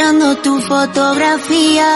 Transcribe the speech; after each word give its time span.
Mirando 0.00 0.34
tu 0.36 0.58
fotografía, 0.62 1.86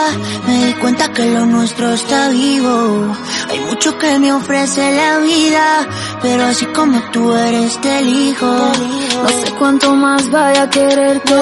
me 0.47 0.67
di 0.67 0.73
cuenta 0.75 1.11
que 1.11 1.25
lo 1.25 1.47
nuestro 1.47 1.91
está 1.95 2.29
vivo. 2.29 3.17
Hay 3.49 3.61
mucho 3.61 3.97
que 3.97 4.19
me 4.19 4.31
ofrece 4.31 4.93
la 4.93 5.21
vida, 5.21 5.89
pero 6.21 6.45
así 6.45 6.67
como 6.67 7.01
tú 7.13 7.33
eres 7.33 7.81
te 7.81 8.01
elijo. 8.01 8.47
No 8.47 9.29
sé 9.29 9.53
cuánto 9.59 9.97
más 9.97 10.31
vaya 10.31 10.65
a 10.65 10.69
quererte. 10.69 11.35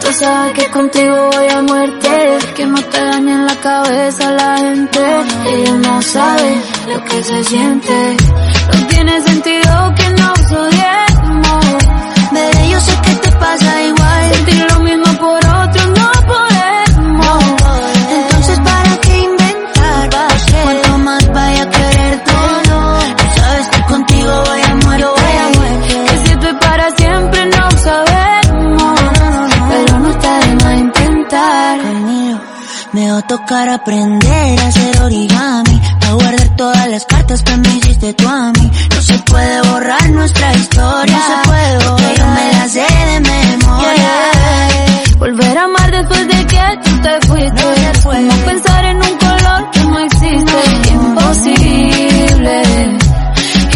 Tú 0.00 0.06
sabes 0.14 0.54
que 0.54 0.70
contigo 0.70 1.28
voy 1.30 1.48
a 1.50 1.60
muerte. 1.60 2.38
Que 2.56 2.64
no 2.64 2.80
te 2.82 2.98
dañe 2.98 3.36
la 3.44 3.56
cabeza 3.56 4.30
la 4.30 4.56
gente. 4.56 5.00
Ella 5.46 5.74
no 5.74 6.00
sabe 6.00 6.56
lo 6.88 7.04
que 7.04 7.22
se 7.22 7.44
siente. 7.44 8.16
No 8.72 8.86
tiene 8.86 9.20
sentido 9.20 9.94
que 9.94 10.08
nos 10.08 10.52
odiemos. 10.52 11.64
Bebé, 12.32 12.70
yo 12.70 12.80
sé 12.80 12.92
que 13.04 13.14
te 13.16 13.32
pasa 13.36 13.71
tocar 33.36 33.66
aprender 33.66 34.60
a 34.60 34.66
hacer 34.66 35.00
origami. 35.00 35.80
A 36.06 36.12
guardar 36.12 36.54
todas 36.54 36.86
las 36.88 37.06
cartas 37.06 37.42
que 37.42 37.56
me 37.56 37.68
hiciste 37.76 38.12
tú 38.12 38.28
a 38.28 38.52
mí. 38.52 38.70
No 38.94 39.00
se 39.00 39.18
puede 39.20 39.62
borrar 39.70 40.10
nuestra 40.10 40.52
historia. 40.52 41.16
No 41.16 41.22
se 41.30 41.48
puede 41.48 41.74
borrar. 41.76 41.96
Porque 41.96 42.18
yo 42.18 42.26
me 42.26 42.52
la 42.52 42.68
sé 42.68 42.86
de 43.10 43.20
memoria. 43.20 44.12
Volver 45.18 45.56
a 45.56 45.64
amar 45.64 45.90
después 45.90 46.28
de 46.28 46.46
que 46.46 46.62
tú 46.84 46.90
te 47.04 47.26
fuiste. 47.26 47.62
No 48.28 48.36
pensar 48.44 48.84
en 48.84 48.96
un 48.96 49.16
color 49.26 49.70
que 49.70 49.80
no 49.80 49.98
existe. 50.00 50.58
Imposible. 50.92 52.62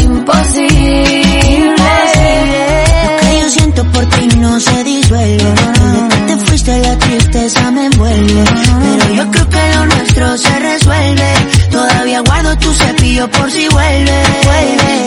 Imposible. 0.02 1.76
Lo 3.06 3.20
que 3.20 3.40
yo 3.40 3.48
siento 3.48 3.84
por 3.90 4.04
ti 4.06 4.28
no 4.36 4.60
se 4.60 4.84
disuelve. 4.84 5.54
Desde 5.54 6.08
que 6.08 6.16
te 6.26 6.36
fuiste 6.44 6.78
la 6.82 6.98
tristeza 6.98 7.70
me 7.70 7.86
envuelve. 7.86 8.44
Por 13.24 13.50
si 13.50 13.66
vuelve. 13.68 14.22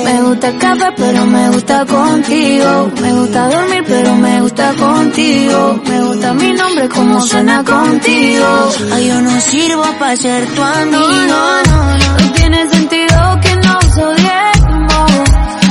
Me 0.04 0.22
gusta 0.24 0.48
el 0.48 0.58
café, 0.58 0.86
pero 0.98 1.26
me 1.26 1.50
gusta 1.50 1.86
contigo. 1.86 2.92
Me 3.02 3.14
gusta 3.14 3.48
dormir, 3.50 3.84
pero 3.88 4.16
me 4.16 4.42
gusta 4.42 4.74
contigo. 4.74 5.82
Me 5.88 6.04
gusta 6.04 6.34
mi 6.34 6.54
nombre, 6.54 6.90
como 6.90 7.22
suena 7.22 7.64
contigo. 7.64 8.72
Ay, 8.94 9.08
yo 9.08 9.22
no 9.22 9.40
sirvo 9.42 9.84
para 10.00 10.16
ser 10.16 10.46
tu 10.56 10.62
amigo. 10.62 11.00
No, 11.00 11.64
no, 11.64 11.98
no. 11.98 12.18
No 12.20 12.32
tiene 12.34 12.70
sentido 12.70 13.40
que 13.42 13.56
nos 13.56 13.98
odiemos. 13.98 15.12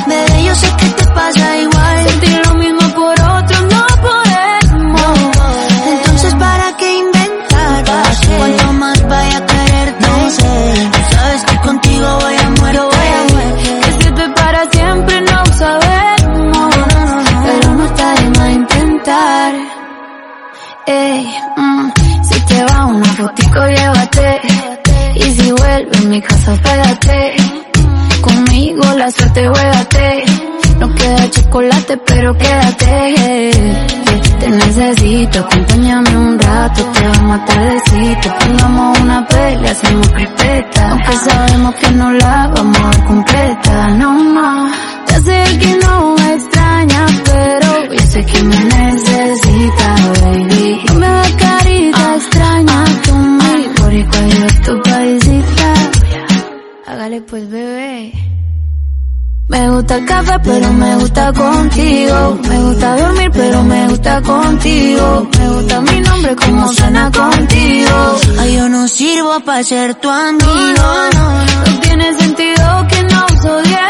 Bebé, 0.06 0.44
yo 0.44 0.54
sé 0.54 0.66
que 0.78 0.97
mi 26.18 26.22
casa, 26.22 26.52
pégate. 26.56 27.36
Conmigo 28.20 28.82
la 28.96 29.10
suerte, 29.10 29.48
juégate. 29.48 30.24
No 30.80 30.94
queda 30.94 31.30
chocolate, 31.30 31.96
pero 31.98 32.36
quédate. 32.36 33.50
Te 34.40 34.48
necesito, 34.48 35.38
acompáñame 35.40 36.16
un 36.16 36.38
rato, 36.38 36.82
te 36.94 37.08
vamos 37.08 37.44
tardecito. 37.46 38.28
Pongamos 38.40 38.98
una 39.00 39.26
pelea, 39.26 39.70
hacemos 39.70 40.08
crepeta. 40.08 40.90
Aunque 40.90 41.12
sabemos 41.26 41.74
que 41.76 41.90
no 41.92 42.12
la 42.12 42.50
vamos 42.54 42.96
a 42.96 43.04
completa. 43.04 43.88
No, 44.00 44.10
no, 44.36 44.70
ya 45.08 45.20
sé 45.20 45.58
que 45.58 45.78
no 45.84 46.14
me 46.16 46.34
extraña, 46.34 47.06
pero 47.24 47.92
yo 47.92 48.06
sé 48.12 48.24
que 48.24 48.42
me 48.42 48.56
necesita, 48.64 49.88
baby. 50.22 50.80
No 50.88 50.94
me 50.94 51.06
hagas 51.06 51.32
carita 51.32 52.16
extraña 52.16 52.84
conmigo, 53.06 53.74
por 53.76 53.92
igual 53.92 54.28
yo 54.30 54.82
tu. 54.82 54.87
Pues, 57.08 57.48
bebé. 57.48 58.12
Me 59.48 59.70
gusta 59.70 59.96
el 59.96 60.04
café, 60.04 60.38
pero 60.44 60.70
me 60.74 60.94
gusta 60.96 61.32
contigo. 61.32 62.38
Me 62.46 62.62
gusta 62.64 62.96
dormir, 62.96 63.30
pero 63.32 63.62
me 63.62 63.88
gusta 63.88 64.20
contigo. 64.20 65.28
Me 65.38 65.48
gusta 65.48 65.80
mi 65.80 66.00
nombre, 66.00 66.36
como 66.36 66.68
suena 66.74 67.10
contigo. 67.10 68.16
Ay, 68.38 68.56
yo 68.56 68.68
no 68.68 68.86
sirvo 68.86 69.40
para 69.40 69.62
ser 69.62 69.94
tu 69.94 70.10
amigo. 70.10 70.44
No, 71.14 71.80
tiene 71.80 72.12
sentido 72.12 72.86
que 72.90 73.02
nos 73.04 73.44
odiemos. 73.44 73.87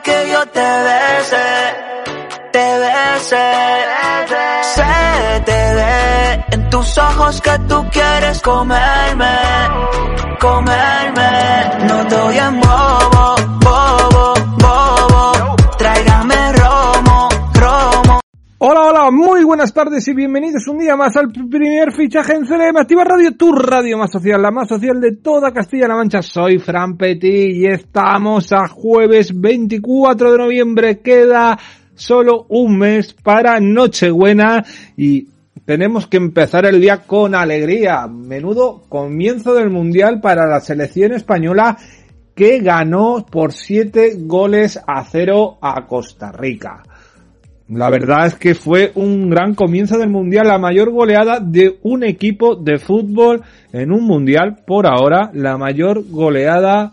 Que 0.00 0.30
yo 0.32 0.46
te 0.46 0.60
bese, 0.60 1.46
te 2.52 2.78
bese. 2.78 3.62
Se 4.74 5.40
te 5.44 5.74
ve 5.74 6.44
en 6.52 6.70
tus 6.70 6.98
ojos 6.98 7.40
que 7.40 7.58
tú 7.68 7.84
quieres 7.90 8.40
comerme, 8.40 9.36
comerme. 10.40 11.86
No 11.86 12.04
doy 12.04 12.38
en 12.38 12.60
bobo, 12.60 13.34
Hola, 18.64 18.82
hola, 18.86 19.10
muy 19.10 19.42
buenas 19.42 19.74
tardes 19.74 20.06
y 20.06 20.14
bienvenidos 20.14 20.68
un 20.68 20.78
día 20.78 20.94
más 20.94 21.16
al 21.16 21.32
primer 21.32 21.90
fichaje 21.90 22.34
en 22.34 22.46
CLM 22.46 22.76
Radio, 23.04 23.36
tu 23.36 23.50
radio 23.50 23.98
más 23.98 24.12
social, 24.12 24.40
la 24.40 24.52
más 24.52 24.68
social 24.68 25.00
de 25.00 25.16
toda 25.16 25.52
Castilla-La 25.52 25.96
Mancha. 25.96 26.22
Soy 26.22 26.60
Fran 26.60 26.96
Petit 26.96 27.56
y 27.56 27.66
estamos 27.66 28.52
a 28.52 28.68
jueves 28.68 29.32
24 29.34 30.30
de 30.30 30.38
noviembre. 30.38 31.00
Queda 31.00 31.58
solo 31.96 32.46
un 32.50 32.78
mes 32.78 33.12
para 33.14 33.58
Nochebuena 33.58 34.64
y 34.96 35.26
tenemos 35.64 36.06
que 36.06 36.18
empezar 36.18 36.64
el 36.64 36.80
día 36.80 36.98
con 36.98 37.34
alegría. 37.34 38.06
Menudo 38.06 38.84
comienzo 38.88 39.54
del 39.54 39.70
Mundial 39.70 40.20
para 40.20 40.46
la 40.46 40.60
selección 40.60 41.14
española 41.14 41.76
que 42.36 42.60
ganó 42.60 43.26
por 43.28 43.52
7 43.52 44.18
goles 44.20 44.78
a 44.86 45.02
0 45.02 45.58
a 45.60 45.84
Costa 45.88 46.30
Rica. 46.30 46.84
La 47.74 47.88
verdad 47.88 48.26
es 48.26 48.34
que 48.34 48.54
fue 48.54 48.92
un 48.96 49.30
gran 49.30 49.54
comienzo 49.54 49.96
del 49.96 50.10
Mundial, 50.10 50.46
la 50.46 50.58
mayor 50.58 50.90
goleada 50.90 51.40
de 51.40 51.78
un 51.82 52.04
equipo 52.04 52.54
de 52.54 52.78
fútbol 52.78 53.40
en 53.72 53.90
un 53.90 54.04
Mundial 54.04 54.58
por 54.66 54.86
ahora, 54.86 55.30
la 55.32 55.56
mayor 55.56 56.04
goleada 56.10 56.92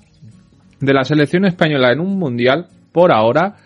de 0.79 0.93
la 0.93 1.03
selección 1.03 1.45
española 1.45 1.91
en 1.91 1.99
un 1.99 2.17
Mundial 2.17 2.67
por 2.93 3.11
ahora. 3.11 3.57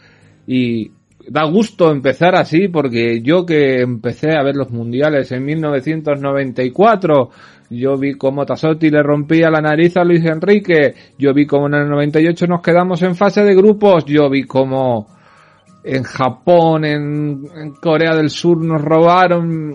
Y 0.48 0.90
da 1.30 1.46
gusto 1.46 1.92
empezar 1.92 2.36
así 2.36 2.68
porque 2.68 3.22
yo 3.22 3.46
que 3.46 3.82
empecé 3.82 4.36
a 4.36 4.42
ver 4.42 4.56
los 4.56 4.72
mundiales 4.72 5.32
en 5.32 5.46
1994, 5.46 7.30
yo 7.70 7.96
vi 7.96 8.16
cómo 8.16 8.44
Tassotti 8.44 8.90
le 8.90 9.04
rompía 9.04 9.52
la 9.52 9.62
nariz 9.62 9.96
a 9.98 10.04
Luis 10.04 10.26
Enrique, 10.26 10.96
yo 11.20 11.32
vi 11.32 11.46
cómo 11.46 11.68
en 11.68 11.76
el 11.76 11.90
98 11.90 12.48
nos 12.48 12.62
quedamos 12.62 13.04
en 13.04 13.16
fase 13.16 13.44
de 13.44 13.54
grupos, 13.54 14.04
yo 14.06 14.32
vi 14.32 14.44
cómo 14.44 15.08
en 15.84 16.04
Japón, 16.04 16.86
en, 16.86 17.46
en 17.56 17.72
Corea 17.74 18.16
del 18.16 18.30
Sur 18.30 18.64
nos 18.64 18.82
robaron, 18.82 19.74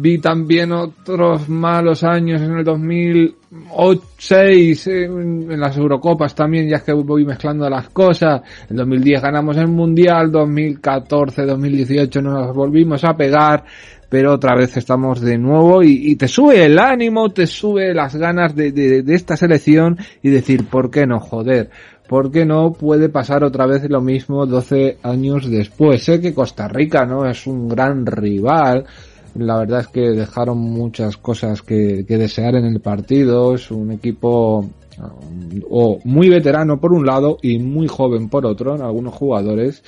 Vi 0.00 0.18
también 0.18 0.70
otros 0.70 1.48
malos 1.48 2.04
años 2.04 2.40
en 2.40 2.58
el 2.58 2.64
2006, 2.64 4.86
en 4.86 5.58
las 5.58 5.76
Eurocopas 5.76 6.36
también, 6.36 6.68
ya 6.68 6.76
es 6.76 6.84
que 6.84 6.92
voy 6.92 7.24
mezclando 7.24 7.68
las 7.68 7.88
cosas. 7.88 8.42
En 8.70 8.76
2010 8.76 9.20
ganamos 9.20 9.56
el 9.56 9.66
Mundial, 9.66 10.30
2014, 10.30 11.44
2018 11.44 12.22
nos 12.22 12.54
volvimos 12.54 13.02
a 13.02 13.16
pegar, 13.16 13.64
pero 14.08 14.34
otra 14.34 14.54
vez 14.54 14.76
estamos 14.76 15.20
de 15.20 15.36
nuevo 15.36 15.82
y, 15.82 16.14
te 16.14 16.28
sube 16.28 16.64
el 16.64 16.78
ánimo, 16.78 17.30
te 17.30 17.48
sube 17.48 17.92
las 17.92 18.14
ganas 18.14 18.54
de, 18.54 18.70
de 18.70 19.14
esta 19.14 19.36
selección 19.36 19.98
y 20.22 20.30
decir, 20.30 20.66
¿por 20.66 20.92
qué 20.92 21.08
no 21.08 21.18
joder? 21.18 21.70
¿Por 22.08 22.30
qué 22.30 22.46
no 22.46 22.72
puede 22.72 23.10
pasar 23.10 23.44
otra 23.44 23.66
vez 23.66 23.88
lo 23.88 24.00
mismo 24.00 24.46
12 24.46 24.98
años 25.02 25.48
después? 25.50 26.02
Sé 26.02 26.20
que 26.20 26.32
Costa 26.32 26.66
Rica 26.66 27.04
no 27.04 27.26
es 27.26 27.46
un 27.46 27.68
gran 27.68 28.06
rival, 28.06 28.86
la 29.34 29.58
verdad 29.58 29.80
es 29.80 29.88
que 29.88 30.00
dejaron 30.00 30.58
muchas 30.58 31.16
cosas 31.16 31.62
que, 31.62 32.04
desear 32.08 32.56
en 32.56 32.64
el 32.64 32.80
partido. 32.80 33.54
Es 33.54 33.70
un 33.70 33.92
equipo 33.92 34.58
um, 34.58 35.60
o 35.70 36.00
muy 36.04 36.28
veterano 36.28 36.80
por 36.80 36.92
un 36.92 37.06
lado 37.06 37.38
y 37.42 37.58
muy 37.58 37.86
joven 37.88 38.28
por 38.28 38.46
otro 38.46 38.74
en 38.74 38.82
algunos 38.82 39.14
jugadores. 39.14 39.82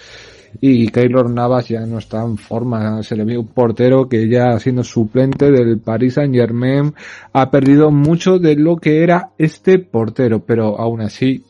Y 0.61 0.89
Keylor 0.89 1.31
Navas 1.31 1.69
ya 1.69 1.87
no 1.87 1.99
está 1.99 2.23
en 2.23 2.37
forma. 2.37 3.03
Se 3.03 3.17
le 3.17 3.25
ve 3.25 3.39
un 3.39 3.49
portero 3.49 4.09
que 4.09 4.29
ya 4.29 4.59
siendo 4.59 4.85
suplente 4.85 5.51
del 5.51 5.79
Paris 5.79 6.15
Saint 6.15 6.35
Germain 6.35 6.93
ha 7.33 7.51
perdido 7.51 7.91
mucho 7.91 8.39
de 8.39 8.57
lo 8.57 8.77
que 8.77 9.03
era 9.03 9.31
este 9.39 9.79
portero. 9.79 10.45
Pero 10.45 10.79
aún 10.79 11.01
así, 11.01 11.45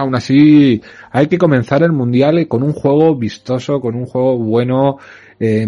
aún 0.00 0.14
así 0.14 0.80
hay 1.10 1.26
que 1.28 1.38
comenzar 1.38 1.82
el 1.82 1.92
mundial 1.92 2.46
con 2.48 2.62
un 2.62 2.72
juego 2.72 3.14
vistoso, 3.14 3.80
con 3.80 3.94
un 3.94 4.06
juego 4.06 4.36
bueno. 4.38 4.98
Eh, 5.38 5.66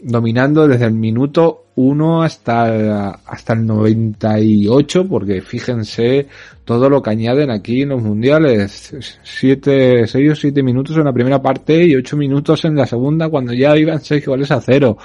dominando 0.00 0.66
desde 0.68 0.86
el 0.86 0.94
minuto 0.94 1.66
1 1.74 2.22
hasta, 2.22 3.10
hasta 3.10 3.52
el 3.52 3.66
98, 3.66 5.08
porque 5.08 5.40
fíjense 5.40 6.26
todo 6.64 6.88
lo 6.88 7.02
que 7.02 7.10
añaden 7.10 7.50
aquí 7.50 7.82
en 7.82 7.90
los 7.90 8.02
mundiales. 8.02 9.18
7, 9.22 10.06
6 10.06 10.30
o 10.30 10.34
7 10.34 10.62
minutos 10.62 10.96
en 10.96 11.04
la 11.04 11.12
primera 11.12 11.40
parte 11.40 11.84
y 11.84 11.94
8 11.94 12.16
minutos 12.16 12.64
en 12.64 12.76
la 12.76 12.86
segunda 12.86 13.28
cuando 13.28 13.52
ya 13.52 13.76
iban 13.76 14.00
6 14.00 14.26
goles 14.26 14.50
a 14.50 14.60
0. 14.60 14.96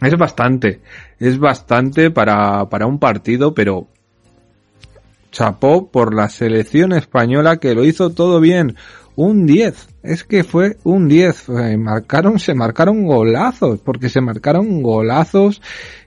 Es 0.00 0.16
bastante, 0.18 0.80
es 1.18 1.38
bastante 1.38 2.10
para, 2.10 2.68
para 2.68 2.86
un 2.86 2.98
partido, 2.98 3.54
pero 3.54 3.88
chapó 5.34 5.90
por 5.90 6.14
la 6.14 6.28
selección 6.28 6.92
española 6.92 7.56
que 7.56 7.74
lo 7.74 7.84
hizo 7.84 8.10
todo 8.10 8.40
bien 8.40 8.76
un 9.16 9.46
10. 9.46 9.88
Es 10.02 10.24
que 10.24 10.44
fue 10.44 10.76
un 10.84 11.08
10. 11.08 11.48
Eh, 11.48 11.76
marcaron, 11.76 12.38
se 12.38 12.54
marcaron 12.54 13.04
golazos, 13.04 13.80
porque 13.80 14.08
se 14.08 14.20
marcaron 14.20 14.80
golazos 14.80 15.60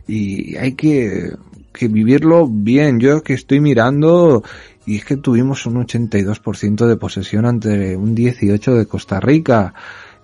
y 0.08 0.56
hay 0.56 0.74
que, 0.74 1.32
que 1.74 1.88
vivirlo 1.90 2.48
bien. 2.48 3.00
Yo 3.00 3.22
que 3.22 3.34
estoy 3.34 3.60
mirando 3.60 4.44
y 4.86 4.98
es 4.98 5.06
que 5.06 5.18
tuvimos 5.18 5.66
un 5.66 5.86
82% 5.86 6.86
de 6.86 6.96
posesión 6.96 7.46
ante 7.46 7.98
un 7.98 8.16
18 8.16 8.76
de 8.76 8.86
Costa 8.86 9.20
Rica. 9.20 9.74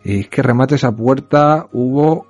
Y 0.03 0.21
es 0.21 0.29
que 0.29 0.41
remates 0.41 0.85
a 0.85 0.95
puerta 0.95 1.67
hubo 1.73 2.27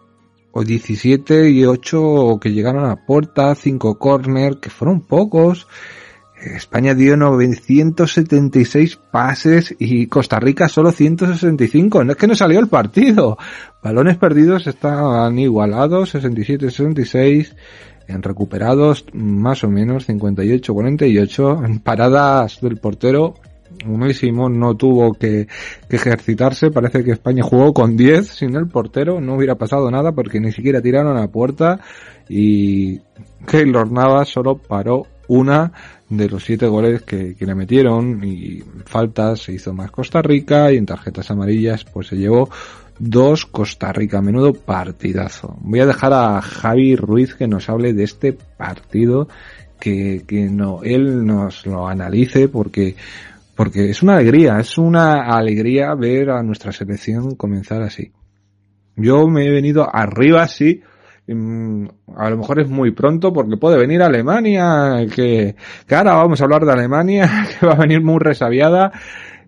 17 0.55 1.49
y 1.51 1.65
8 1.65 2.39
que 2.41 2.51
llegaron 2.51 2.85
a 2.85 3.05
puerta, 3.05 3.53
5 3.53 3.99
corner, 3.99 4.57
que 4.57 4.71
fueron 4.71 5.01
pocos. 5.01 5.67
España 6.55 6.93
dio 6.93 7.15
976 7.17 8.99
pases 9.11 9.75
y 9.79 10.07
Costa 10.07 10.39
Rica 10.39 10.67
solo 10.67 10.91
165. 10.91 12.03
No 12.03 12.11
es 12.11 12.17
que 12.17 12.27
no 12.27 12.35
salió 12.35 12.59
el 12.59 12.67
partido. 12.67 13.37
Balones 13.81 14.17
perdidos 14.17 14.67
estaban 14.67 15.37
igualados, 15.39 16.15
67-66. 16.15 17.55
En 18.07 18.21
recuperados, 18.21 19.05
más 19.13 19.63
o 19.63 19.69
menos 19.69 20.09
58-48. 20.09 21.65
En 21.65 21.79
paradas 21.79 22.59
del 22.61 22.77
portero, 22.77 23.35
Unai 23.87 24.13
no 24.31 24.75
tuvo 24.75 25.13
que, 25.13 25.47
ejercitarse. 25.89 26.71
Parece 26.71 27.03
que 27.03 27.11
España 27.11 27.43
jugó 27.43 27.73
con 27.73 27.95
10 27.97 28.27
sin 28.27 28.55
el 28.55 28.67
portero. 28.67 29.19
No 29.19 29.35
hubiera 29.35 29.55
pasado 29.55 29.89
nada 29.89 30.11
porque 30.11 30.39
ni 30.39 30.51
siquiera 30.51 30.81
tiraron 30.81 31.17
a 31.17 31.27
puerta. 31.27 31.79
Y 32.29 32.99
Keylor 33.47 33.91
Navas 33.91 34.29
solo 34.29 34.57
paró 34.57 35.07
una 35.27 35.71
de 36.17 36.29
los 36.29 36.43
siete 36.43 36.67
goles 36.67 37.01
que, 37.03 37.35
le 37.39 37.55
metieron 37.55 38.23
y 38.23 38.63
faltas 38.85 39.41
se 39.41 39.53
hizo 39.53 39.73
más 39.73 39.91
Costa 39.91 40.21
Rica 40.21 40.71
y 40.71 40.77
en 40.77 40.85
tarjetas 40.85 41.31
amarillas 41.31 41.83
pues 41.85 42.07
se 42.07 42.17
llevó 42.17 42.49
dos 42.99 43.45
Costa 43.45 43.91
Rica. 43.91 44.21
Menudo 44.21 44.53
partidazo. 44.53 45.57
Voy 45.61 45.79
a 45.79 45.85
dejar 45.85 46.13
a 46.13 46.41
Javi 46.41 46.95
Ruiz 46.95 47.35
que 47.35 47.47
nos 47.47 47.69
hable 47.69 47.93
de 47.93 48.03
este 48.03 48.33
partido, 48.33 49.27
que, 49.79 50.23
que 50.27 50.49
no, 50.49 50.83
él 50.83 51.25
nos 51.25 51.65
lo 51.65 51.87
analice 51.87 52.47
porque, 52.47 52.95
porque 53.55 53.89
es 53.89 54.03
una 54.03 54.15
alegría, 54.15 54.59
es 54.59 54.77
una 54.77 55.35
alegría 55.35 55.93
ver 55.95 56.29
a 56.29 56.43
nuestra 56.43 56.71
selección 56.71 57.35
comenzar 57.35 57.81
así. 57.81 58.11
Yo 58.95 59.27
me 59.27 59.47
he 59.47 59.51
venido 59.51 59.87
arriba 59.93 60.43
así 60.43 60.81
a 61.27 62.29
lo 62.29 62.37
mejor 62.37 62.59
es 62.59 62.69
muy 62.69 62.91
pronto 62.91 63.31
porque 63.31 63.57
puede 63.57 63.77
venir 63.77 64.01
Alemania, 64.01 65.05
que, 65.13 65.55
que 65.87 65.95
ahora 65.95 66.15
vamos 66.15 66.41
a 66.41 66.43
hablar 66.43 66.65
de 66.65 66.73
Alemania, 66.73 67.47
que 67.59 67.65
va 67.65 67.73
a 67.73 67.79
venir 67.79 68.01
muy 68.01 68.19
resabiada 68.19 68.91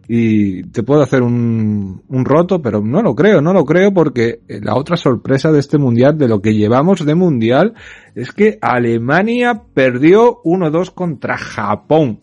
y 0.08 0.64
te 0.66 0.84
puedo 0.84 1.02
hacer 1.02 1.22
un, 1.22 2.04
un 2.08 2.26
roto, 2.26 2.62
pero 2.62 2.82
no 2.82 3.02
lo 3.02 3.16
creo, 3.16 3.42
no 3.42 3.54
lo 3.54 3.66
creo 3.66 3.94
porque 3.94 4.42
la 4.48 4.76
otra 4.76 4.98
sorpresa 4.98 5.52
de 5.52 5.60
este 5.60 5.78
mundial, 5.78 6.18
de 6.18 6.28
lo 6.28 6.42
que 6.42 6.54
llevamos 6.54 7.06
de 7.06 7.16
mundial, 7.16 7.74
es 8.14 8.32
que 8.32 8.58
Alemania 8.62 9.64
perdió 9.74 10.42
1-2 10.44 10.94
contra 10.94 11.38
Japón. 11.38 12.20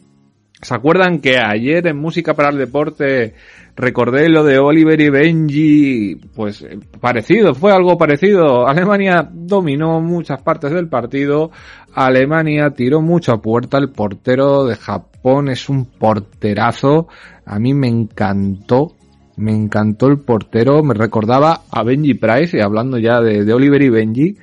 ¿Se 0.62 0.76
acuerdan 0.76 1.18
que 1.18 1.38
ayer 1.38 1.88
en 1.88 1.96
Música 1.96 2.34
para 2.34 2.50
el 2.50 2.56
Deporte 2.56 3.34
recordé 3.74 4.28
lo 4.28 4.44
de 4.44 4.60
Oliver 4.60 5.00
y 5.00 5.10
Benji, 5.10 6.14
pues 6.36 6.62
eh, 6.62 6.78
parecido, 7.00 7.52
fue 7.52 7.72
algo 7.72 7.98
parecido. 7.98 8.68
Alemania 8.68 9.28
dominó 9.28 10.00
muchas 10.00 10.40
partes 10.40 10.70
del 10.70 10.88
partido, 10.88 11.50
Alemania 11.92 12.70
tiró 12.70 13.00
mucho 13.00 13.32
a 13.32 13.42
puerta, 13.42 13.76
el 13.76 13.90
portero 13.90 14.64
de 14.64 14.76
Japón. 14.76 15.48
Es 15.48 15.68
un 15.68 15.84
porterazo, 15.84 17.08
a 17.44 17.58
mí 17.58 17.74
me 17.74 17.88
encantó, 17.88 18.94
me 19.38 19.52
encantó 19.52 20.06
el 20.06 20.20
portero, 20.20 20.84
me 20.84 20.94
recordaba 20.94 21.62
a 21.72 21.82
Benji 21.82 22.14
Price, 22.14 22.56
y 22.56 22.60
hablando 22.60 22.98
ya 22.98 23.20
de, 23.20 23.44
de 23.44 23.52
Oliver 23.52 23.82
y 23.82 23.90
Benji, 23.90 24.36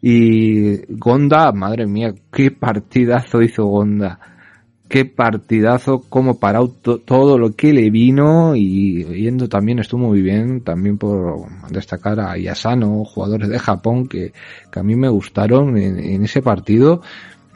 y 0.00 0.96
Gonda, 0.96 1.52
madre 1.52 1.86
mía, 1.86 2.14
qué 2.32 2.50
partidazo 2.50 3.42
hizo 3.42 3.66
Gonda 3.66 4.35
qué 4.88 5.04
partidazo, 5.04 6.04
cómo 6.08 6.38
paró 6.38 6.68
todo 6.68 7.38
lo 7.38 7.56
que 7.56 7.72
le 7.72 7.90
vino 7.90 8.54
y 8.54 9.04
yendo 9.04 9.48
también 9.48 9.80
estuvo 9.80 10.08
muy 10.08 10.22
bien, 10.22 10.60
también 10.62 10.96
por 10.98 11.46
destacar 11.70 12.20
a 12.20 12.36
Yasano, 12.38 13.04
jugadores 13.04 13.48
de 13.48 13.58
Japón 13.58 14.08
que 14.08 14.32
a 14.74 14.82
mí 14.82 14.94
me 14.94 15.08
gustaron 15.08 15.76
en 15.76 16.24
ese 16.24 16.42
partido 16.42 17.02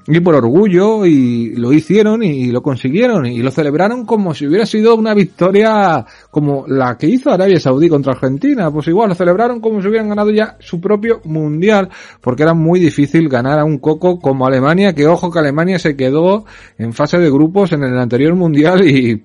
y 0.07 0.21
por 0.21 0.35
orgullo 0.35 1.05
y 1.05 1.55
lo 1.57 1.73
hicieron 1.73 2.23
y 2.23 2.51
lo 2.51 2.63
consiguieron 2.63 3.27
y 3.27 3.39
lo 3.39 3.51
celebraron 3.51 4.05
como 4.07 4.35
si 4.35 4.47
hubiera 4.47 4.67
sido 4.67 4.97
una 4.97 5.15
victoria 5.15 6.05
como 6.31 6.65
la 6.67 6.97
que 6.97 7.07
hizo 7.07 7.31
Arabia 7.31 7.61
Saudí 7.61 7.89
contra 7.89 8.13
Argentina. 8.13 8.71
Pues 8.71 8.89
igual 8.89 9.11
lo 9.11 9.15
celebraron 9.15 9.61
como 9.61 9.81
si 9.81 9.89
hubieran 9.89 10.09
ganado 10.09 10.31
ya 10.31 10.57
su 10.59 10.81
propio 10.81 11.21
mundial 11.25 11.89
porque 12.21 12.43
era 12.43 12.55
muy 12.55 12.81
difícil 12.81 13.29
ganar 13.29 13.59
a 13.59 13.65
un 13.65 13.79
coco 13.79 14.19
como 14.19 14.47
Alemania 14.47 14.95
que 14.95 15.07
ojo 15.07 15.31
que 15.31 15.39
Alemania 15.39 15.79
se 15.79 15.97
quedó 15.97 16.45
en 16.79 16.93
fase 16.93 17.19
de 17.19 17.31
grupos 17.31 17.73
en 17.73 17.85
el 17.85 17.99
anterior 17.99 18.35
mundial 18.35 18.87
y 18.89 19.23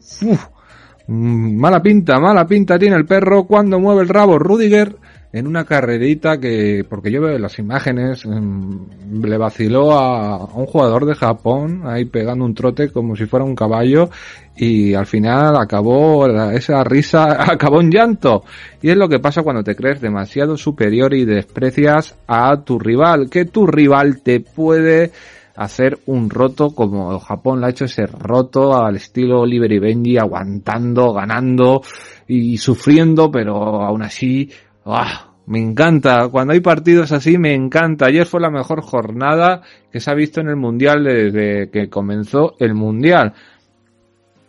mala 1.07 1.81
pinta, 1.81 2.19
mala 2.19 2.45
pinta 2.47 2.79
tiene 2.79 2.95
el 2.95 3.05
perro 3.05 3.45
cuando 3.45 3.79
mueve 3.79 4.01
el 4.01 4.09
rabo 4.09 4.39
Rudiger 4.39 4.97
en 5.35 5.47
una 5.47 5.65
carrerita 5.65 6.39
que, 6.39 6.85
porque 6.89 7.11
yo 7.11 7.21
veo 7.21 7.37
las 7.37 7.59
imágenes, 7.59 8.25
mm, 8.25 9.21
le 9.21 9.37
vaciló 9.37 9.91
a, 9.91 10.45
un 10.45 10.65
jugador 10.65 11.05
de 11.05 11.13
Japón 11.13 11.81
ahí 11.83 12.05
pegando 12.05 12.45
un 12.45 12.55
trote 12.55 12.89
como 12.89 13.17
si 13.17 13.25
fuera 13.25 13.43
un 13.43 13.53
caballo 13.53 14.09
y 14.55 14.93
al 14.93 15.05
final 15.05 15.57
acabó 15.57 16.25
esa 16.51 16.81
risa, 16.85 17.25
acabó 17.51 17.81
en 17.81 17.91
llanto. 17.91 18.45
Y 18.81 18.89
es 18.91 18.95
lo 18.95 19.09
que 19.09 19.19
pasa 19.19 19.43
cuando 19.43 19.61
te 19.61 19.75
crees 19.75 19.99
demasiado 19.99 20.55
superior 20.55 21.13
y 21.13 21.25
desprecias 21.25 22.15
a 22.27 22.61
tu 22.61 22.79
rival, 22.79 23.29
que 23.29 23.43
tu 23.43 23.67
rival 23.67 24.21
te 24.21 24.39
puede 24.39 25.11
hacer 25.57 25.99
un 26.05 26.29
roto 26.29 26.69
como 26.73 27.19
Japón 27.19 27.59
le 27.59 27.67
ha 27.67 27.69
hecho 27.71 27.85
ese 27.85 28.05
roto 28.05 28.73
al 28.73 28.95
estilo 28.95 29.41
Oliver 29.41 29.71
y 29.73 29.79
Benji, 29.79 30.17
aguantando, 30.17 31.11
ganando 31.11 31.81
y 32.25 32.55
sufriendo, 32.57 33.29
pero 33.29 33.81
aún 33.83 34.01
así 34.01 34.49
¡Ah! 34.85 35.24
Me 35.47 35.59
encanta, 35.59 36.27
cuando 36.29 36.53
hay 36.53 36.59
partidos 36.59 37.11
así 37.11 37.37
me 37.37 37.53
encanta. 37.53 38.07
Ayer 38.07 38.25
fue 38.25 38.41
la 38.41 38.49
mejor 38.49 38.81
jornada 38.81 39.61
que 39.91 39.99
se 39.99 40.09
ha 40.09 40.15
visto 40.15 40.41
en 40.41 40.49
el 40.49 40.55
Mundial 40.55 41.03
desde 41.03 41.69
que 41.69 41.89
comenzó 41.89 42.55
el 42.59 42.73
Mundial. 42.73 43.33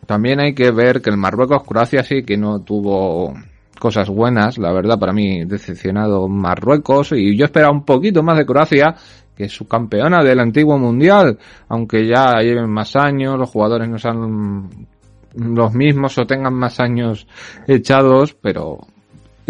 También 0.06 0.40
hay 0.40 0.54
que 0.54 0.70
ver 0.70 1.02
que 1.02 1.10
el 1.10 1.16
Marruecos-Croacia 1.16 2.02
sí 2.02 2.22
que 2.22 2.36
no 2.36 2.60
tuvo 2.60 3.34
cosas 3.78 4.08
buenas, 4.08 4.56
la 4.56 4.72
verdad 4.72 4.98
para 4.98 5.12
mí 5.12 5.44
decepcionado 5.44 6.28
Marruecos 6.28 7.12
y 7.12 7.36
yo 7.36 7.44
esperaba 7.44 7.72
un 7.72 7.84
poquito 7.84 8.22
más 8.22 8.38
de 8.38 8.46
Croacia 8.46 8.94
que 9.36 9.44
es 9.44 9.52
su 9.52 9.68
campeona 9.68 10.24
del 10.24 10.40
antiguo 10.40 10.78
mundial, 10.78 11.38
aunque 11.68 12.06
ya 12.06 12.40
lleven 12.40 12.70
más 12.70 12.96
años, 12.96 13.38
los 13.38 13.50
jugadores 13.50 13.86
no 13.86 13.98
sean 13.98 14.86
los 15.34 15.74
mismos 15.74 16.16
o 16.16 16.26
tengan 16.26 16.54
más 16.54 16.80
años 16.80 17.26
echados, 17.68 18.34
pero 18.40 18.78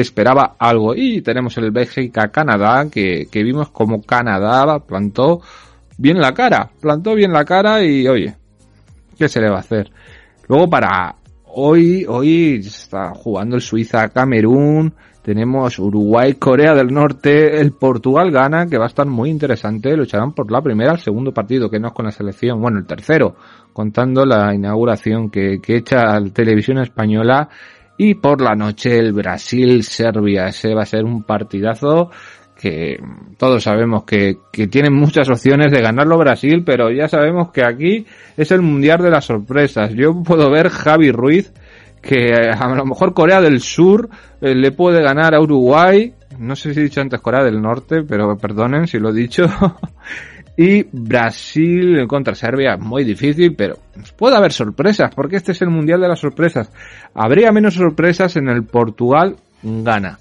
esperaba 0.03 0.57
algo. 0.59 0.95
Y 0.95 1.23
tenemos 1.23 1.57
el 1.59 1.71
Bélgica-Canadá, 1.71 2.89
que, 2.91 3.27
que 3.31 3.43
vimos 3.43 3.71
como 3.71 4.03
Canadá 4.03 4.79
plantó 4.81 5.41
bien 5.99 6.21
la 6.21 6.33
cara, 6.33 6.71
plantó 6.81 7.15
bien 7.15 7.33
la 7.33 7.45
cara 7.45 7.83
y 7.83 8.07
oye, 8.07 8.35
¿qué 9.19 9.29
se 9.29 9.41
le 9.41 9.51
va 9.51 9.57
a 9.57 9.61
hacer? 9.61 9.91
Luego 10.49 10.69
para 10.69 11.17
hoy, 11.47 12.05
hoy 12.07 12.57
está 12.57 13.13
jugando 13.15 13.57
el 13.57 13.63
Suiza-Camerún, 13.63 14.93
tenemos 15.23 15.79
Uruguay-Corea 15.79 16.75
del 16.75 16.93
Norte, 16.93 17.61
el 17.61 17.73
Portugal-Gana, 17.73 18.67
que 18.67 18.79
va 18.79 18.85
a 18.85 18.89
estar 18.89 19.07
muy 19.07 19.31
interesante, 19.31 19.97
lucharán 19.97 20.33
por 20.33 20.53
la 20.53 20.63
primera, 20.63 20.93
el 20.93 21.01
segundo 21.01 21.33
partido, 21.33 21.69
que 21.69 21.81
no 21.81 21.89
es 21.89 21.95
con 21.95 22.05
la 22.05 22.13
selección, 22.13 22.61
bueno, 22.61 22.79
el 22.79 22.87
tercero, 22.87 23.35
contando 23.73 24.25
la 24.25 24.55
inauguración 24.55 25.31
que, 25.31 25.59
que 25.61 25.79
echa 25.79 26.21
la 26.21 26.31
televisión 26.31 26.79
española 26.79 27.49
y 27.99 28.15
por 28.15 28.41
la 28.41 28.55
noche 28.55 28.99
el 28.99 29.13
Brasil-Serbia. 29.13 30.49
Ese 30.49 30.75
va 30.75 30.83
a 30.83 30.87
ser 30.87 31.05
un 31.05 31.23
partidazo 31.23 32.11
que 32.59 32.99
todos 33.37 33.63
sabemos 33.63 34.05
que, 34.05 34.39
que 34.51 34.67
tienen 34.67 34.95
muchas 34.95 35.29
opciones 35.29 35.71
de 35.71 35.83
ganarlo 35.83 36.17
Brasil, 36.17 36.63
pero 36.65 36.91
ya 36.91 37.07
sabemos 37.07 37.51
que 37.53 37.65
aquí 37.65 38.07
es 38.37 38.51
el 38.51 38.63
mundial 38.63 39.03
de 39.03 39.11
las 39.11 39.27
sorpresas. 39.27 39.93
Yo 39.95 40.23
puedo 40.23 40.51
ver 40.51 40.71
Javi 40.71 41.11
Ruiz 41.11 41.53
que 42.07 42.33
a 42.35 42.69
lo 42.69 42.87
mejor 42.87 43.15
Corea 43.15 43.41
del 43.41 43.61
Sur 43.61 44.09
eh, 44.41 44.55
le 44.55 44.71
puede 44.73 45.03
ganar 45.03 45.35
a 45.35 45.41
Uruguay. 45.41 46.15
No 46.39 46.55
sé 46.55 46.73
si 46.73 46.81
he 46.81 46.85
dicho 46.85 47.01
antes 47.01 47.21
Corea 47.21 47.45
del 47.45 47.61
Norte, 47.61 48.03
pero 48.03 48.37
perdonen 48.37 48.87
si 48.87 48.99
lo 48.99 49.11
he 49.11 49.15
dicho. 49.15 49.45
Y 50.57 50.85
Brasil 50.91 52.07
contra 52.09 52.35
Serbia, 52.35 52.79
muy 52.79 53.05
difícil, 53.05 53.55
pero 53.55 53.77
puede 54.17 54.37
haber 54.37 54.53
sorpresas, 54.53 55.15
porque 55.15 55.37
este 55.37 55.53
es 55.53 55.61
el 55.61 55.69
Mundial 55.69 56.01
de 56.01 56.09
las 56.09 56.21
Sorpresas. 56.21 56.71
Habría 57.15 57.53
menos 57.53 57.75
sorpresas 57.75 58.37
en 58.37 58.49
el 58.49 58.65
Portugal-Gana. 58.65 60.19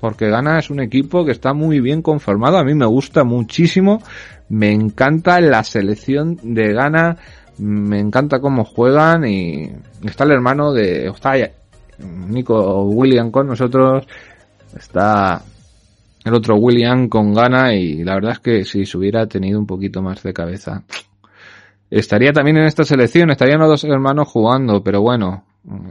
Porque 0.00 0.28
Ghana 0.28 0.58
es 0.58 0.70
un 0.70 0.80
equipo 0.80 1.24
que 1.24 1.30
está 1.30 1.54
muy 1.54 1.80
bien 1.80 2.02
conformado, 2.02 2.58
a 2.58 2.64
mí 2.64 2.74
me 2.74 2.84
gusta 2.84 3.22
muchísimo, 3.24 4.02
me 4.48 4.72
encanta 4.72 5.40
la 5.40 5.62
selección 5.62 6.36
de 6.42 6.72
Ghana, 6.72 7.16
me 7.58 8.00
encanta 8.00 8.40
cómo 8.40 8.64
juegan 8.64 9.24
y 9.24 9.70
está 10.04 10.24
el 10.24 10.32
hermano 10.32 10.72
de, 10.72 11.06
está 11.06 11.34
Nico 12.28 12.82
William 12.84 13.30
con 13.30 13.46
nosotros, 13.46 14.06
está 14.76 15.40
el 16.24 16.34
otro 16.34 16.56
William 16.56 17.08
con 17.08 17.34
gana 17.34 17.74
y 17.74 18.02
la 18.02 18.14
verdad 18.14 18.32
es 18.32 18.40
que 18.40 18.64
si 18.64 18.86
se 18.86 18.96
hubiera 18.96 19.26
tenido 19.26 19.58
un 19.58 19.66
poquito 19.66 20.02
más 20.02 20.22
de 20.22 20.32
cabeza. 20.32 20.84
Estaría 21.90 22.32
también 22.32 22.56
en 22.56 22.64
esta 22.64 22.82
selección, 22.82 23.30
estarían 23.30 23.60
los 23.60 23.68
dos 23.68 23.84
hermanos 23.84 24.28
jugando, 24.28 24.82
pero 24.82 25.02
bueno, 25.02 25.44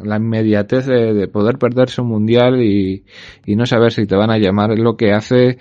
la 0.04 0.18
inmediatez 0.18 0.88
de, 0.88 1.28
poder 1.28 1.58
perderse 1.58 2.02
un 2.02 2.10
mundial 2.10 2.62
y, 2.62 3.06
y, 3.46 3.56
no 3.56 3.66
saber 3.66 3.92
si 3.92 4.06
te 4.06 4.16
van 4.16 4.32
a 4.32 4.38
llamar 4.38 4.72
es 4.72 4.80
lo 4.80 4.98
que 4.98 5.14
hace 5.14 5.58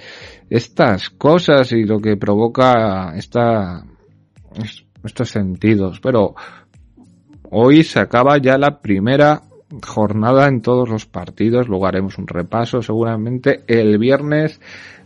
estas 0.50 1.10
cosas 1.10 1.72
y 1.72 1.84
lo 1.84 2.00
que 2.00 2.16
provoca 2.16 3.14
esta, 3.16 3.84
estos 5.04 5.28
sentidos. 5.28 6.00
Pero 6.00 6.34
hoy 7.50 7.84
se 7.84 8.00
acaba 8.00 8.38
ya 8.38 8.58
la 8.58 8.80
primera 8.80 9.42
jornada 9.80 10.48
en 10.48 10.60
todos 10.60 10.88
los 10.88 11.06
partidos. 11.06 11.68
Luego 11.68 11.86
haremos 11.86 12.18
un 12.18 12.26
repaso 12.26 12.82
seguramente 12.82 13.62
el 13.66 13.98
viernes 13.98 14.60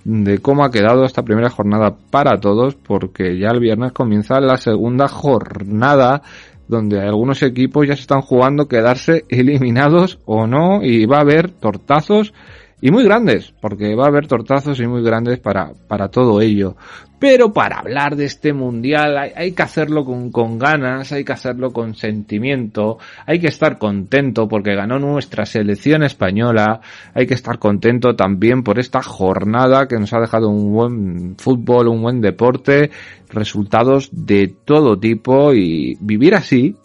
de 0.04 0.38
cómo 0.38 0.64
ha 0.64 0.70
quedado 0.70 1.04
esta 1.04 1.22
primera 1.24 1.50
jornada 1.50 1.96
para 2.10 2.38
todos, 2.40 2.74
porque 2.74 3.38
ya 3.38 3.48
el 3.48 3.60
viernes 3.60 3.92
comienza 3.92 4.40
la 4.40 4.56
segunda 4.56 5.08
jornada 5.08 6.22
donde 6.68 7.00
algunos 7.00 7.42
equipos 7.42 7.86
ya 7.86 7.94
se 7.94 8.02
están 8.02 8.22
jugando 8.22 8.68
quedarse 8.68 9.24
eliminados 9.28 10.18
o 10.24 10.46
no 10.46 10.82
y 10.82 11.06
va 11.06 11.18
a 11.18 11.22
haber 11.22 11.50
tortazos 11.50 12.32
y 12.80 12.90
muy 12.90 13.04
grandes, 13.04 13.54
porque 13.60 13.94
va 13.94 14.04
a 14.04 14.08
haber 14.08 14.26
tortazos 14.26 14.78
y 14.80 14.86
muy 14.86 15.02
grandes 15.02 15.38
para, 15.38 15.72
para 15.88 16.08
todo 16.08 16.42
ello. 16.42 16.76
Pero 17.18 17.54
para 17.54 17.78
hablar 17.78 18.14
de 18.14 18.26
este 18.26 18.52
mundial 18.52 19.16
hay, 19.34 19.52
que 19.52 19.62
hacerlo 19.62 20.04
con, 20.04 20.30
con, 20.30 20.58
ganas, 20.58 21.12
hay 21.12 21.24
que 21.24 21.32
hacerlo 21.32 21.72
con 21.72 21.94
sentimiento, 21.94 22.98
hay 23.24 23.40
que 23.40 23.46
estar 23.46 23.78
contento 23.78 24.46
porque 24.46 24.74
ganó 24.74 24.98
nuestra 24.98 25.46
selección 25.46 26.02
española, 26.02 26.82
hay 27.14 27.26
que 27.26 27.32
estar 27.32 27.58
contento 27.58 28.14
también 28.14 28.62
por 28.62 28.78
esta 28.78 29.02
jornada 29.02 29.88
que 29.88 29.98
nos 29.98 30.12
ha 30.12 30.20
dejado 30.20 30.50
un 30.50 30.70
buen 30.74 31.36
fútbol, 31.38 31.88
un 31.88 32.02
buen 32.02 32.20
deporte, 32.20 32.90
resultados 33.30 34.10
de 34.12 34.54
todo 34.66 34.98
tipo 34.98 35.54
y 35.54 35.96
vivir 36.02 36.34
así, 36.34 36.76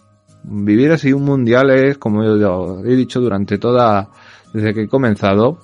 vivir 0.44 0.94
así 0.94 1.12
un 1.12 1.26
mundial 1.26 1.72
es, 1.72 1.98
como 1.98 2.24
he 2.24 2.96
dicho 2.96 3.20
durante 3.20 3.58
toda, 3.58 4.10
desde 4.54 4.74
que 4.74 4.84
he 4.84 4.88
comenzado, 4.88 5.60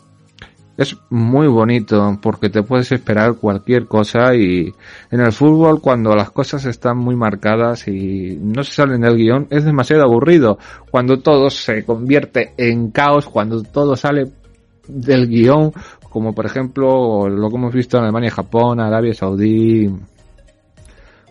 es 0.77 0.95
muy 1.09 1.47
bonito 1.47 2.17
porque 2.21 2.49
te 2.49 2.61
puedes 2.61 2.91
esperar 2.91 3.35
cualquier 3.35 3.87
cosa 3.87 4.35
y 4.35 4.71
en 5.09 5.19
el 5.19 5.31
fútbol 5.31 5.81
cuando 5.81 6.15
las 6.15 6.29
cosas 6.29 6.65
están 6.65 6.97
muy 6.97 7.15
marcadas 7.15 7.87
y 7.87 8.37
no 8.39 8.63
se 8.63 8.73
salen 8.73 9.01
del 9.01 9.17
guion 9.17 9.47
es 9.49 9.65
demasiado 9.65 10.03
aburrido. 10.03 10.59
Cuando 10.91 11.19
todo 11.19 11.49
se 11.49 11.83
convierte 11.83 12.53
en 12.57 12.91
caos, 12.91 13.25
cuando 13.25 13.63
todo 13.63 13.95
sale 13.95 14.31
del 14.87 15.27
guion, 15.27 15.73
como 16.09 16.33
por 16.33 16.45
ejemplo 16.45 17.27
lo 17.27 17.49
que 17.49 17.55
hemos 17.55 17.73
visto 17.73 17.97
en 17.97 18.03
Alemania, 18.03 18.29
Japón, 18.29 18.79
Arabia 18.79 19.15
Saudí, 19.15 19.89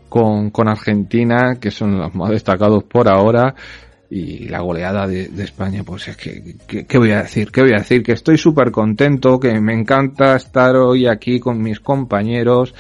con, 0.08 0.50
con 0.50 0.68
Argentina, 0.68 1.56
que 1.60 1.70
son 1.70 1.98
los 1.98 2.14
más 2.14 2.30
destacados 2.30 2.82
por 2.84 3.08
ahora, 3.08 3.54
y 4.08 4.48
la 4.48 4.60
goleada 4.60 5.06
de, 5.06 5.30
España, 5.42 5.82
pues 5.84 6.08
es 6.08 6.16
que, 6.16 6.56
¿qué 6.86 6.98
voy 6.98 7.10
a 7.10 7.22
decir? 7.22 7.50
¿Qué 7.50 7.62
voy 7.62 7.72
a 7.72 7.78
decir? 7.78 8.02
Que 8.02 8.12
estoy 8.12 8.38
súper 8.38 8.70
contento, 8.70 9.40
que 9.40 9.60
me 9.60 9.74
encanta 9.74 10.36
estar 10.36 10.76
hoy 10.76 11.06
aquí 11.06 11.40
con 11.40 11.60
mis 11.60 11.80
compañeros 11.80 12.74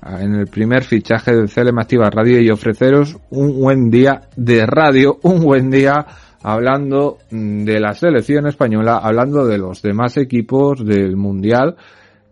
ah, 0.00 0.22
en 0.22 0.34
el 0.34 0.46
primer 0.46 0.84
fichaje 0.84 1.34
de 1.34 1.48
CLM 1.48 1.78
Activa 1.78 2.08
Radio 2.10 2.40
y 2.40 2.50
ofreceros 2.50 3.18
un 3.30 3.60
buen 3.60 3.90
día 3.90 4.22
de 4.36 4.64
radio, 4.64 5.18
un 5.22 5.40
buen 5.40 5.70
día 5.70 6.06
hablando 6.42 7.18
de 7.30 7.80
la 7.80 7.94
selección 7.94 8.46
española, 8.46 9.00
hablando 9.02 9.46
de 9.46 9.58
los 9.58 9.82
demás 9.82 10.16
equipos 10.16 10.84
del 10.84 11.16
Mundial 11.16 11.76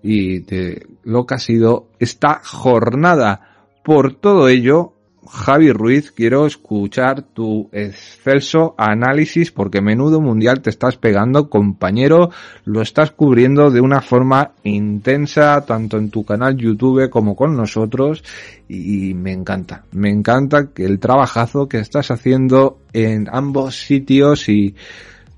y 0.03 0.41
de 0.41 0.87
lo 1.05 1.27
que 1.27 1.35
ha 1.35 1.39
sido 1.39 1.89
esta 1.99 2.41
jornada. 2.43 3.43
Por 3.85 4.15
todo 4.15 4.49
ello, 4.49 4.95
Javi 5.31 5.71
Ruiz, 5.73 6.11
quiero 6.11 6.47
escuchar 6.47 7.23
tu 7.23 7.69
excelso 7.73 8.75
análisis 8.79 9.53
porque 9.53 9.81
menudo 9.81 10.21
mundial 10.21 10.61
te 10.61 10.71
estás 10.71 10.97
pegando, 10.97 11.49
compañero, 11.49 12.31
lo 12.65 12.83
estás 12.83 13.11
cubriendo 13.11 13.71
de 13.71 13.81
una 13.81 14.01
forma 14.01 14.53
intensa, 14.65 15.65
tanto 15.65 15.99
en 15.99 16.11
tu 16.11 16.25
canal 16.25 16.57
YouTube 16.57 17.11
como 17.11 17.37
con 17.37 17.57
nosotros, 17.57 18.25
y 18.69 19.15
me 19.15 19.33
encanta, 19.33 19.85
me 19.93 20.11
encanta 20.11 20.69
que 20.73 20.85
el 20.85 20.99
trabajazo 20.99 21.69
que 21.69 21.79
estás 21.79 22.11
haciendo 22.11 22.79
en 22.93 23.29
ambos 23.31 23.77
sitios 23.77 24.49
y 24.49 24.75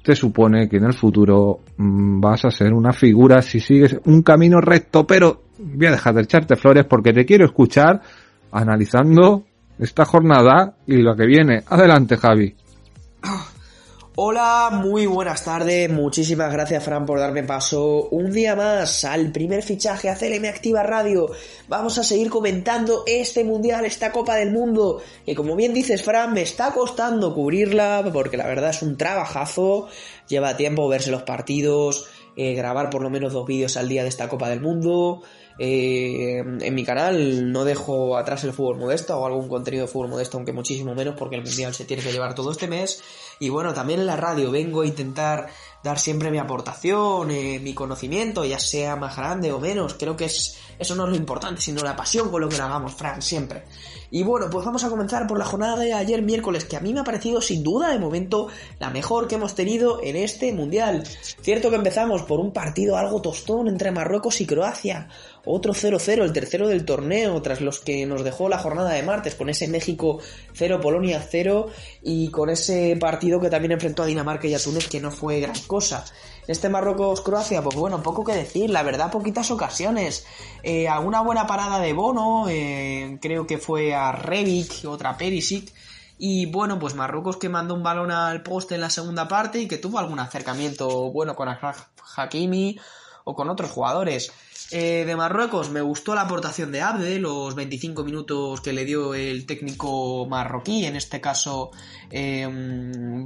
te 0.03 0.17
supone 0.17 0.69
que 0.69 0.79
en 0.79 0.85
el 0.85 0.95
futuro 0.95 1.61
mm, 1.77 2.21
vas 2.21 2.45
a 2.45 2.51
ser 2.51 2.73
una 2.73 2.93
figura 2.93 3.43
si 3.43 3.61
sigues 3.61 3.99
un 4.05 4.23
camino 4.23 4.61
recto, 4.61 5.07
pero 5.07 5.43
voy 5.59 5.87
a 5.87 5.93
dejar 5.93 6.15
de 6.15 6.23
echarte 6.23 6.57
flores 6.57 6.87
porque 6.87 7.13
te 7.13 7.27
quiero 7.27 7.45
escuchar 7.45 8.01
analizando 8.53 9.45
esta 9.81 10.05
jornada 10.05 10.75
y 10.87 10.99
lo 10.99 11.17
que 11.17 11.27
viene. 11.27 11.63
Adelante, 11.67 12.17
Javi. 12.17 12.55
Hola, 14.23 14.69
muy 14.71 15.07
buenas 15.07 15.45
tardes, 15.45 15.89
muchísimas 15.89 16.53
gracias 16.53 16.85
Fran 16.85 17.07
por 17.07 17.19
darme 17.19 17.43
paso 17.43 18.09
un 18.11 18.31
día 18.33 18.55
más 18.55 19.05
al 19.05 19.33
primer 19.33 19.63
fichaje 19.63 20.11
a 20.11 20.15
CLM 20.15 20.45
Activa 20.47 20.83
Radio. 20.83 21.31
Vamos 21.69 21.97
a 21.97 22.03
seguir 22.03 22.29
comentando 22.29 23.05
este 23.07 23.45
mundial, 23.45 23.87
esta 23.87 24.13
Copa 24.13 24.35
del 24.35 24.51
Mundo, 24.51 25.01
que 25.25 25.35
como 25.35 25.57
bien 25.57 25.73
dices 25.73 26.03
Fran, 26.03 26.35
me 26.35 26.43
está 26.43 26.73
costando 26.73 27.35
cubrirla 27.35 28.05
porque 28.13 28.37
la 28.37 28.47
verdad 28.47 28.71
es 28.71 28.83
un 28.83 28.99
trabajazo, 28.99 29.89
lleva 30.29 30.57
tiempo 30.57 30.87
verse 30.89 31.11
los 31.11 31.23
partidos, 31.23 32.07
eh, 32.37 32.53
grabar 32.55 32.91
por 32.91 33.03
lo 33.03 33.09
menos 33.09 33.33
dos 33.33 33.47
vídeos 33.47 33.79
al 33.79 33.89
día 33.89 34.03
de 34.03 34.11
esta 34.11 34.29
Copa 34.29 34.51
del 34.51 34.61
Mundo. 34.61 35.23
Eh, 35.63 36.39
en 36.39 36.75
mi 36.75 36.87
canal 36.87 37.53
no 37.53 37.67
dejo 37.67 38.17
atrás 38.17 38.45
el 38.45 38.55
fútbol 38.55 38.79
modesto 38.79 39.19
o 39.19 39.27
algún 39.27 39.47
contenido 39.47 39.85
de 39.85 39.93
fútbol 39.93 40.09
modesto, 40.09 40.39
aunque 40.39 40.55
muchísimo 40.55 40.95
menos 40.95 41.17
porque 41.19 41.37
el 41.37 41.43
mundial 41.43 41.75
se 41.75 41.85
tiene 41.85 42.03
que 42.03 42.13
llevar 42.13 42.35
todo 42.35 42.51
este 42.51 42.67
mes. 42.67 43.03
Y 43.41 43.51
bueno, 43.51 43.75
también 43.75 44.01
en 44.01 44.07
la 44.07 44.17
radio 44.17 44.51
vengo 44.51 44.81
a 44.81 44.87
intentar 44.87 45.49
dar 45.83 45.99
siempre 45.99 46.31
mi 46.31 46.39
aportación, 46.39 47.31
eh, 47.31 47.59
mi 47.63 47.75
conocimiento, 47.75 48.43
ya 48.45 48.59
sea 48.59 48.97
más 48.97 49.17
grande 49.17 49.53
o 49.53 49.61
menos. 49.61 49.95
Creo 49.95 50.17
que 50.17 50.27
es, 50.27 50.59
eso 50.79 50.95
no 50.95 51.05
es 51.05 51.11
lo 51.11 51.17
importante, 51.17 51.61
sino 51.61 51.83
la 51.83 51.95
pasión 51.95 52.31
con 52.31 52.41
lo 52.41 52.49
que 52.49 52.57
lo 52.57 52.65
hagamos, 52.65 52.95
Frank, 52.95 53.21
siempre. 53.21 53.65
Y 54.11 54.23
bueno, 54.23 54.49
pues 54.51 54.67
vamos 54.67 54.83
a 54.83 54.89
comenzar 54.89 55.27
por 55.27 55.39
la 55.39 55.45
jornada 55.45 55.77
de 55.77 55.93
ayer 55.93 56.23
miércoles, 56.23 56.65
que 56.65 56.77
a 56.77 56.81
mí 56.81 56.93
me 56.93 57.01
ha 57.01 57.05
parecido 57.05 57.41
sin 57.41 57.63
duda 57.63 57.91
de 57.91 57.99
momento 57.99 58.49
la 58.79 58.91
mejor 58.91 59.29
que 59.29 59.37
hemos 59.37 59.55
tenido 59.55 60.03
en 60.03 60.17
este 60.17 60.53
mundial. 60.53 61.05
Cierto 61.43 61.71
que 61.71 61.77
empezamos 61.77 62.23
por 62.23 62.41
un 62.41 62.53
partido 62.53 62.97
algo 62.97 63.23
tostón 63.23 63.69
entre 63.69 63.93
Marruecos 63.93 64.41
y 64.41 64.47
Croacia. 64.47 65.09
Otro 65.45 65.73
0-0, 65.73 66.23
el 66.23 66.33
tercero 66.33 66.69
del 66.69 66.85
torneo, 66.85 67.41
tras 67.43 67.61
los 67.61 67.81
que 67.81 68.05
nos 68.07 68.25
dejó 68.25 68.49
la 68.49 68.59
jornada 68.59 68.91
de 68.91 69.03
martes, 69.03 69.35
con 69.35 69.49
ese 69.49 69.69
México 69.69 70.19
0, 70.55 70.81
Polonia 70.81 71.25
0, 71.27 71.69
y 72.03 72.31
con 72.31 72.51
ese 72.51 72.97
partido 73.01 73.41
que 73.41 73.51
también 73.51 73.73
enfrentó 73.73 74.03
a 74.03 74.07
Dinamarca 74.07 74.47
y 74.49 74.55
a 74.55 74.59
Túnez, 74.59 74.89
que 74.89 75.01
no 75.01 75.11
fue 75.11 75.41
gran 75.41 75.59
cosa. 75.67 76.05
Este 76.47 76.69
Marruecos-Croacia, 76.69 77.63
pues 77.63 77.77
bueno, 77.77 78.03
poco 78.03 78.25
que 78.25 78.35
decir, 78.35 78.71
la 78.71 78.83
verdad, 78.83 79.11
poquitas 79.11 79.51
ocasiones. 79.51 80.27
Eh, 80.63 80.89
alguna 80.89 81.23
buena 81.23 81.47
parada 81.47 81.79
de 81.81 81.93
Bono, 81.93 82.47
eh, 82.49 83.19
creo 83.23 83.47
que 83.47 83.59
fue 83.59 83.95
a 83.95 84.13
Rebic, 84.13 84.85
otra 84.85 85.17
Perisic. 85.17 85.73
Y 86.19 86.47
bueno, 86.47 86.79
pues 86.79 86.95
Marruecos 86.95 87.39
que 87.39 87.49
mandó 87.49 87.75
un 87.75 87.83
balón 87.83 88.11
al 88.11 88.43
poste 88.43 88.75
en 88.75 88.83
la 88.83 88.91
segunda 88.91 89.27
parte 89.27 89.59
y 89.59 89.69
que 89.69 89.79
tuvo 89.79 89.99
algún 89.99 90.21
acercamiento 90.21 91.11
bueno 91.11 91.35
con 91.35 91.49
Hakimi 92.17 92.79
o 93.25 93.35
con 93.35 93.49
otros 93.51 93.71
jugadores. 93.71 94.33
Eh, 94.73 95.05
de 95.05 95.17
Marruecos 95.17 95.71
me 95.71 95.81
gustó 95.81 96.15
la 96.15 96.23
aportación 96.23 96.71
de 96.71 96.81
Abde, 96.81 97.19
los 97.19 97.55
25 97.57 98.05
minutos 98.05 98.61
que 98.61 98.73
le 98.73 98.85
dio 98.85 99.15
el 99.15 99.45
técnico 99.45 100.27
marroquí, 100.27 100.85
en 100.87 100.95
este 100.95 101.21
caso 101.21 101.73
eh, 102.09 102.47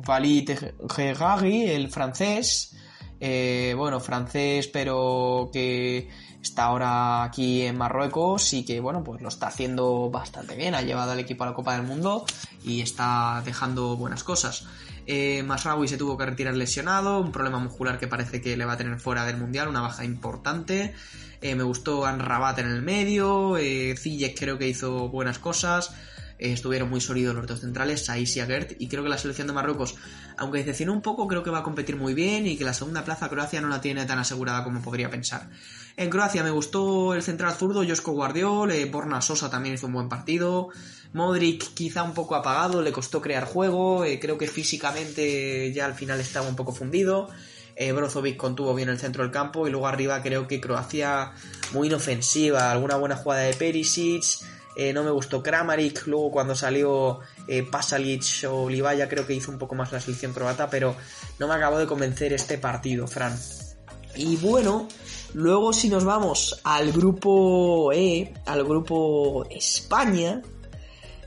Walid 0.06 0.50
el 0.50 1.90
francés. 1.90 2.76
Eh, 3.20 3.74
bueno, 3.76 4.00
francés, 4.00 4.68
pero 4.68 5.48
que 5.52 6.10
está 6.42 6.64
ahora 6.64 7.22
aquí 7.24 7.62
en 7.62 7.78
Marruecos 7.78 8.52
y 8.52 8.64
que, 8.64 8.80
bueno, 8.80 9.02
pues 9.02 9.22
lo 9.22 9.28
está 9.28 9.46
haciendo 9.46 10.10
bastante 10.10 10.56
bien. 10.56 10.74
Ha 10.74 10.82
llevado 10.82 11.12
al 11.12 11.20
equipo 11.20 11.44
a 11.44 11.48
la 11.48 11.54
Copa 11.54 11.74
del 11.74 11.86
Mundo 11.86 12.26
y 12.62 12.82
está 12.82 13.42
dejando 13.44 13.96
buenas 13.96 14.24
cosas. 14.24 14.66
Eh, 15.06 15.42
Masraoui 15.42 15.88
se 15.88 15.96
tuvo 15.96 16.16
que 16.16 16.26
retirar 16.26 16.54
lesionado, 16.54 17.20
un 17.20 17.32
problema 17.32 17.58
muscular 17.58 17.98
que 17.98 18.06
parece 18.06 18.40
que 18.40 18.56
le 18.56 18.64
va 18.64 18.74
a 18.74 18.76
tener 18.76 18.98
fuera 18.98 19.24
del 19.24 19.36
mundial, 19.36 19.68
una 19.68 19.80
baja 19.80 20.04
importante. 20.04 20.94
Eh, 21.40 21.54
me 21.54 21.62
gustó 21.62 22.06
Anrabat 22.06 22.58
en 22.60 22.68
el 22.68 22.82
medio, 22.82 23.58
eh, 23.58 23.94
creo 24.36 24.58
que 24.58 24.68
hizo 24.68 25.08
buenas 25.10 25.38
cosas. 25.38 25.94
Eh, 26.38 26.52
estuvieron 26.52 26.90
muy 26.90 27.00
sólidos 27.00 27.34
los 27.34 27.46
dos 27.46 27.60
centrales, 27.60 28.06
Saiz 28.06 28.36
y 28.36 28.40
Agert, 28.40 28.72
y 28.78 28.88
creo 28.88 29.02
que 29.02 29.08
la 29.08 29.18
selección 29.18 29.46
de 29.46 29.52
Marruecos, 29.52 29.94
aunque 30.36 30.58
decepcionó 30.58 30.92
un 30.92 31.02
poco, 31.02 31.28
creo 31.28 31.42
que 31.42 31.50
va 31.50 31.60
a 31.60 31.62
competir 31.62 31.96
muy 31.96 32.14
bien 32.14 32.46
y 32.46 32.56
que 32.56 32.64
la 32.64 32.74
segunda 32.74 33.04
plaza 33.04 33.28
Croacia 33.28 33.60
no 33.60 33.68
la 33.68 33.80
tiene 33.80 34.04
tan 34.06 34.18
asegurada 34.18 34.64
como 34.64 34.82
podría 34.82 35.10
pensar. 35.10 35.48
En 35.96 36.10
Croacia 36.10 36.42
me 36.42 36.50
gustó 36.50 37.14
el 37.14 37.22
central 37.22 37.54
zurdo, 37.54 37.84
Josko 37.86 38.12
Guardiol, 38.12 38.72
eh, 38.72 38.84
Borna 38.86 39.20
Sosa 39.20 39.48
también 39.48 39.76
hizo 39.76 39.86
un 39.86 39.92
buen 39.92 40.08
partido, 40.08 40.68
Modric 41.12 41.72
quizá 41.74 42.02
un 42.02 42.14
poco 42.14 42.34
apagado, 42.34 42.82
le 42.82 42.90
costó 42.90 43.20
crear 43.20 43.44
juego, 43.44 44.04
eh, 44.04 44.18
creo 44.18 44.36
que 44.36 44.48
físicamente 44.48 45.72
ya 45.72 45.84
al 45.84 45.94
final 45.94 46.20
estaba 46.20 46.48
un 46.48 46.56
poco 46.56 46.72
fundido. 46.72 47.28
Eh, 47.76 47.92
Brozovic 47.92 48.36
contuvo 48.36 48.74
bien 48.74 48.88
el 48.88 48.98
centro 48.98 49.24
del 49.24 49.32
campo 49.32 49.66
y 49.66 49.70
luego 49.70 49.88
arriba 49.88 50.22
creo 50.22 50.46
que 50.46 50.60
Croacia 50.60 51.32
muy 51.72 51.88
inofensiva, 51.88 52.70
alguna 52.70 52.96
buena 52.96 53.16
jugada 53.16 53.42
de 53.42 53.54
Perisic, 53.54 54.24
eh, 54.76 54.92
no 54.92 55.04
me 55.04 55.10
gustó 55.10 55.42
Kramaric, 55.42 56.06
luego 56.06 56.32
cuando 56.32 56.56
salió 56.56 57.20
eh, 57.46 57.62
Pasalic 57.62 58.24
o 58.48 58.68
Livaya 58.68 59.08
creo 59.08 59.26
que 59.26 59.34
hizo 59.34 59.52
un 59.52 59.58
poco 59.58 59.74
más 59.74 59.92
la 59.92 60.00
selección 60.00 60.32
croata, 60.32 60.68
pero 60.68 60.96
no 61.38 61.46
me 61.46 61.54
acabó 61.54 61.78
de 61.78 61.86
convencer 61.86 62.32
este 62.32 62.58
partido, 62.58 63.06
Fran. 63.06 63.36
Y 64.16 64.36
bueno, 64.36 64.88
luego 65.34 65.72
si 65.72 65.88
nos 65.88 66.04
vamos 66.04 66.60
al 66.64 66.92
grupo 66.92 67.92
E, 67.92 68.32
al 68.46 68.64
grupo 68.64 69.44
España, 69.50 70.42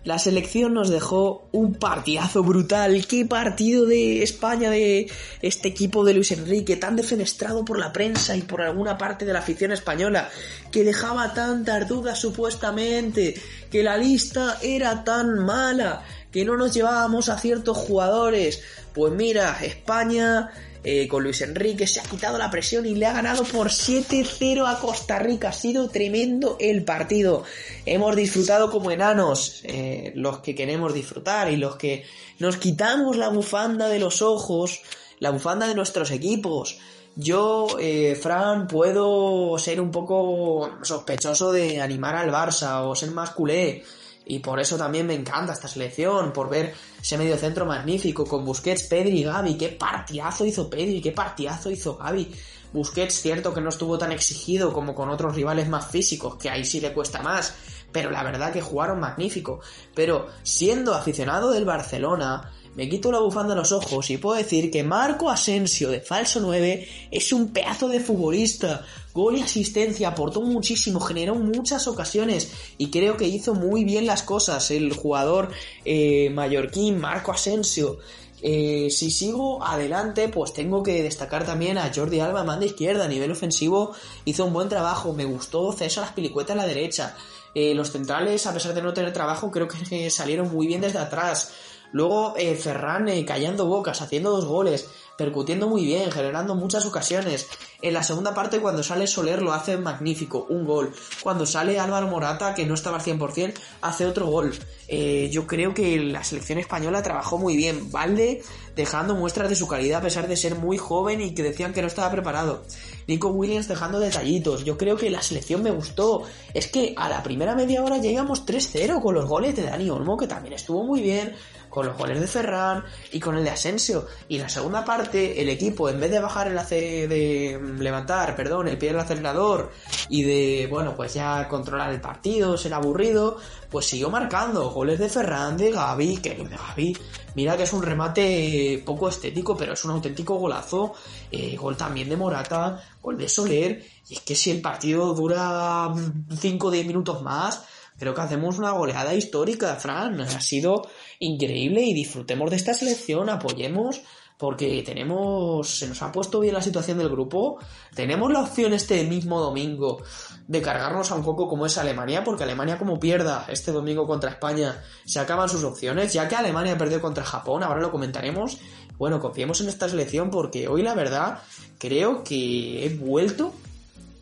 la 0.07 0.19
selección 0.19 0.73
nos 0.73 0.87
dejó 0.87 1.49
un 1.51 1.75
partidazo 1.75 2.41
brutal. 2.41 3.05
Qué 3.07 3.25
partido 3.25 3.85
de 3.85 4.23
España, 4.23 4.69
de 4.69 5.11
este 5.41 5.67
equipo 5.67 6.05
de 6.05 6.13
Luis 6.13 6.31
Enrique, 6.31 6.77
tan 6.77 6.95
defenestrado 6.95 7.65
por 7.65 7.77
la 7.77 7.91
prensa 7.91 8.33
y 8.37 8.41
por 8.41 8.61
alguna 8.61 8.97
parte 8.97 9.25
de 9.25 9.33
la 9.33 9.39
afición 9.39 9.73
española, 9.73 10.29
que 10.71 10.85
dejaba 10.85 11.33
tantas 11.33 11.89
dudas 11.89 12.21
supuestamente, 12.21 13.35
que 13.69 13.83
la 13.83 13.97
lista 13.97 14.57
era 14.61 15.03
tan 15.03 15.39
mala, 15.39 16.03
que 16.31 16.45
no 16.45 16.55
nos 16.55 16.73
llevábamos 16.73 17.27
a 17.27 17.37
ciertos 17.37 17.75
jugadores. 17.75 18.61
Pues 18.93 19.11
mira, 19.11 19.59
España 19.61 20.51
eh, 20.83 21.07
con 21.07 21.23
Luis 21.23 21.41
Enrique, 21.41 21.87
se 21.87 21.99
ha 21.99 22.03
quitado 22.03 22.37
la 22.37 22.49
presión 22.49 22.85
y 22.85 22.95
le 22.95 23.05
ha 23.05 23.13
ganado 23.13 23.43
por 23.43 23.67
7-0 23.67 24.67
a 24.67 24.79
Costa 24.79 25.19
Rica. 25.19 25.49
Ha 25.49 25.53
sido 25.53 25.89
tremendo 25.89 26.57
el 26.59 26.83
partido. 26.83 27.43
Hemos 27.85 28.15
disfrutado 28.15 28.69
como 28.69 28.91
enanos, 28.91 29.61
eh, 29.63 30.11
los 30.15 30.39
que 30.39 30.55
queremos 30.55 30.93
disfrutar 30.93 31.51
y 31.51 31.57
los 31.57 31.75
que 31.75 32.05
nos 32.39 32.57
quitamos 32.57 33.17
la 33.17 33.29
bufanda 33.29 33.89
de 33.89 33.99
los 33.99 34.21
ojos, 34.21 34.81
la 35.19 35.31
bufanda 35.31 35.67
de 35.67 35.75
nuestros 35.75 36.11
equipos. 36.11 36.77
Yo, 37.15 37.67
eh, 37.79 38.15
Fran, 38.15 38.67
puedo 38.67 39.57
ser 39.57 39.81
un 39.81 39.89
poco 39.89 40.77
sospechoso 40.83 41.51
de 41.51 41.81
animar 41.81 42.15
al 42.15 42.29
Barça 42.29 42.87
o 42.87 42.95
ser 42.95 43.09
más 43.09 43.31
culé 43.31 43.83
y 44.27 44.39
por 44.39 44.59
eso 44.59 44.77
también 44.77 45.07
me 45.07 45.13
encanta 45.13 45.53
esta 45.53 45.67
selección, 45.67 46.33
por 46.33 46.49
ver 46.49 46.73
ese 47.01 47.17
medio 47.17 47.37
centro 47.37 47.65
magnífico 47.65 48.25
con 48.25 48.43
Busquets, 48.43 48.83
Pedri 48.83 49.19
y 49.19 49.23
Gaby. 49.23 49.57
Qué 49.57 49.69
partidazo 49.69 50.45
hizo 50.45 50.69
Pedri, 50.69 51.01
qué 51.01 51.11
partidazo 51.11 51.71
hizo 51.71 51.97
Gaby. 51.97 52.31
Busquets, 52.73 53.21
cierto 53.21 53.53
que 53.53 53.61
no 53.61 53.69
estuvo 53.69 53.97
tan 53.97 54.11
exigido 54.11 54.73
como 54.73 54.93
con 54.93 55.09
otros 55.09 55.35
rivales 55.35 55.69
más 55.69 55.89
físicos, 55.89 56.35
que 56.35 56.49
ahí 56.49 56.65
sí 56.65 56.81
le 56.81 56.93
cuesta 56.93 57.21
más, 57.21 57.55
pero 57.91 58.11
la 58.11 58.23
verdad 58.23 58.51
que 58.51 58.61
jugaron 58.61 58.99
magnífico. 58.99 59.61
Pero 59.95 60.27
siendo 60.43 60.93
aficionado 60.93 61.51
del 61.51 61.65
Barcelona, 61.65 62.51
me 62.77 62.87
quito 62.87 63.11
la 63.11 63.19
bufanda 63.19 63.55
de 63.55 63.61
los 63.61 63.71
ojos 63.71 64.07
y 64.11 64.17
puedo 64.17 64.37
decir 64.37 64.69
que 64.69 64.83
Marco 64.83 65.31
Asensio 65.31 65.89
de 65.89 65.99
falso 65.99 66.39
9 66.39 66.87
es 67.09 67.33
un 67.33 67.47
pedazo 67.47 67.89
de 67.89 67.99
futbolista. 67.99 68.85
Gol 69.15 69.37
y 69.37 69.41
asistencia, 69.41 70.09
aportó 70.09 70.41
muchísimo, 70.41 70.99
generó 70.99 71.33
muchas 71.33 71.87
ocasiones 71.87 72.51
y 72.77 72.91
creo 72.91 73.17
que 73.17 73.27
hizo 73.27 73.55
muy 73.55 73.83
bien 73.83 74.05
las 74.05 74.21
cosas 74.21 74.69
el 74.69 74.93
jugador 74.93 75.49
eh, 75.85 76.29
mallorquín 76.29 76.99
Marco 76.99 77.31
Asensio. 77.31 77.97
Eh, 78.43 78.89
si 78.91 79.09
sigo 79.09 79.63
adelante, 79.63 80.29
pues 80.29 80.53
tengo 80.53 80.83
que 80.83 81.01
destacar 81.01 81.47
también 81.47 81.79
a 81.79 81.91
Jordi 81.91 82.19
Alba, 82.19 82.43
manda 82.43 82.67
izquierda, 82.67 83.05
a 83.05 83.07
nivel 83.07 83.31
ofensivo 83.31 83.93
hizo 84.25 84.45
un 84.45 84.53
buen 84.53 84.69
trabajo, 84.69 85.13
me 85.13 85.25
gustó 85.25 85.71
César 85.71 86.03
las 86.03 86.13
pilicuetas 86.13 86.55
a 86.55 86.57
la 86.57 86.67
derecha. 86.67 87.15
Eh, 87.55 87.73
los 87.73 87.91
centrales, 87.91 88.45
a 88.45 88.53
pesar 88.53 88.75
de 88.75 88.83
no 88.83 88.93
tener 88.93 89.11
trabajo, 89.13 89.49
creo 89.49 89.67
que 89.67 90.09
salieron 90.11 90.53
muy 90.53 90.67
bien 90.67 90.81
desde 90.81 90.99
atrás. 90.99 91.51
Luego 91.91 92.33
eh, 92.37 92.55
Ferran 92.55 93.07
eh, 93.07 93.25
callando 93.25 93.65
bocas, 93.65 94.01
haciendo 94.01 94.31
dos 94.31 94.45
goles, 94.45 94.89
percutiendo 95.17 95.67
muy 95.67 95.85
bien, 95.85 96.11
generando 96.11 96.55
muchas 96.55 96.85
ocasiones. 96.85 97.47
En 97.81 97.93
la 97.93 98.03
segunda 98.03 98.33
parte 98.33 98.59
cuando 98.59 98.83
sale 98.83 99.07
Soler 99.07 99.41
lo 99.41 99.53
hace 99.53 99.77
magnífico, 99.77 100.45
un 100.49 100.65
gol. 100.65 100.93
Cuando 101.23 101.45
sale 101.45 101.79
Álvaro 101.79 102.07
Morata, 102.07 102.53
que 102.53 102.65
no 102.65 102.75
estaba 102.75 102.97
al 102.97 103.03
100%, 103.03 103.53
hace 103.81 104.05
otro 104.05 104.27
gol. 104.27 104.53
Eh, 104.87 105.29
yo 105.31 105.45
creo 105.45 105.73
que 105.73 105.99
la 105.99 106.23
selección 106.23 106.59
española 106.59 107.03
trabajó 107.03 107.37
muy 107.37 107.57
bien. 107.57 107.91
Valde 107.91 108.41
dejando 108.75 109.15
muestras 109.15 109.49
de 109.49 109.55
su 109.55 109.67
calidad 109.67 109.99
a 109.99 110.03
pesar 110.03 110.27
de 110.27 110.37
ser 110.37 110.55
muy 110.55 110.77
joven 110.77 111.19
y 111.21 111.33
que 111.33 111.43
decían 111.43 111.73
que 111.73 111.81
no 111.81 111.87
estaba 111.87 112.11
preparado. 112.11 112.63
Nico 113.07 113.29
Williams 113.29 113.67
dejando 113.67 113.99
detallitos. 113.99 114.65
Yo 114.65 114.77
creo 114.77 114.97
que 114.97 115.09
la 115.09 115.21
selección 115.21 115.63
me 115.63 115.71
gustó. 115.71 116.23
Es 116.53 116.67
que 116.67 116.93
a 116.95 117.09
la 117.09 117.23
primera 117.23 117.55
media 117.55 117.83
hora 117.83 117.97
llegamos 117.97 118.45
3-0 118.45 119.01
con 119.01 119.15
los 119.15 119.25
goles 119.25 119.55
de 119.55 119.63
Dani 119.63 119.89
Olmo, 119.89 120.17
que 120.17 120.27
también 120.27 120.53
estuvo 120.53 120.83
muy 120.83 121.01
bien 121.01 121.35
con 121.77 121.85
los 121.85 121.95
goles 121.95 122.19
de 122.19 122.25
Ferran 122.25 122.83
y 123.11 123.19
con 123.19 123.37
el 123.37 123.43
de 123.43 123.51
Asensio. 123.51 124.07
Y 124.27 124.39
la 124.39 124.49
segunda 124.49 124.83
parte, 124.83 125.39
el 125.39 125.47
equipo, 125.47 125.87
en 125.87 125.99
vez 125.99 126.09
de 126.09 126.19
bajar 126.19 126.47
el 126.47 126.57
ace 126.57 127.07
de 127.07 127.61
levantar, 127.77 128.35
perdón, 128.35 128.67
el 128.67 128.79
pie 128.79 128.89
del 128.89 128.99
acelerador 128.99 129.71
y 130.09 130.23
de, 130.23 130.67
bueno, 130.71 130.95
pues 130.95 131.13
ya 131.13 131.47
controlar 131.47 131.91
el 131.93 132.01
partido, 132.01 132.57
ser 132.57 132.73
aburrido, 132.73 133.37
pues 133.69 133.85
siguió 133.85 134.09
marcando 134.09 134.71
goles 134.71 134.97
de 134.97 135.07
Ferran, 135.07 135.55
de 135.55 135.69
Gaby, 135.69 136.17
que 136.17 136.33
de 136.33 136.45
Gaby, 136.45 136.97
mira 137.35 137.55
que 137.55 137.63
es 137.63 137.73
un 137.73 137.83
remate 137.83 138.81
poco 138.83 139.09
estético, 139.09 139.55
pero 139.55 139.73
es 139.73 139.85
un 139.85 139.91
auténtico 139.91 140.33
golazo, 140.33 140.95
eh, 141.31 141.55
gol 141.57 141.77
también 141.77 142.09
de 142.09 142.17
Morata, 142.17 142.83
gol 143.03 143.19
de 143.19 143.29
Soler, 143.29 143.85
y 144.09 144.15
es 144.15 144.21
que 144.21 144.33
si 144.33 144.49
el 144.49 144.61
partido 144.61 145.13
dura 145.13 145.93
5 146.39 146.67
o 146.67 146.71
10 146.71 146.87
minutos 146.87 147.21
más, 147.21 147.61
creo 147.97 148.13
que 148.13 148.21
hacemos 148.21 148.57
una 148.57 148.71
goleada 148.71 149.13
histórica, 149.13 149.75
Fran, 149.75 150.21
ha 150.21 150.41
sido 150.41 150.87
increíble 151.19 151.81
y 151.81 151.93
disfrutemos 151.93 152.49
de 152.49 152.55
esta 152.55 152.73
selección, 152.73 153.29
apoyemos 153.29 154.01
porque 154.37 154.83
tenemos, 154.83 155.67
se 155.67 155.87
nos 155.87 156.01
ha 156.03 156.11
puesto 156.11 156.39
bien 156.39 156.53
la 156.53 156.61
situación 156.61 156.99
del 156.99 157.09
grupo, 157.09 157.57
tenemos 157.95 158.31
la 158.31 158.41
opción 158.41 158.71
este 158.73 159.03
mismo 159.03 159.39
domingo 159.39 160.03
de 160.47 160.61
cargarnos 160.61 161.11
a 161.11 161.15
un 161.15 161.23
poco 161.23 161.47
como 161.47 161.65
es 161.65 161.77
Alemania, 161.77 162.23
porque 162.23 162.43
Alemania 162.43 162.77
como 162.77 162.99
pierda 162.99 163.45
este 163.49 163.71
domingo 163.71 164.05
contra 164.05 164.29
España, 164.29 164.79
se 165.05 165.19
acaban 165.19 165.49
sus 165.49 165.63
opciones, 165.63 166.13
ya 166.13 166.27
que 166.27 166.35
Alemania 166.35 166.77
perdió 166.77 167.01
contra 167.01 167.23
Japón, 167.23 167.63
ahora 167.63 167.81
lo 167.81 167.91
comentaremos, 167.91 168.59
bueno, 168.99 169.19
confiemos 169.19 169.59
en 169.61 169.69
esta 169.69 169.89
selección 169.89 170.29
porque 170.29 170.67
hoy 170.67 170.83
la 170.83 170.93
verdad 170.93 171.39
creo 171.79 172.23
que 172.23 172.85
he 172.85 172.89
vuelto, 172.89 173.53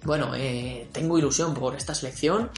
bueno, 0.04 0.34
eh, 0.36 0.88
tengo 0.94 1.18
ilusión 1.18 1.54
por 1.54 1.76
esta 1.76 1.94
selección, 1.94 2.52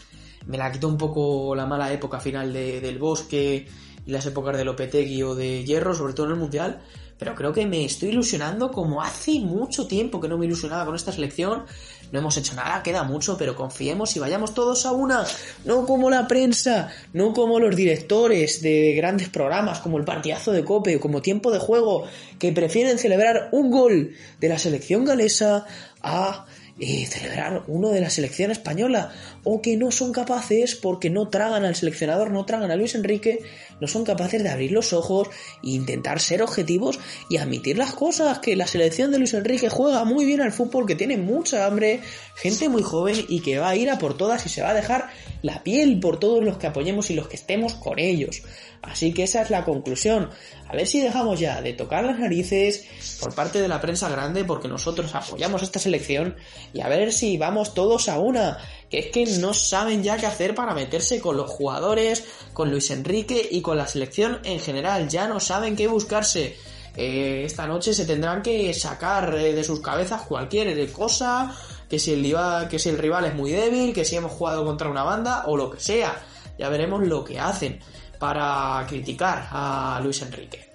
me 0.48 0.58
la 0.58 0.72
quitó 0.72 0.88
un 0.88 0.98
poco 0.98 1.56
la 1.56 1.66
mala 1.66 1.92
época 1.92 2.20
final 2.20 2.52
de, 2.52 2.82
del 2.82 2.98
bosque 2.98 3.68
y 4.06 4.12
las 4.12 4.26
épocas 4.26 4.58
de 4.58 4.66
Lopetegui 4.66 5.22
o 5.24 5.36
de 5.36 5.64
Hierro, 5.66 5.94
sobre 5.94 6.14
todo 6.14 6.28
en 6.28 6.34
el 6.34 6.40
Mundial, 6.40 6.82
pero 7.20 7.36
creo 7.36 7.52
que 7.52 7.66
me 7.66 7.84
estoy 7.84 8.10
ilusionando 8.10 8.72
como 8.72 9.02
hace 9.02 9.40
mucho 9.40 9.88
tiempo 9.88 10.22
que 10.22 10.28
no 10.28 10.38
me 10.38 10.46
ilusionaba 10.46 10.86
con 10.86 10.96
esta 10.96 11.12
selección. 11.12 11.64
No 12.12 12.20
hemos 12.20 12.38
hecho 12.38 12.54
nada, 12.54 12.84
queda 12.84 13.04
mucho, 13.04 13.38
pero 13.38 13.56
confiemos 13.56 14.16
y 14.16 14.20
vayamos 14.20 14.54
todos 14.54 14.86
a 14.86 14.92
una. 14.92 15.26
No 15.66 15.86
como 15.86 16.10
la 16.10 16.28
prensa, 16.28 16.90
no 17.14 17.34
como 17.34 17.60
los 17.60 17.76
directores 17.76 18.62
de 18.62 18.94
grandes 18.94 19.30
programas 19.30 19.80
como 19.80 19.98
el 19.98 20.06
partidazo 20.06 20.52
de 20.52 20.64
Cope 20.64 21.00
como 21.00 21.22
tiempo 21.22 21.52
de 21.52 21.60
juego, 21.60 22.06
que 22.40 22.52
prefieren 22.52 23.00
celebrar 23.00 23.50
un 23.52 23.72
gol 23.72 24.14
de 24.40 24.50
la 24.50 24.60
selección 24.60 25.04
galesa 25.04 25.66
a 26.02 26.46
eh, 26.80 27.06
celebrar 27.08 27.64
uno 27.68 27.90
de 27.90 28.02
la 28.02 28.10
selección 28.10 28.52
española 28.52 29.12
o 29.44 29.62
que 29.62 29.78
no 29.78 29.92
son 29.92 30.12
capaces 30.12 30.76
porque 30.76 31.10
no 31.10 31.30
tragan 31.30 31.66
al 31.66 31.76
seleccionador, 31.76 32.32
no 32.32 32.46
tragan 32.46 32.70
a 32.70 32.76
Luis 32.76 32.94
Enrique, 32.94 33.42
no 33.80 33.88
son 33.88 34.04
capaces 34.04 34.44
de 34.44 34.50
abrir 34.50 34.72
los 34.72 34.94
ojos 34.94 35.28
e 35.64 35.70
intentar 35.70 36.20
ser 36.20 36.42
objetivos 36.42 37.00
y 37.30 37.38
admitir 37.38 37.78
las 37.78 37.94
cosas, 37.94 38.40
que 38.40 38.56
la 38.56 38.68
selección 38.68 39.12
de 39.12 39.20
Luis 39.20 39.34
Enrique 39.34 39.70
juega 39.70 40.04
muy 40.04 40.26
bien 40.26 40.42
al 40.42 40.52
fútbol, 40.52 40.86
que 40.86 40.96
tiene 40.96 41.18
mucha 41.18 41.66
hambre, 41.66 42.02
gente 42.36 42.70
muy 42.70 42.84
joven 42.84 43.26
y 43.28 43.42
que 43.42 43.60
va 43.60 43.70
a 43.70 43.76
ir 43.76 43.90
a 43.90 43.98
por 43.98 44.18
todas 44.18 44.46
y 44.46 44.50
se 44.50 44.62
va 44.62 44.70
a 44.70 44.74
dejar 44.74 45.10
la 45.42 45.64
piel 45.64 46.00
por 46.00 46.20
todos 46.20 46.44
los 46.44 46.58
que 46.58 46.68
apoyemos 46.68 47.10
y 47.10 47.16
los 47.16 47.28
que 47.28 47.36
estemos 47.36 47.74
con 47.76 48.00
ellos. 48.00 48.42
Así 48.82 49.14
que 49.14 49.24
esa 49.24 49.42
es 49.42 49.50
la 49.50 49.66
conclusión. 49.66 50.30
A 50.68 50.76
ver 50.76 50.88
si 50.88 51.00
dejamos 51.00 51.40
ya 51.40 51.62
de 51.62 51.74
tocar 51.74 52.06
las 52.06 52.20
narices 52.20 52.86
por 53.20 53.34
parte 53.34 53.62
de 53.62 53.68
la 53.68 53.82
prensa 53.82 54.10
grande 54.10 54.44
porque 54.46 54.68
nosotros 54.68 55.14
apoyamos 55.16 55.64
esta 55.64 55.80
selección 55.80 56.36
y 56.74 56.82
a 56.82 56.88
ver 56.88 57.12
si 57.12 57.38
vamos 57.38 57.74
todos 57.74 58.10
a 58.10 58.20
una. 58.20 58.58
Que 58.90 59.00
es 59.00 59.08
que 59.08 59.26
no 59.40 59.54
saben 59.54 60.04
ya 60.04 60.18
qué 60.18 60.26
hacer 60.26 60.56
para 60.56 60.74
meterse 60.74 61.20
con 61.20 61.36
los 61.36 61.50
jugadores, 61.50 62.24
con 62.54 62.72
Luis 62.72 62.90
Enrique 62.92 63.48
y 63.52 63.62
con 63.62 63.78
la 63.78 63.88
selección 63.88 64.40
en 64.44 64.60
general. 64.60 65.10
Ya 65.10 65.28
no 65.28 65.40
saben 65.40 65.76
qué 65.76 65.88
buscarse. 65.88 66.56
Eh, 66.96 67.44
esta 67.46 67.68
noche 67.68 67.94
se 67.94 68.06
tendrán 68.06 68.42
que 68.42 68.74
sacar 68.74 69.36
eh, 69.36 69.54
de 69.54 69.64
sus 69.64 69.82
cabezas 69.82 70.24
cualquier 70.24 70.92
cosa, 70.92 71.56
que 71.88 72.00
si, 72.00 72.14
el, 72.14 72.36
que 72.70 72.80
si 72.80 72.90
el 72.90 72.98
rival 72.98 73.26
es 73.26 73.36
muy 73.36 73.52
débil, 73.52 73.94
que 73.94 74.04
si 74.04 74.16
hemos 74.16 74.32
jugado 74.32 74.66
contra 74.66 74.90
una 74.90 75.04
banda 75.04 75.44
o 75.46 75.56
lo 75.56 75.70
que 75.70 75.80
sea. 75.80 76.20
Ya 76.58 76.70
veremos 76.70 77.06
lo 77.06 77.24
que 77.24 77.40
hacen 77.40 77.80
para 78.18 78.84
criticar 78.88 79.48
a 79.52 80.00
Luis 80.04 80.22
Enrique. 80.24 80.74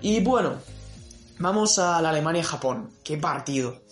Y 0.00 0.20
bueno, 0.20 0.54
vamos 1.38 1.78
a 1.78 2.02
la 2.02 2.10
Alemania-Japón. 2.10 2.90
¿Qué 3.02 3.16
partido? 3.16 3.82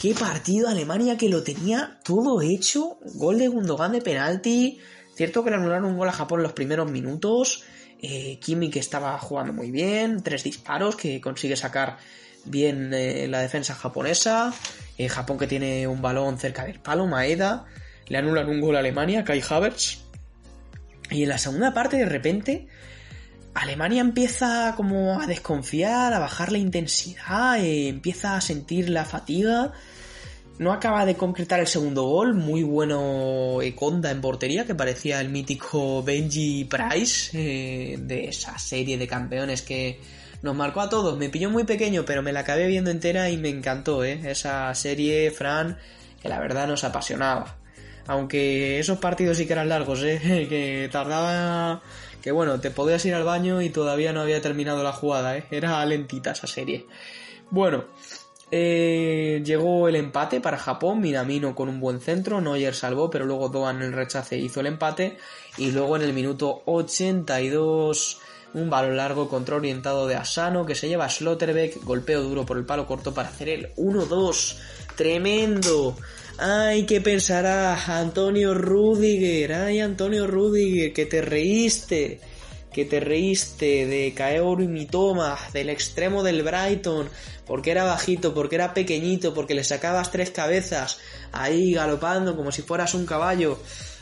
Qué 0.00 0.14
partido 0.14 0.68
Alemania 0.68 1.16
que 1.16 1.30
lo 1.30 1.42
tenía 1.42 1.98
todo 2.04 2.42
hecho. 2.42 2.98
Gol 3.14 3.38
de 3.38 3.48
Gundogan 3.48 3.92
de 3.92 4.02
penalti. 4.02 4.78
Cierto 5.14 5.42
que 5.42 5.48
le 5.48 5.56
anularon 5.56 5.86
un 5.86 5.96
gol 5.96 6.08
a 6.08 6.12
Japón 6.12 6.40
en 6.40 6.42
los 6.42 6.52
primeros 6.52 6.90
minutos. 6.90 7.64
Eh, 8.02 8.38
Kimi 8.38 8.68
que 8.68 8.78
estaba 8.78 9.16
jugando 9.18 9.54
muy 9.54 9.70
bien. 9.70 10.22
Tres 10.22 10.44
disparos 10.44 10.96
que 10.96 11.18
consigue 11.22 11.56
sacar 11.56 11.96
bien 12.44 12.92
eh, 12.92 13.26
la 13.26 13.40
defensa 13.40 13.74
japonesa. 13.74 14.52
Eh, 14.98 15.08
Japón 15.08 15.38
que 15.38 15.46
tiene 15.46 15.86
un 15.86 16.02
balón 16.02 16.38
cerca 16.38 16.66
del 16.66 16.78
palo. 16.78 17.06
Maeda. 17.06 17.64
Le 18.08 18.18
anulan 18.18 18.50
un 18.50 18.60
gol 18.60 18.76
a 18.76 18.80
Alemania. 18.80 19.24
Kai 19.24 19.42
Havertz. 19.48 20.04
Y 21.10 21.22
en 21.22 21.30
la 21.30 21.38
segunda 21.38 21.72
parte, 21.72 21.96
de 21.96 22.06
repente, 22.06 22.68
Alemania 23.56 24.02
empieza 24.02 24.74
como 24.76 25.20
a 25.20 25.26
desconfiar, 25.26 26.12
a 26.12 26.18
bajar 26.18 26.52
la 26.52 26.58
intensidad, 26.58 27.58
eh, 27.58 27.88
empieza 27.88 28.36
a 28.36 28.40
sentir 28.40 28.90
la 28.90 29.04
fatiga. 29.04 29.72
No 30.58 30.72
acaba 30.72 31.04
de 31.04 31.16
concretar 31.16 31.60
el 31.60 31.66
segundo 31.66 32.04
gol, 32.04 32.34
muy 32.34 32.62
bueno 32.62 33.60
Econda 33.62 34.10
en 34.10 34.20
portería, 34.20 34.64
que 34.66 34.74
parecía 34.74 35.20
el 35.20 35.28
mítico 35.28 36.02
Benji 36.02 36.64
Price 36.64 37.30
eh, 37.34 37.98
de 37.98 38.28
esa 38.28 38.58
serie 38.58 38.96
de 38.96 39.06
campeones 39.06 39.62
que 39.62 40.00
nos 40.42 40.54
marcó 40.54 40.80
a 40.80 40.88
todos. 40.88 41.18
Me 41.18 41.28
pilló 41.28 41.50
muy 41.50 41.64
pequeño, 41.64 42.04
pero 42.04 42.22
me 42.22 42.32
la 42.32 42.40
acabé 42.40 42.66
viendo 42.66 42.90
entera 42.90 43.30
y 43.30 43.36
me 43.36 43.48
encantó, 43.48 44.04
¿eh? 44.04 44.20
Esa 44.24 44.74
serie, 44.74 45.30
Fran, 45.30 45.78
que 46.22 46.28
la 46.28 46.38
verdad 46.40 46.66
nos 46.68 46.84
apasionaba. 46.84 47.56
Aunque 48.06 48.78
esos 48.78 48.98
partidos 48.98 49.36
sí 49.38 49.46
que 49.46 49.54
eran 49.54 49.68
largos, 49.68 50.02
¿eh? 50.02 50.46
que 50.48 50.88
tardaba... 50.92 51.82
Que 52.26 52.32
bueno, 52.32 52.58
te 52.58 52.72
podías 52.72 53.04
ir 53.04 53.14
al 53.14 53.22
baño 53.22 53.62
y 53.62 53.70
todavía 53.70 54.12
no 54.12 54.20
había 54.20 54.42
terminado 54.42 54.82
la 54.82 54.90
jugada, 54.90 55.38
¿eh? 55.38 55.44
Era 55.52 55.86
lentita 55.86 56.32
esa 56.32 56.48
serie. 56.48 56.84
Bueno, 57.50 57.84
eh, 58.50 59.40
llegó 59.44 59.86
el 59.86 59.94
empate 59.94 60.40
para 60.40 60.58
Japón, 60.58 61.00
Minamino 61.00 61.54
con 61.54 61.68
un 61.68 61.78
buen 61.78 62.00
centro, 62.00 62.40
Neuer 62.40 62.74
salvó, 62.74 63.10
pero 63.10 63.26
luego 63.26 63.48
Doan 63.48 63.80
el 63.80 63.92
rechace 63.92 64.36
hizo 64.38 64.58
el 64.58 64.66
empate 64.66 65.18
y 65.56 65.70
luego 65.70 65.94
en 65.94 66.02
el 66.02 66.12
minuto 66.12 66.62
82 66.64 68.20
un 68.54 68.70
balón 68.70 68.96
largo 68.96 69.28
contra 69.28 69.56
orientado 69.56 70.06
de 70.06 70.14
Asano 70.14 70.64
que 70.64 70.74
se 70.74 70.88
lleva 70.88 71.06
a 71.06 71.10
Slotterbeck, 71.10 71.84
golpeo 71.84 72.22
duro 72.22 72.46
por 72.46 72.56
el 72.56 72.64
palo 72.64 72.86
corto 72.86 73.12
para 73.12 73.28
hacer 73.28 73.48
el 73.48 73.74
1-2. 73.76 74.56
Tremendo. 74.96 75.96
Ay, 76.38 76.84
¿qué 76.84 77.00
pensará 77.00 77.74
Antonio 77.98 78.54
Rudiger? 78.54 79.52
Ay, 79.52 79.80
Antonio 79.80 80.26
Rudiger, 80.26 80.92
que 80.92 81.06
te 81.06 81.22
reíste. 81.22 82.20
Que 82.76 82.84
te 82.84 83.00
reíste 83.00 83.86
de 83.86 84.12
Kaoru 84.14 84.62
y 84.62 84.68
Mitoma, 84.68 85.38
del 85.54 85.70
extremo 85.70 86.22
del 86.22 86.42
Brighton, 86.42 87.08
porque 87.46 87.70
era 87.70 87.84
bajito, 87.84 88.34
porque 88.34 88.56
era 88.56 88.74
pequeñito, 88.74 89.32
porque 89.32 89.54
le 89.54 89.64
sacabas 89.64 90.10
tres 90.10 90.30
cabezas, 90.30 90.98
ahí 91.32 91.72
galopando 91.72 92.36
como 92.36 92.52
si 92.52 92.60
fueras 92.60 92.92
un 92.92 93.06
caballo. 93.06 93.58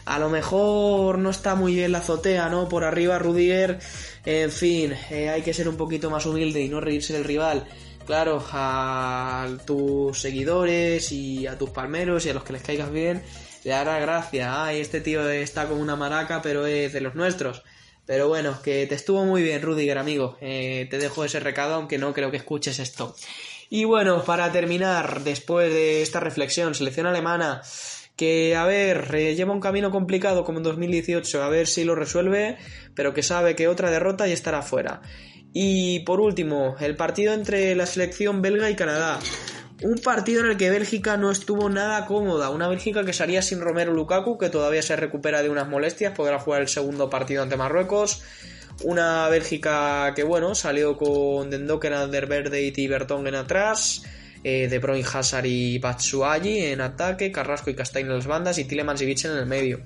A 0.07 0.19
lo 0.19 0.29
mejor 0.29 1.19
no 1.19 1.31
está 1.31 1.55
muy 1.55 1.75
bien 1.77 1.93
la 1.93 1.99
azotea, 1.99 2.49
¿no? 2.49 2.69
Por 2.69 2.83
arriba 2.83 3.21
Rudiger, 3.21 3.79
en 4.25 4.51
fin, 4.51 4.93
eh, 5.09 5.29
hay 5.29 5.43
que 5.43 5.55
ser 5.55 5.69
un 5.69 5.77
poquito 5.77 6.11
más 6.11 6.27
humilde 6.27 6.61
y 6.61 6.69
no 6.69 6.81
reírse 6.81 7.13
del 7.13 7.23
rival 7.23 7.69
claro, 8.05 8.45
a 8.53 9.49
tus 9.65 10.21
seguidores 10.21 11.11
y 11.13 11.47
a 11.47 11.57
tus 11.57 11.71
palmeros 11.71 12.27
y 12.27 12.31
a 12.31 12.35
los 12.35 12.45
que 12.45 12.53
les 12.53 12.63
caigas 12.63 12.91
bien, 12.91 13.23
le 13.63 13.71
dará 13.71 13.99
gracia. 13.99 14.65
Ay, 14.65 14.81
este 14.81 15.01
tío 15.01 15.29
está 15.31 15.69
como 15.69 15.81
una 15.81 15.97
maraca, 15.97 16.43
pero 16.43 16.67
es 16.67 16.93
de 16.93 17.01
los 17.01 17.15
nuestros. 17.15 17.63
Pero 18.07 18.29
bueno, 18.29 18.61
que 18.63 18.87
te 18.87 18.95
estuvo 18.95 19.25
muy 19.25 19.43
bien, 19.43 19.63
Rudiger, 19.63 19.99
amigo. 19.99 20.37
Eh, 20.41 20.87
te 20.91 20.99
dejo 20.99 21.25
ese 21.25 21.41
recado, 21.41 21.75
aunque 21.75 21.99
no 21.99 22.13
creo 22.13 22.31
que 22.31 22.37
escuches 22.37 22.79
esto. 22.79 23.15
Y 23.71 23.85
bueno, 23.85 24.23
para 24.25 24.53
terminar, 24.53 25.23
después 25.25 25.73
de 25.73 26.03
esta 26.03 26.21
reflexión, 26.21 26.75
selección 26.75 27.07
alemana, 27.07 27.63
que 28.17 28.55
a 28.57 28.65
ver, 28.65 29.15
eh, 29.15 29.35
lleva 29.35 29.53
un 29.53 29.61
camino 29.61 29.91
complicado 29.91 30.45
como 30.45 30.59
en 30.59 30.65
2018, 30.65 31.43
a 31.43 31.49
ver 31.49 31.67
si 31.67 31.85
lo 31.85 31.95
resuelve, 31.95 32.59
pero 32.95 33.15
que 33.15 33.23
sabe 33.23 33.57
que 33.57 33.69
otra 33.69 33.91
derrota 33.91 34.29
y 34.29 34.33
estará 34.33 34.63
fuera. 34.63 35.01
Y 35.53 36.01
por 36.01 36.21
último, 36.21 36.77
el 36.81 36.97
partido 36.97 37.33
entre 37.33 37.75
la 37.75 37.87
selección 37.87 38.43
belga 38.43 38.71
y 38.71 38.77
Canadá. 38.77 39.21
Un 39.83 39.99
partido 39.99 40.45
en 40.45 40.51
el 40.51 40.57
que 40.57 40.71
Bélgica 40.71 41.17
no 41.17 41.31
estuvo 41.31 41.69
nada 41.69 42.07
cómoda. 42.07 42.51
Una 42.51 42.69
Bélgica 42.69 43.05
que 43.05 43.13
salía 43.13 43.43
sin 43.43 43.61
Romero 43.61 43.93
Lukaku, 43.93 44.39
que 44.39 44.49
todavía 44.49 44.83
se 44.83 44.97
recupera 44.97 45.43
de 45.43 45.51
unas 45.51 45.69
molestias, 45.69 46.15
podrá 46.15 46.39
jugar 46.39 46.63
el 46.63 46.69
segundo 46.69 47.11
partido 47.11 47.43
ante 47.43 47.57
Marruecos. 47.57 48.23
Una 48.83 49.29
Bélgica 49.29 50.13
que, 50.15 50.23
bueno, 50.23 50.55
salió 50.55 50.97
con 50.97 51.51
Dendoken, 51.51 51.93
Alderverde 51.93 52.63
y 52.63 52.73
Tibertongen 52.73 53.35
atrás. 53.35 54.03
Eh, 54.47 54.69
de 54.69 54.79
Bruyne, 54.79 55.09
Hazard 55.11 55.47
y 55.47 55.79
Batsuagi 55.79 56.67
en 56.67 56.83
ataque. 56.83 57.33
Carrasco 57.33 57.71
y 57.71 57.75
Castaño 57.75 58.09
en 58.09 58.17
las 58.17 58.27
bandas 58.27 58.59
y 58.59 58.65
Tillemans 58.65 59.01
y 59.01 59.11
en 59.11 59.37
el 59.39 59.47
medio 59.47 59.81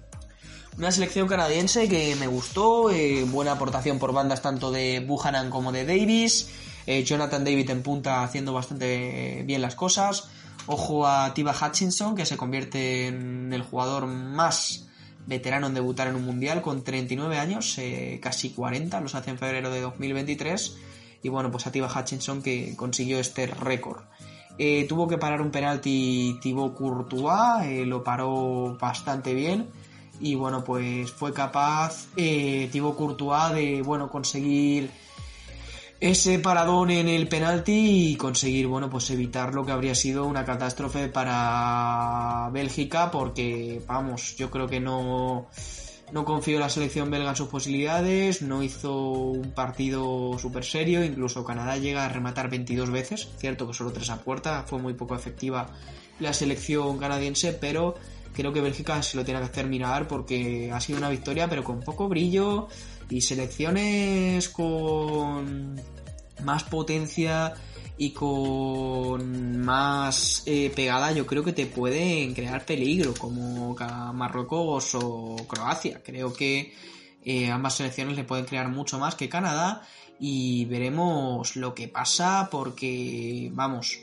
Una 0.77 0.91
selección 0.91 1.29
canadiense 1.29 1.89
que 1.89 2.17
me 2.17 2.27
gustó, 2.27 2.91
eh, 2.91 3.25
buena 3.25 3.53
aportación 3.53 4.01
por 4.01 4.13
bandas 4.13 4.43
tanto 4.43 4.73
de 4.73 4.99
Buchanan 4.99 5.49
como 5.49 5.71
de 5.71 5.87
Davis, 5.87 6.49
eh, 6.91 7.05
Jonathan 7.05 7.45
David 7.45 7.69
en 7.69 7.83
punta 7.83 8.23
haciendo 8.25 8.55
bastante 8.55 9.43
bien 9.45 9.61
las 9.61 9.75
cosas. 9.75 10.31
Ojo 10.67 11.07
a 11.07 11.35
Tiba 11.35 11.55
Hutchinson, 11.55 12.17
que 12.17 12.25
se 12.25 12.39
convierte 12.39 13.09
en 13.09 13.53
el 13.53 13.61
jugador 13.61 14.07
más 14.07 14.89
veterano 15.27 15.67
en 15.67 15.75
debutar 15.75 16.09
en 16.09 16.15
un 16.15 16.25
mundial 16.25 16.63
con 16.63 16.85
39 16.85 17.39
años, 17.39 17.77
eh, 17.77 18.19
casi 18.23 18.51
40, 18.51 19.03
los 19.03 19.15
hace 19.15 19.29
en 19.29 19.37
febrero 19.37 19.71
de 19.71 19.83
2023. 19.83 20.79
Y 21.23 21.29
bueno, 21.29 21.51
pues 21.51 21.67
a 21.67 21.73
Tiba 21.73 21.93
Hutchinson 21.95 22.41
que 22.41 22.75
consiguió 22.75 23.19
este 23.19 23.47
récord. 23.47 24.05
tuvo 24.89 25.09
que 25.09 25.19
parar 25.19 25.43
un 25.43 25.51
penalti 25.51 26.39
Thibaut 26.41 26.75
Courtois, 26.75 27.87
lo 27.87 28.03
paró 28.03 28.79
bastante 28.81 29.35
bien 29.35 29.69
y 30.21 30.35
bueno 30.35 30.65
pues 30.65 31.13
fue 31.13 31.33
capaz 31.33 32.07
eh, 32.17 32.69
Thibaut 32.73 32.97
Courtois 32.97 33.55
de 33.55 33.83
bueno 33.83 34.11
conseguir 34.11 34.91
ese 36.01 36.39
paradón 36.39 36.91
en 36.91 37.09
el 37.09 37.29
penalti 37.29 38.13
y 38.13 38.17
conseguir 38.17 38.69
bueno 38.69 38.89
pues 38.89 39.11
evitar 39.11 39.55
lo 39.55 39.67
que 39.67 39.73
habría 39.73 39.95
sido 39.95 40.27
una 40.27 40.45
catástrofe 40.45 41.09
para 41.09 42.51
Bélgica 42.53 43.11
porque 43.11 43.83
vamos 43.87 44.37
yo 44.37 44.51
creo 44.51 44.69
que 44.69 44.79
no 44.79 45.49
no 46.13 46.25
confío 46.25 46.57
en 46.57 46.61
la 46.61 46.71
selección 46.71 47.11
belga 47.11 47.31
en 47.31 47.37
sus 47.37 47.49
posibilidades, 47.49 48.41
no 48.41 48.63
hizo 48.63 48.95
un 48.95 49.51
partido 49.53 50.39
súper 50.39 50.65
serio, 50.65 51.05
incluso 51.05 51.45
Canadá 51.45 51.77
llega 51.77 52.07
a 52.07 52.09
rematar 52.09 52.49
22 52.49 52.91
veces, 52.91 53.29
cierto 53.37 53.67
que 53.67 53.75
solo 53.75 53.93
tres 53.93 54.09
a 54.09 54.23
puerta, 54.23 54.65
fue 54.67 54.79
muy 54.79 54.95
poco 54.95 55.15
efectiva 55.15 55.67
la 56.19 56.33
selección 56.33 56.97
canadiense, 56.97 57.53
pero 57.53 57.95
creo 58.33 58.53
que 58.53 58.61
Bélgica 58.61 59.03
se 59.03 59.17
lo 59.17 59.25
tiene 59.25 59.41
que 59.41 59.47
hacer 59.47 59.67
mirar 59.67 60.09
porque 60.09 60.71
ha 60.73 60.81
sido 60.81 60.99
una 60.99 61.11
victoria 61.11 61.49
pero 61.49 61.65
con 61.65 61.81
poco 61.81 62.09
brillo 62.09 62.69
y 63.11 63.21
selecciones 63.21 64.49
con 64.49 65.81
más 66.45 66.65
potencia 66.65 67.55
y 67.97 68.11
con 68.11 69.61
más 69.61 70.45
eh, 70.47 70.73
pegada 70.75 71.11
yo 71.13 71.27
creo 71.27 71.43
que 71.43 71.53
te 71.53 71.67
pueden 71.67 72.33
crear 72.33 72.65
peligro 72.65 73.13
como 73.15 73.75
Marruecos 74.15 74.95
o 74.95 75.37
Croacia. 75.49 76.01
Creo 76.05 76.33
que 76.33 76.73
eh, 77.25 77.51
ambas 77.51 77.75
selecciones 77.75 78.17
le 78.17 78.25
pueden 78.25 78.45
crear 78.45 78.69
mucho 78.69 78.99
más 78.99 79.17
que 79.17 79.29
Canadá 79.29 79.83
y 80.21 80.65
veremos 80.67 81.57
lo 81.57 81.75
que 81.75 81.89
pasa 81.89 82.49
porque 82.51 83.51
vamos 83.53 84.01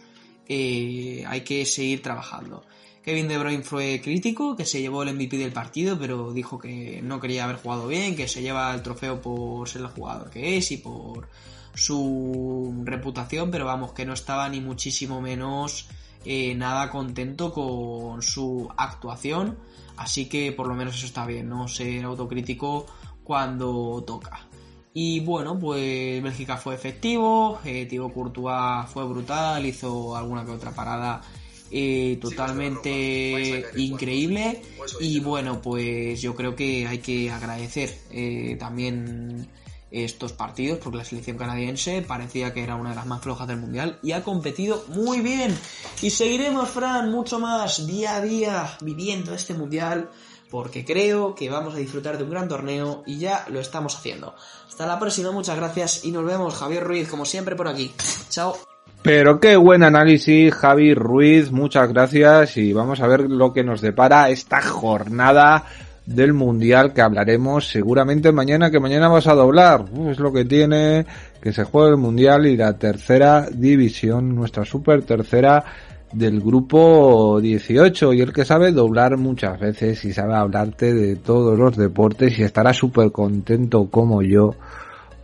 eh, 0.47 1.23
hay 1.27 1.41
que 1.41 1.65
seguir 1.65 2.01
trabajando 2.01 2.65
Kevin 3.05 3.27
De 3.27 3.37
Bruyne 3.37 3.63
fue 3.63 4.01
crítico, 4.03 4.55
que 4.55 4.65
se 4.65 4.81
llevó 4.81 5.03
el 5.03 5.13
MVP 5.13 5.37
del 5.37 5.53
partido, 5.53 5.99
pero 5.99 6.33
dijo 6.33 6.57
que 6.57 7.01
no 7.03 7.19
quería 7.19 7.43
haber 7.43 7.57
jugado 7.57 7.87
bien, 7.87 8.15
que 8.15 8.27
se 8.27 8.41
lleva 8.41 8.73
el 8.73 8.81
trofeo 8.81 9.21
por 9.21 9.69
ser 9.69 9.83
el 9.83 9.89
jugador 9.89 10.31
que 10.31 10.57
es 10.57 10.71
y 10.71 10.77
por 10.77 11.27
su 11.75 12.81
reputación, 12.83 13.51
pero 13.51 13.65
vamos, 13.65 13.91
que 13.93 14.07
no 14.07 14.13
estaba 14.13 14.49
ni 14.49 14.59
muchísimo 14.59 15.21
menos 15.21 15.87
eh, 16.25 16.55
nada 16.55 16.89
contento 16.89 17.53
con 17.53 18.23
su 18.23 18.71
actuación, 18.75 19.55
así 19.97 20.27
que 20.27 20.51
por 20.51 20.65
lo 20.65 20.73
menos 20.73 20.95
eso 20.95 21.05
está 21.05 21.27
bien, 21.27 21.47
no 21.47 21.67
ser 21.67 22.05
autocrítico 22.05 22.87
cuando 23.23 24.03
toca. 24.07 24.47
Y 24.95 25.19
bueno, 25.19 25.59
pues 25.59 26.23
Bélgica 26.23 26.57
fue 26.57 26.73
efectivo, 26.73 27.59
eh, 27.65 27.85
Thibaut 27.85 28.13
Courtois 28.13 28.89
fue 28.89 29.05
brutal, 29.05 29.63
hizo 29.63 30.17
alguna 30.17 30.43
que 30.43 30.51
otra 30.51 30.71
parada 30.71 31.21
eh, 31.71 32.17
totalmente 32.21 33.65
increíble 33.75 34.61
y 34.99 35.19
bueno 35.19 35.61
pues 35.61 36.21
yo 36.21 36.35
creo 36.35 36.55
que 36.55 36.87
hay 36.87 36.99
que 36.99 37.31
agradecer 37.31 37.97
eh, 38.11 38.55
también 38.59 39.49
estos 39.91 40.33
partidos 40.33 40.79
porque 40.79 40.97
la 40.97 41.05
selección 41.05 41.37
canadiense 41.37 42.01
parecía 42.01 42.53
que 42.53 42.63
era 42.63 42.75
una 42.75 42.89
de 42.89 42.95
las 42.95 43.05
más 43.05 43.21
flojas 43.21 43.47
del 43.47 43.57
mundial 43.57 43.99
y 44.03 44.11
ha 44.11 44.23
competido 44.23 44.83
muy 44.89 45.21
bien 45.21 45.57
y 46.01 46.09
seguiremos 46.09 46.69
Fran 46.69 47.11
mucho 47.11 47.39
más 47.39 47.87
día 47.87 48.17
a 48.17 48.21
día 48.21 48.77
viviendo 48.81 49.33
este 49.33 49.53
mundial 49.53 50.09
porque 50.49 50.85
creo 50.85 51.35
que 51.35 51.49
vamos 51.49 51.73
a 51.73 51.77
disfrutar 51.77 52.17
de 52.17 52.23
un 52.23 52.29
gran 52.29 52.47
torneo 52.47 53.03
y 53.05 53.17
ya 53.17 53.45
lo 53.49 53.59
estamos 53.59 53.95
haciendo. 53.95 54.35
Hasta 54.67 54.85
la 54.85 54.99
próxima, 54.99 55.31
muchas 55.31 55.57
gracias 55.57 56.05
y 56.05 56.11
nos 56.11 56.23
vemos 56.23 56.55
Javier 56.55 56.83
Ruiz 56.83 57.09
como 57.09 57.25
siempre 57.25 57.55
por 57.55 57.67
aquí. 57.67 57.93
Chao. 58.29 58.74
Pero 59.05 59.39
qué 59.39 59.55
buen 59.55 59.83
análisis, 59.83 60.51
Javi 60.51 60.95
Ruiz, 60.95 61.51
muchas 61.51 61.93
gracias 61.93 62.57
y 62.57 62.73
vamos 62.73 63.01
a 63.01 63.07
ver 63.07 63.29
lo 63.29 63.53
que 63.53 63.63
nos 63.63 63.79
depara 63.79 64.31
esta 64.31 64.63
jornada 64.63 65.65
del 66.07 66.33
Mundial 66.33 66.91
que 66.91 67.03
hablaremos 67.03 67.67
seguramente 67.67 68.31
mañana, 68.31 68.71
que 68.71 68.79
mañana 68.79 69.07
vas 69.07 69.27
a 69.27 69.35
doblar. 69.35 69.85
es 70.09 70.17
lo 70.17 70.33
que 70.33 70.43
tiene 70.43 71.05
que 71.39 71.53
se 71.53 71.65
juegue 71.65 71.91
el 71.91 71.97
Mundial 71.97 72.47
y 72.47 72.57
la 72.57 72.79
tercera 72.79 73.47
división, 73.51 74.33
nuestra 74.33 74.65
super 74.65 75.03
tercera 75.03 75.63
del 76.11 76.41
grupo 76.41 77.39
18 77.39 78.11
y 78.11 78.21
el 78.21 78.33
que 78.33 78.43
sabe 78.43 78.71
doblar 78.71 79.17
muchas 79.17 79.59
veces 79.59 80.03
y 80.03 80.13
sabe 80.13 80.33
hablarte 80.33 80.95
de 80.95 81.17
todos 81.17 81.59
los 81.59 81.77
deportes 81.77 82.39
y 82.39 82.41
estará 82.41 82.73
súper 82.73 83.11
contento 83.11 83.87
como 83.91 84.23
yo 84.23 84.55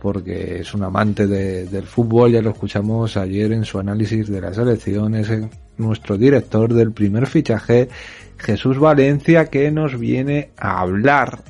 porque 0.02 0.58
es 0.58 0.74
un 0.74 0.82
amante 0.82 1.28
del 1.28 1.84
fútbol, 1.84 2.32
ya 2.32 2.42
lo 2.42 2.50
escuchamos 2.50 3.16
ayer 3.16 3.52
en 3.52 3.64
su 3.64 3.78
análisis 3.78 4.28
de 4.28 4.40
las 4.40 4.58
elecciones, 4.58 5.30
nuestro 5.78 6.18
director 6.18 6.74
del 6.74 6.90
primer 6.90 7.28
fichaje, 7.28 7.88
Jesús 8.36 8.80
Valencia, 8.80 9.44
que 9.44 9.70
nos 9.70 9.96
viene 9.96 10.50
a 10.56 10.80
hablar 10.80 11.44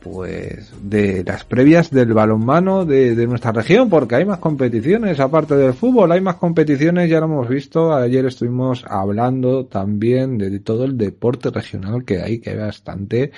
pues 0.00 0.72
de 0.82 1.24
las 1.24 1.44
previas 1.44 1.90
del 1.90 2.12
balonmano 2.12 2.84
de, 2.84 3.14
de, 3.14 3.26
nuestra 3.26 3.52
región, 3.52 3.88
porque 3.88 4.16
hay 4.16 4.26
más 4.26 4.40
competiciones, 4.40 5.18
aparte 5.18 5.56
del 5.56 5.72
fútbol, 5.72 6.12
hay 6.12 6.20
más 6.20 6.36
competiciones, 6.36 7.08
ya 7.08 7.20
lo 7.20 7.26
hemos 7.26 7.48
visto, 7.48 7.94
ayer 7.94 8.26
estuvimos 8.26 8.84
hablando 8.86 9.64
también 9.64 10.36
de, 10.36 10.50
de 10.50 10.60
todo 10.60 10.84
el 10.84 10.98
deporte 10.98 11.48
regional 11.48 12.04
que 12.04 12.20
hay, 12.20 12.40
que 12.40 12.50
hay 12.50 12.58
bastante, 12.58 13.32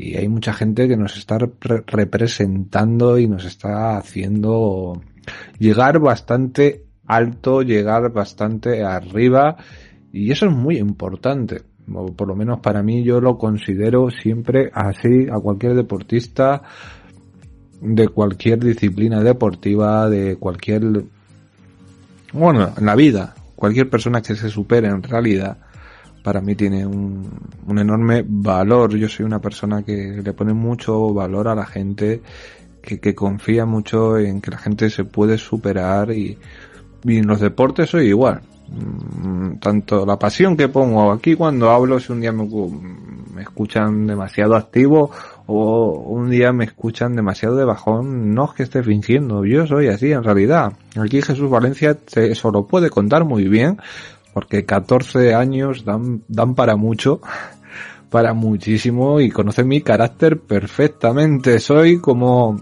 y 0.00 0.16
hay 0.16 0.28
mucha 0.28 0.54
gente 0.54 0.88
que 0.88 0.96
nos 0.96 1.18
está 1.18 1.36
representando 1.38 3.18
y 3.18 3.28
nos 3.28 3.44
está 3.44 3.98
haciendo 3.98 5.02
llegar 5.58 5.98
bastante 5.98 6.86
alto, 7.06 7.60
llegar 7.60 8.10
bastante 8.10 8.82
arriba 8.82 9.58
y 10.10 10.30
eso 10.32 10.46
es 10.46 10.52
muy 10.52 10.78
importante. 10.78 11.60
O 11.92 12.06
por 12.14 12.28
lo 12.28 12.34
menos 12.34 12.60
para 12.60 12.82
mí 12.82 13.04
yo 13.04 13.20
lo 13.20 13.36
considero 13.36 14.08
siempre 14.10 14.70
así 14.72 15.26
a 15.30 15.38
cualquier 15.38 15.74
deportista 15.74 16.62
de 17.82 18.08
cualquier 18.08 18.60
disciplina 18.60 19.22
deportiva, 19.22 20.08
de 20.08 20.36
cualquier, 20.36 21.04
bueno, 22.32 22.72
en 22.74 22.86
la 22.86 22.96
vida, 22.96 23.34
cualquier 23.54 23.90
persona 23.90 24.22
que 24.22 24.34
se 24.34 24.48
supere 24.48 24.88
en 24.88 25.02
realidad, 25.02 25.58
para 26.22 26.40
mí 26.40 26.54
tiene 26.54 26.86
un, 26.86 27.28
un, 27.66 27.78
enorme 27.78 28.24
valor. 28.26 28.96
Yo 28.96 29.08
soy 29.08 29.26
una 29.26 29.40
persona 29.40 29.82
que 29.82 30.20
le 30.22 30.32
pone 30.32 30.52
mucho 30.52 31.12
valor 31.12 31.48
a 31.48 31.54
la 31.54 31.66
gente, 31.66 32.20
que, 32.82 32.98
que 33.00 33.14
confía 33.14 33.66
mucho 33.66 34.18
en 34.18 34.40
que 34.40 34.50
la 34.50 34.58
gente 34.58 34.90
se 34.90 35.04
puede 35.04 35.38
superar 35.38 36.10
y, 36.12 36.38
en 37.04 37.26
los 37.26 37.40
deportes 37.40 37.90
soy 37.90 38.08
igual. 38.08 38.42
Mm, 38.68 39.58
tanto 39.58 40.06
la 40.06 40.18
pasión 40.18 40.56
que 40.56 40.68
pongo 40.68 41.10
aquí 41.10 41.34
cuando 41.34 41.70
hablo, 41.70 41.98
si 41.98 42.12
un 42.12 42.20
día 42.20 42.32
me, 42.32 42.46
me 43.34 43.42
escuchan 43.42 44.06
demasiado 44.06 44.54
activo 44.54 45.10
o 45.46 45.92
un 46.06 46.30
día 46.30 46.52
me 46.52 46.64
escuchan 46.64 47.16
demasiado 47.16 47.56
de 47.56 47.64
bajón, 47.64 48.34
no 48.34 48.44
es 48.44 48.50
que 48.52 48.62
esté 48.62 48.82
fingiendo, 48.82 49.44
yo 49.44 49.66
soy 49.66 49.88
así 49.88 50.12
en 50.12 50.22
realidad. 50.22 50.74
Aquí 50.96 51.22
Jesús 51.22 51.50
Valencia 51.50 51.98
se, 52.06 52.30
eso 52.30 52.52
lo 52.52 52.66
puede 52.66 52.90
contar 52.90 53.24
muy 53.24 53.48
bien, 53.48 53.78
porque 54.32 54.64
14 54.64 55.34
años 55.34 55.84
dan, 55.84 56.22
dan 56.28 56.54
para 56.54 56.76
mucho, 56.76 57.20
para 58.10 58.34
muchísimo 58.34 59.20
y 59.20 59.30
conoce 59.30 59.64
mi 59.64 59.80
carácter 59.80 60.40
perfectamente. 60.40 61.58
Soy 61.58 61.98
como, 62.00 62.60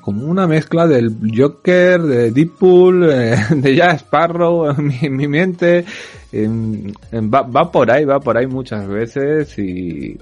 como 0.00 0.26
una 0.26 0.46
mezcla 0.46 0.86
del 0.86 1.16
Joker, 1.36 2.02
de 2.02 2.30
Deadpool, 2.30 3.08
eh, 3.12 3.36
de 3.50 3.74
Jack 3.76 3.96
Sparrow, 3.96 4.70
en 4.70 4.86
mi, 4.86 5.10
mi 5.10 5.28
mente 5.28 5.84
va, 6.32 7.42
va 7.42 7.70
por 7.70 7.90
ahí, 7.90 8.04
va 8.04 8.20
por 8.20 8.36
ahí 8.36 8.46
muchas 8.46 8.86
veces 8.88 9.58
y 9.58 10.18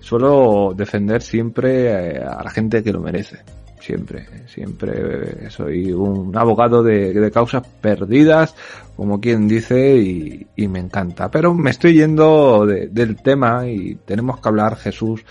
suelo 0.00 0.72
defender 0.76 1.22
siempre 1.22 2.22
a 2.22 2.42
la 2.44 2.50
gente 2.50 2.82
que 2.82 2.92
lo 2.92 3.00
merece 3.00 3.38
siempre, 3.80 4.26
siempre 4.46 5.50
soy 5.50 5.92
un 5.92 6.36
abogado 6.36 6.82
de, 6.82 7.30
causas 7.30 7.66
perdidas, 7.80 8.54
como 8.96 9.20
quien 9.20 9.46
dice, 9.46 9.96
y, 9.96 10.68
me 10.68 10.80
encanta. 10.80 11.30
Pero 11.30 11.54
me 11.54 11.70
estoy 11.70 11.94
yendo 11.94 12.66
del 12.66 13.16
tema 13.16 13.66
y 13.68 13.96
tenemos 14.04 14.40
que 14.40 14.48
hablar, 14.48 14.76
Jesús, 14.76 15.24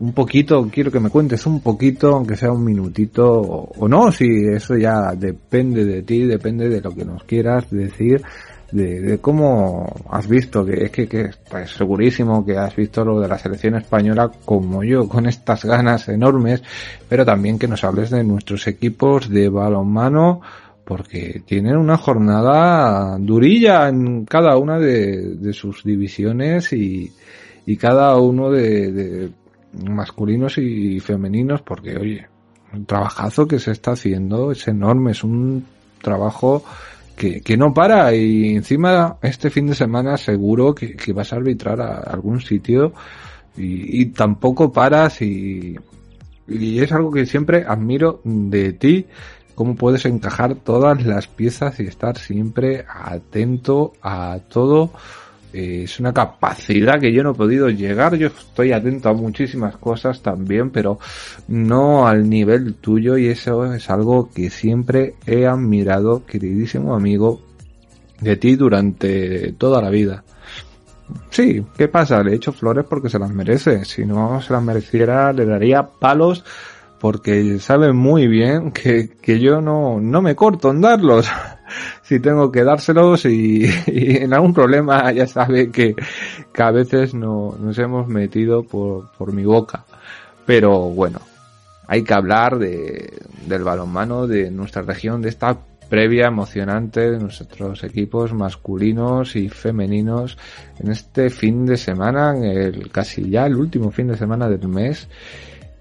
un 0.00 0.12
poquito, 0.12 0.68
quiero 0.72 0.90
que 0.90 1.00
me 1.00 1.10
cuentes 1.10 1.44
un 1.46 1.60
poquito, 1.60 2.14
aunque 2.14 2.36
sea 2.36 2.52
un 2.52 2.64
minutito, 2.64 3.26
o, 3.26 3.88
no, 3.88 4.12
si 4.12 4.26
eso 4.46 4.76
ya 4.76 5.12
depende 5.16 5.84
de 5.84 6.02
ti, 6.02 6.24
depende 6.24 6.68
de 6.68 6.80
lo 6.80 6.94
que 6.94 7.04
nos 7.04 7.24
quieras 7.24 7.68
decir, 7.70 8.22
de, 8.70 9.18
cómo 9.20 9.86
has 10.10 10.28
visto, 10.28 10.64
que 10.64 10.84
es 10.84 10.90
que, 10.90 11.08
que 11.08 11.30
pues, 11.50 11.70
segurísimo 11.70 12.44
que 12.44 12.56
has 12.56 12.74
visto 12.76 13.04
lo 13.04 13.20
de 13.20 13.28
la 13.28 13.38
selección 13.38 13.76
española 13.76 14.30
como 14.44 14.84
yo, 14.84 15.08
con 15.08 15.26
estas 15.26 15.64
ganas 15.64 16.08
enormes, 16.08 16.62
pero 17.08 17.24
también 17.24 17.58
que 17.58 17.68
nos 17.68 17.84
hables 17.84 18.10
de 18.10 18.24
nuestros 18.24 18.66
equipos 18.66 19.28
de 19.28 19.48
balonmano, 19.48 20.40
porque 20.84 21.42
tienen 21.44 21.76
una 21.76 21.96
jornada 21.96 23.16
durilla 23.18 23.88
en 23.88 24.24
cada 24.24 24.56
una 24.56 24.78
de, 24.78 25.52
sus 25.52 25.84
divisiones 25.84 26.72
y, 26.72 27.12
y 27.66 27.76
cada 27.76 28.16
uno 28.16 28.50
de, 28.50 28.92
de 28.92 29.30
masculinos 29.72 30.58
y 30.58 30.98
femeninos, 31.00 31.62
porque 31.62 31.96
oye, 31.96 32.26
el 32.72 32.86
trabajazo 32.86 33.46
que 33.46 33.58
se 33.58 33.72
está 33.72 33.92
haciendo 33.92 34.50
es 34.50 34.66
enorme, 34.68 35.12
es 35.12 35.24
un 35.24 35.64
trabajo 36.02 36.64
que, 37.18 37.40
que 37.40 37.56
no 37.56 37.74
para 37.74 38.14
y 38.14 38.54
encima 38.54 39.18
este 39.20 39.50
fin 39.50 39.66
de 39.66 39.74
semana 39.74 40.16
seguro 40.16 40.74
que, 40.74 41.12
vas 41.12 41.32
a 41.32 41.36
arbitrar 41.36 41.80
a 41.80 41.98
algún 41.98 42.40
sitio 42.40 42.92
y, 43.56 44.02
y 44.02 44.06
tampoco 44.06 44.72
paras 44.72 45.20
y, 45.20 45.76
y 46.46 46.80
es 46.80 46.92
algo 46.92 47.10
que 47.10 47.26
siempre 47.26 47.64
admiro 47.66 48.20
de 48.24 48.72
ti, 48.72 49.06
cómo 49.54 49.74
puedes 49.74 50.04
encajar 50.06 50.54
todas 50.54 51.04
las 51.04 51.26
piezas 51.26 51.78
y 51.80 51.84
estar 51.84 52.16
siempre 52.16 52.86
atento 52.88 53.92
a 54.00 54.38
todo 54.48 54.92
eh, 55.52 55.82
es 55.84 55.98
una 56.00 56.12
capacidad 56.12 57.00
que 57.00 57.12
yo 57.12 57.22
no 57.22 57.30
he 57.30 57.34
podido 57.34 57.68
llegar. 57.68 58.16
Yo 58.16 58.28
estoy 58.28 58.72
atento 58.72 59.08
a 59.08 59.14
muchísimas 59.14 59.76
cosas 59.76 60.20
también, 60.22 60.70
pero 60.70 60.98
no 61.48 62.06
al 62.06 62.28
nivel 62.28 62.74
tuyo 62.74 63.16
y 63.16 63.28
eso 63.28 63.72
es 63.72 63.88
algo 63.90 64.30
que 64.30 64.50
siempre 64.50 65.14
he 65.26 65.46
admirado, 65.46 66.24
queridísimo 66.26 66.94
amigo, 66.94 67.40
de 68.20 68.36
ti 68.36 68.56
durante 68.56 69.52
toda 69.52 69.80
la 69.80 69.90
vida. 69.90 70.24
Sí, 71.30 71.64
¿qué 71.76 71.88
pasa? 71.88 72.22
Le 72.22 72.32
he 72.32 72.36
hecho 72.36 72.52
flores 72.52 72.84
porque 72.88 73.08
se 73.08 73.18
las 73.18 73.30
merece. 73.30 73.84
Si 73.84 74.04
no 74.04 74.40
se 74.42 74.52
las 74.52 74.62
mereciera, 74.62 75.32
le 75.32 75.46
daría 75.46 75.82
palos 75.82 76.44
porque 77.00 77.58
sabe 77.60 77.92
muy 77.92 78.26
bien 78.26 78.72
que, 78.72 79.08
que 79.20 79.38
yo 79.38 79.60
no, 79.60 80.00
no 80.00 80.20
me 80.20 80.34
corto 80.34 80.70
en 80.70 80.80
darlos. 80.80 81.30
si 82.02 82.20
tengo 82.20 82.50
que 82.50 82.64
dárselos 82.64 83.24
y, 83.24 83.64
en 83.86 84.32
algún 84.34 84.54
problema 84.54 85.10
ya 85.12 85.26
sabe 85.26 85.70
que, 85.70 85.94
que 86.52 86.62
a 86.62 86.70
veces 86.70 87.14
no, 87.14 87.56
nos 87.58 87.78
hemos 87.78 88.08
metido 88.08 88.62
por, 88.62 89.10
por 89.12 89.32
mi 89.32 89.44
boca. 89.44 89.84
Pero 90.46 90.90
bueno, 90.90 91.20
hay 91.86 92.02
que 92.02 92.14
hablar 92.14 92.58
de, 92.58 93.18
del 93.46 93.64
balonmano, 93.64 94.26
de 94.26 94.50
nuestra 94.50 94.82
región, 94.82 95.22
de 95.22 95.30
esta 95.30 95.58
previa 95.88 96.26
emocionante 96.26 97.10
de 97.10 97.18
nuestros 97.18 97.82
equipos 97.82 98.34
masculinos 98.34 99.36
y 99.36 99.48
femeninos 99.48 100.36
en 100.78 100.90
este 100.90 101.30
fin 101.30 101.64
de 101.64 101.76
semana, 101.76 102.34
el 102.36 102.90
casi 102.90 103.30
ya 103.30 103.46
el 103.46 103.56
último 103.56 103.90
fin 103.90 104.08
de 104.08 104.16
semana 104.16 104.48
del 104.48 104.68
mes 104.68 105.08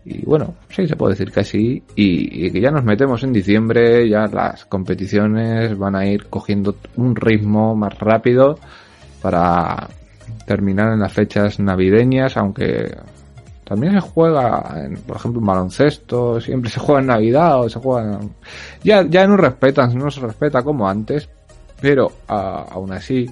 y 0.10 0.26
bueno, 0.26 0.56
sí 0.70 0.88
se 0.88 0.96
puede 0.96 1.14
decir 1.14 1.32
que 1.32 1.44
sí. 1.44 1.84
Y, 1.96 2.50
que 2.50 2.62
ya 2.62 2.72
nos 2.72 2.86
metemos 2.86 3.24
en 3.24 3.34
diciembre, 3.34 4.08
ya 4.08 4.26
las 4.28 4.64
competiciones 4.66 5.78
van 5.78 5.96
a 5.96 6.06
ir 6.06 6.28
cogiendo 6.28 6.78
un 6.96 7.14
ritmo 7.14 7.76
más 7.76 8.00
rápido 8.00 8.58
para 9.22 9.90
terminar 10.46 10.94
en 10.94 11.02
las 11.02 11.12
fechas 11.12 11.60
navideñas, 11.60 12.38
aunque 12.38 12.96
también 13.66 13.94
se 13.94 14.00
juega, 14.00 14.82
en, 14.86 14.96
por 15.02 15.18
ejemplo, 15.18 15.42
baloncesto, 15.42 16.40
siempre 16.40 16.72
se 16.72 16.80
juega 16.80 17.02
en 17.02 17.08
Navidad 17.08 17.60
o 17.60 17.70
se 17.70 17.80
juega... 17.80 18.18
Ya, 18.86 19.06
ya 19.06 19.28
no 19.28 19.36
respetan, 19.36 19.98
no 19.98 20.10
se 20.10 20.22
respeta 20.22 20.64
como 20.64 20.88
antes, 20.88 21.28
pero 21.82 22.14
aún 22.28 22.94
así 22.94 23.30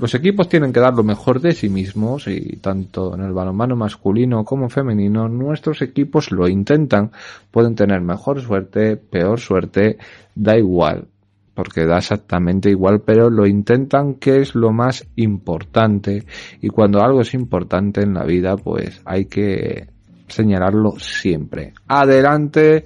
los 0.00 0.14
equipos 0.14 0.48
tienen 0.48 0.72
que 0.72 0.80
dar 0.80 0.94
lo 0.94 1.02
mejor 1.02 1.40
de 1.40 1.52
sí 1.52 1.68
mismos 1.68 2.28
y 2.28 2.56
tanto 2.56 3.14
en 3.14 3.22
el 3.22 3.32
balonmano 3.32 3.76
masculino 3.76 4.44
como 4.44 4.68
femenino 4.68 5.28
nuestros 5.28 5.82
equipos 5.82 6.30
lo 6.30 6.48
intentan. 6.48 7.10
Pueden 7.50 7.74
tener 7.74 8.00
mejor 8.00 8.40
suerte, 8.40 8.96
peor 8.96 9.40
suerte, 9.40 9.98
da 10.34 10.56
igual, 10.56 11.08
porque 11.54 11.84
da 11.84 11.98
exactamente 11.98 12.70
igual, 12.70 13.00
pero 13.00 13.30
lo 13.30 13.46
intentan 13.46 14.14
que 14.14 14.40
es 14.40 14.54
lo 14.54 14.72
más 14.72 15.06
importante 15.16 16.24
y 16.60 16.68
cuando 16.68 17.02
algo 17.02 17.22
es 17.22 17.34
importante 17.34 18.02
en 18.02 18.14
la 18.14 18.24
vida 18.24 18.56
pues 18.56 19.02
hay 19.04 19.24
que 19.26 19.88
señalarlo 20.28 20.92
siempre. 20.98 21.72
Adelante, 21.88 22.84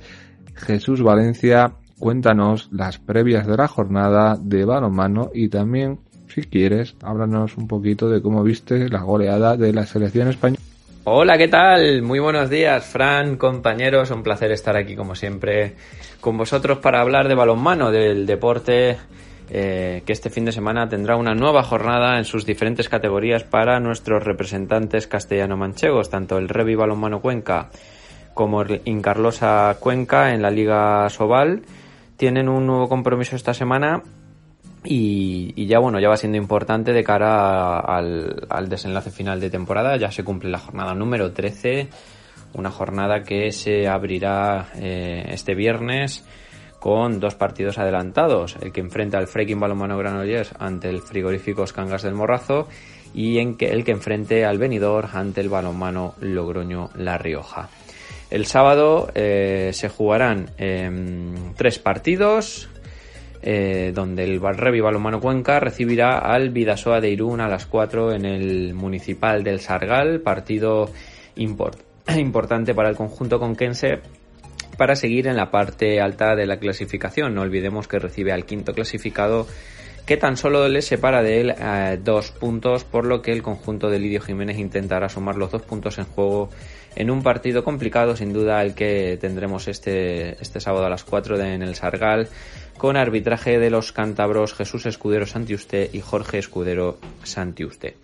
Jesús 0.55 1.03
Valencia, 1.03 1.75
cuéntanos 1.99 2.69
las 2.73 2.99
previas 2.99 3.47
de 3.47 3.57
la 3.57 3.69
jornada 3.69 4.39
de 4.41 4.65
balonmano 4.65 5.31
y 5.35 5.49
también 5.49 5.99
si 6.35 6.43
quieres, 6.43 6.97
háblanos 7.03 7.57
un 7.57 7.69
poquito 7.69 8.09
de 8.09 8.23
cómo 8.23 8.43
viste 8.43 8.89
la 8.89 9.03
goleada 9.03 9.57
de 9.57 9.73
la 9.73 9.87
selección 9.87 10.29
española. 10.29 10.63
Hola, 11.05 11.37
¿qué 11.37 11.49
tal? 11.49 12.03
Muy 12.03 12.21
buenos 12.21 12.49
días, 12.49 12.85
Fran, 12.85 13.37
compañeros. 13.37 14.11
Un 14.11 14.23
placer 14.23 14.53
estar 14.53 14.77
aquí, 14.77 14.95
como 14.95 15.15
siempre, 15.15 15.75
con 16.21 16.39
vosotros 16.39 16.79
para 16.79 17.01
hablar 17.01 17.29
de 17.29 17.35
balonmano, 17.35 17.91
del 17.91 18.25
deporte 18.25 18.97
eh, 19.51 20.03
que 20.07 20.13
este 20.13 20.31
fin 20.31 20.45
de 20.45 20.53
semana 20.53 20.89
tendrá 20.89 21.17
una 21.17 21.35
nueva 21.35 21.63
jornada 21.65 22.19
en 22.19 22.25
sus 22.25 22.47
diferentes 22.47 22.89
categorías 22.89 23.43
para 23.43 23.81
nuestros 23.81 24.23
representantes 24.23 25.07
castellano-manchegos, 25.07 26.09
tanto 26.09 26.39
el 26.39 26.49
Revi 26.49 26.77
Balonmano 26.77 27.21
Cuenca 27.21 27.69
como 28.33 28.63
el 28.63 28.81
Incarlosa 28.87 29.77
Cuenca 29.79 30.33
en 30.33 30.41
la 30.41 30.51
Liga 30.51 31.11
Sobal. 31.11 31.63
Tienen 32.17 32.49
un 32.49 32.67
nuevo 32.67 32.89
compromiso 32.89 33.37
esta 33.37 33.53
semana 33.53 34.03
y, 34.85 35.67
ya 35.67 35.79
bueno, 35.79 36.01
ya 36.01 36.09
va 36.09 36.17
siendo 36.17 36.39
importante 36.39 36.93
de 36.93 37.05
cara 37.05 37.79
al, 37.79 38.69
desenlace 38.69 39.11
final 39.11 39.41
de 39.41 39.51
temporada. 39.51 39.97
Ya 39.97 40.11
se 40.11 40.25
cumple 40.25 40.51
la 40.51 40.59
jornada 40.59 40.95
número 40.95 41.33
13, 41.33 41.89
una 42.55 42.71
jornada 42.71 43.23
que 43.23 43.53
se 43.53 43.87
abrirá 43.87 44.69
eh, 44.77 45.25
este 45.29 45.55
viernes 45.55 46.25
con 46.81 47.21
dos 47.21 47.37
partidos 47.37 47.79
adelantados. 47.79 48.57
El 48.61 48.73
que 48.73 48.81
enfrenta 48.81 49.19
al 49.19 49.29
Freaking 49.29 49.61
Balonmano 49.61 49.97
Granollers 49.97 50.53
ante 50.59 50.89
el 50.89 51.01
frigorífico 51.01 51.65
Cangas 51.73 52.03
del 52.03 52.15
Morrazo 52.15 52.67
y 53.15 53.39
en 53.39 53.57
el 53.61 53.85
que 53.85 53.93
enfrente 53.93 54.45
al 54.45 54.59
Benidorm 54.59 55.09
ante 55.13 55.43
el 55.43 55.49
balonmano 55.49 56.15
Logroño 56.21 56.91
La 56.97 57.19
Rioja. 57.19 57.69
El 58.31 58.47
sábado 58.47 59.11
eh, 59.15 59.71
se 59.75 59.91
jugarán 59.91 60.51
em, 60.57 61.53
tres 61.55 61.79
partidos 61.79 62.69
eh, 63.43 63.93
donde 63.95 64.25
el 64.25 64.41
Revi 64.41 64.81
Balomano 64.81 65.21
Cuenca 65.21 65.59
recibirá 65.59 66.19
al 66.19 66.51
Vidasoa 66.51 67.01
de 67.01 67.11
Irún 67.11 67.41
a 67.41 67.49
las 67.49 67.67
4 67.67 68.13
en 68.13 68.25
el 68.25 68.75
Municipal 68.75 69.43
del 69.43 69.61
Sargal, 69.61 70.21
partido 70.21 70.91
importante 71.37 72.75
para 72.75 72.89
el 72.89 72.97
conjunto 72.97 73.39
conquense 73.41 74.01
para 74.77 74.97
seguir 74.97 75.27
en 75.27 75.37
la 75.37 75.51
parte 75.51 76.01
alta 76.01 76.35
de 76.35 76.47
la 76.47 76.59
clasificación. 76.59 77.35
No 77.35 77.43
olvidemos 77.43 77.89
que 77.89 77.99
recibe 77.99 78.33
al 78.33 78.47
quinto 78.47 78.73
clasificado 78.75 79.47
que 80.07 80.17
tan 80.17 80.37
solo 80.37 80.69
le 80.69 80.83
separa 80.83 81.23
de 81.23 81.41
él 81.41 81.55
eh, 81.57 81.99
dos 82.03 82.33
puntos, 82.33 82.85
por 82.85 83.07
lo 83.07 83.23
que 83.23 83.33
el 83.33 83.43
conjunto 83.43 83.89
de 83.89 83.99
Lidio 83.99 84.21
Jiménez 84.21 84.59
intentará 84.59 85.09
sumar 85.09 85.37
los 85.37 85.51
dos 85.51 85.63
puntos 85.63 85.99
en 85.99 86.05
juego 86.05 86.51
en 86.97 87.11
un 87.11 87.23
partido 87.23 87.65
complicado, 87.65 88.17
sin 88.17 88.33
duda 88.33 88.63
el 88.63 88.75
que 88.75 89.19
tendremos 89.21 89.69
este, 89.69 90.41
este 90.43 90.61
sábado 90.61 90.87
a 90.87 90.91
las 90.91 91.05
4 91.05 91.41
en 91.41 91.63
el 91.63 91.75
Sargal, 91.75 92.29
con 92.77 92.97
arbitraje 92.97 93.59
de 93.59 93.71
los 93.71 93.93
cántabros 93.93 94.55
Jesús 94.55 94.87
Escudero 94.87 95.27
Santiuste 95.27 95.91
y 95.93 96.01
Jorge 96.01 96.39
Escudero 96.39 96.99
Santiuste. 97.23 97.97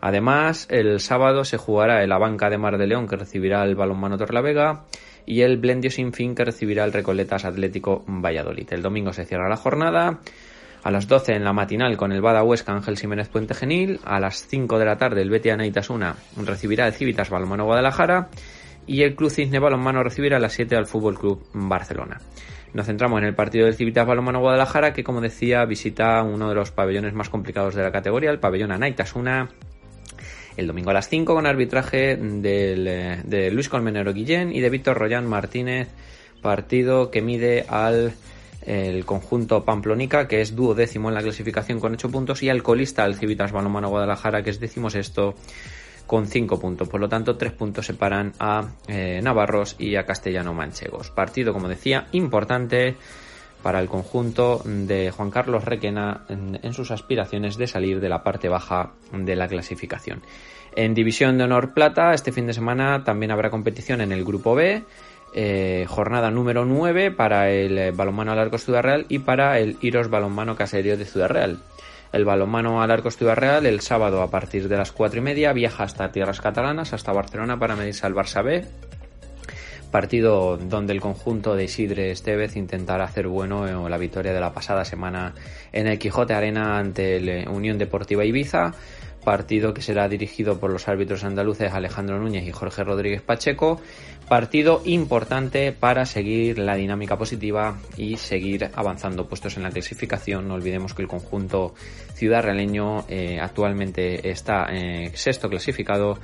Además, 0.00 0.66
el 0.70 1.00
sábado 1.00 1.44
se 1.44 1.56
jugará 1.56 2.02
el 2.02 2.12
Abanca 2.12 2.50
de 2.50 2.58
Mar 2.58 2.76
de 2.76 2.86
León 2.86 3.08
que 3.08 3.16
recibirá 3.16 3.64
el 3.64 3.74
Balonmano 3.74 4.18
Torlavega 4.18 4.84
y 5.26 5.40
el 5.40 5.56
Blendio 5.56 5.90
Sin 5.90 6.12
Fin 6.12 6.34
que 6.34 6.44
recibirá 6.44 6.84
el 6.84 6.92
Recoletas 6.92 7.44
Atlético 7.44 8.04
Valladolid. 8.06 8.70
El 8.70 8.82
domingo 8.82 9.12
se 9.12 9.24
cierra 9.24 9.48
la 9.48 9.56
jornada. 9.56 10.20
A 10.84 10.90
las 10.90 11.08
12 11.08 11.32
en 11.32 11.44
la 11.44 11.54
matinal 11.54 11.96
con 11.96 12.12
el 12.12 12.20
Bada 12.20 12.42
Huesca 12.42 12.72
Ángel 12.72 12.98
Jiménez 12.98 13.28
Puente 13.28 13.54
Genil. 13.54 14.00
A 14.04 14.20
las 14.20 14.46
5 14.46 14.78
de 14.78 14.84
la 14.84 14.98
tarde 14.98 15.22
el 15.22 15.30
Betia 15.30 15.56
Naitasuna 15.56 16.14
recibirá 16.36 16.86
el 16.86 16.92
Civitas 16.92 17.30
Balonmano 17.30 17.64
Guadalajara. 17.64 18.28
Y 18.86 19.00
el 19.00 19.16
Club 19.16 19.30
Cisne 19.30 19.60
Balonmano 19.60 20.02
recibirá 20.02 20.36
a 20.36 20.40
las 20.40 20.52
7 20.52 20.76
al 20.76 20.84
Fútbol 20.84 21.18
Club 21.18 21.42
Barcelona. 21.54 22.20
Nos 22.74 22.84
centramos 22.84 23.18
en 23.18 23.24
el 23.24 23.34
partido 23.34 23.64
del 23.64 23.76
Civitas 23.76 24.06
Balomano 24.06 24.40
Guadalajara, 24.40 24.92
que 24.92 25.02
como 25.02 25.22
decía, 25.22 25.64
visita 25.64 26.22
uno 26.22 26.50
de 26.50 26.54
los 26.54 26.70
pabellones 26.70 27.14
más 27.14 27.30
complicados 27.30 27.74
de 27.74 27.82
la 27.82 27.90
categoría, 27.90 28.30
el 28.30 28.38
pabellón 28.38 28.70
Anaitasuna, 28.70 29.48
el 30.58 30.66
domingo 30.66 30.90
a 30.90 30.94
las 30.94 31.08
5 31.08 31.34
con 31.34 31.46
arbitraje 31.46 32.12
eh, 32.12 33.20
de 33.24 33.50
Luis 33.52 33.70
Colmenero 33.70 34.12
Guillén 34.12 34.52
y 34.52 34.60
de 34.60 34.68
Víctor 34.68 34.98
Royán 34.98 35.26
Martínez, 35.26 35.88
partido 36.42 37.10
que 37.10 37.22
mide 37.22 37.64
al 37.68 38.12
el 38.66 39.04
conjunto 39.04 39.64
Pamplonica, 39.64 40.28
que 40.28 40.40
es 40.40 40.54
duodécimo 40.54 41.08
en 41.08 41.14
la 41.14 41.22
clasificación 41.22 41.80
con 41.80 41.92
8 41.92 42.10
puntos, 42.10 42.42
y 42.42 42.48
al 42.48 42.62
colista, 42.62 43.04
el 43.04 43.16
Civitas 43.16 43.52
Balomano 43.52 43.88
Guadalajara, 43.88 44.42
que 44.42 44.50
es 44.50 44.60
décimo 44.60 44.90
sexto 44.90 45.34
con 46.06 46.26
5 46.26 46.58
puntos. 46.60 46.88
Por 46.88 47.00
lo 47.00 47.08
tanto, 47.08 47.36
3 47.36 47.52
puntos 47.52 47.86
separan 47.86 48.32
a 48.38 48.68
eh, 48.88 49.20
Navarros 49.22 49.76
y 49.78 49.96
a 49.96 50.04
Castellano 50.04 50.54
Manchegos. 50.54 51.10
Partido, 51.10 51.52
como 51.52 51.68
decía, 51.68 52.06
importante 52.12 52.96
para 53.64 53.80
el 53.80 53.88
conjunto 53.88 54.60
de 54.66 55.10
Juan 55.10 55.30
Carlos 55.30 55.64
Requena 55.64 56.26
en, 56.28 56.74
sus 56.74 56.90
aspiraciones 56.90 57.56
de 57.56 57.66
salir 57.66 57.98
de 57.98 58.10
la 58.10 58.22
parte 58.22 58.50
baja 58.50 58.92
de 59.10 59.34
la 59.36 59.48
clasificación. 59.48 60.20
En 60.76 60.92
División 60.92 61.38
de 61.38 61.44
Honor 61.44 61.72
Plata, 61.72 62.12
este 62.12 62.30
fin 62.30 62.46
de 62.46 62.52
semana 62.52 63.04
también 63.04 63.30
habrá 63.30 63.48
competición 63.48 64.02
en 64.02 64.12
el 64.12 64.22
Grupo 64.22 64.54
B. 64.54 64.84
Eh, 65.36 65.84
jornada 65.88 66.30
número 66.30 66.64
9 66.64 67.10
para 67.10 67.50
el 67.50 67.90
balonmano 67.92 68.32
al 68.32 68.38
arco 68.38 68.58
Ciudad 68.58 68.82
Real 68.82 69.06
y 69.08 69.18
para 69.18 69.58
el 69.58 69.76
Iros 69.80 70.08
balonmano 70.08 70.54
caserío 70.54 70.96
de 70.96 71.04
Ciudad 71.04 71.28
Real. 71.28 71.58
El 72.12 72.24
balonmano 72.24 72.80
al 72.80 72.92
arco 72.92 73.10
Ciudad 73.10 73.34
Real 73.34 73.66
el 73.66 73.80
sábado 73.80 74.22
a 74.22 74.30
partir 74.30 74.68
de 74.68 74.76
las 74.76 74.92
4 74.92 75.18
y 75.18 75.22
media 75.22 75.52
viaja 75.52 75.82
hasta 75.82 76.12
tierras 76.12 76.40
catalanas, 76.40 76.92
hasta 76.92 77.12
Barcelona 77.12 77.58
para 77.58 77.74
medirse 77.74 78.06
al 78.06 78.14
Barça 78.14 78.44
B 78.44 78.64
partido 79.94 80.56
donde 80.56 80.92
el 80.92 81.00
conjunto 81.00 81.54
de 81.54 81.64
Isidre 81.66 82.10
Estevez 82.10 82.56
intentará 82.56 83.04
hacer 83.04 83.28
bueno 83.28 83.88
la 83.88 83.96
victoria 83.96 84.32
de 84.32 84.40
la 84.40 84.52
pasada 84.52 84.84
semana 84.84 85.34
en 85.70 85.86
el 85.86 86.00
Quijote 86.00 86.34
Arena 86.34 86.78
ante 86.78 87.20
la 87.20 87.48
Unión 87.48 87.78
Deportiva 87.78 88.24
Ibiza, 88.24 88.72
partido 89.24 89.74
que 89.74 89.82
será 89.82 90.08
dirigido 90.08 90.60
por 90.60 90.70
los 90.70 90.86
árbitros 90.88 91.24
andaluces 91.24 91.72
Alejandro 91.72 92.18
Núñez 92.18 92.46
y 92.46 92.52
Jorge 92.52 92.84
Rodríguez 92.84 93.22
Pacheco, 93.22 93.80
partido 94.28 94.82
importante 94.84 95.72
para 95.72 96.06
seguir 96.06 96.58
la 96.58 96.76
dinámica 96.76 97.16
positiva 97.16 97.78
y 97.96 98.16
seguir 98.16 98.70
avanzando 98.74 99.26
puestos 99.26 99.56
en 99.56 99.64
la 99.64 99.70
clasificación. 99.70 100.46
No 100.46 100.54
olvidemos 100.54 100.94
que 100.94 101.02
el 101.02 101.08
conjunto 101.08 101.74
ciudad 102.14 102.42
realeño 102.42 103.04
eh, 103.08 103.38
actualmente 103.40 104.30
está 104.30 104.66
eh, 104.70 105.10
sexto 105.14 105.48
clasificado 105.48 106.18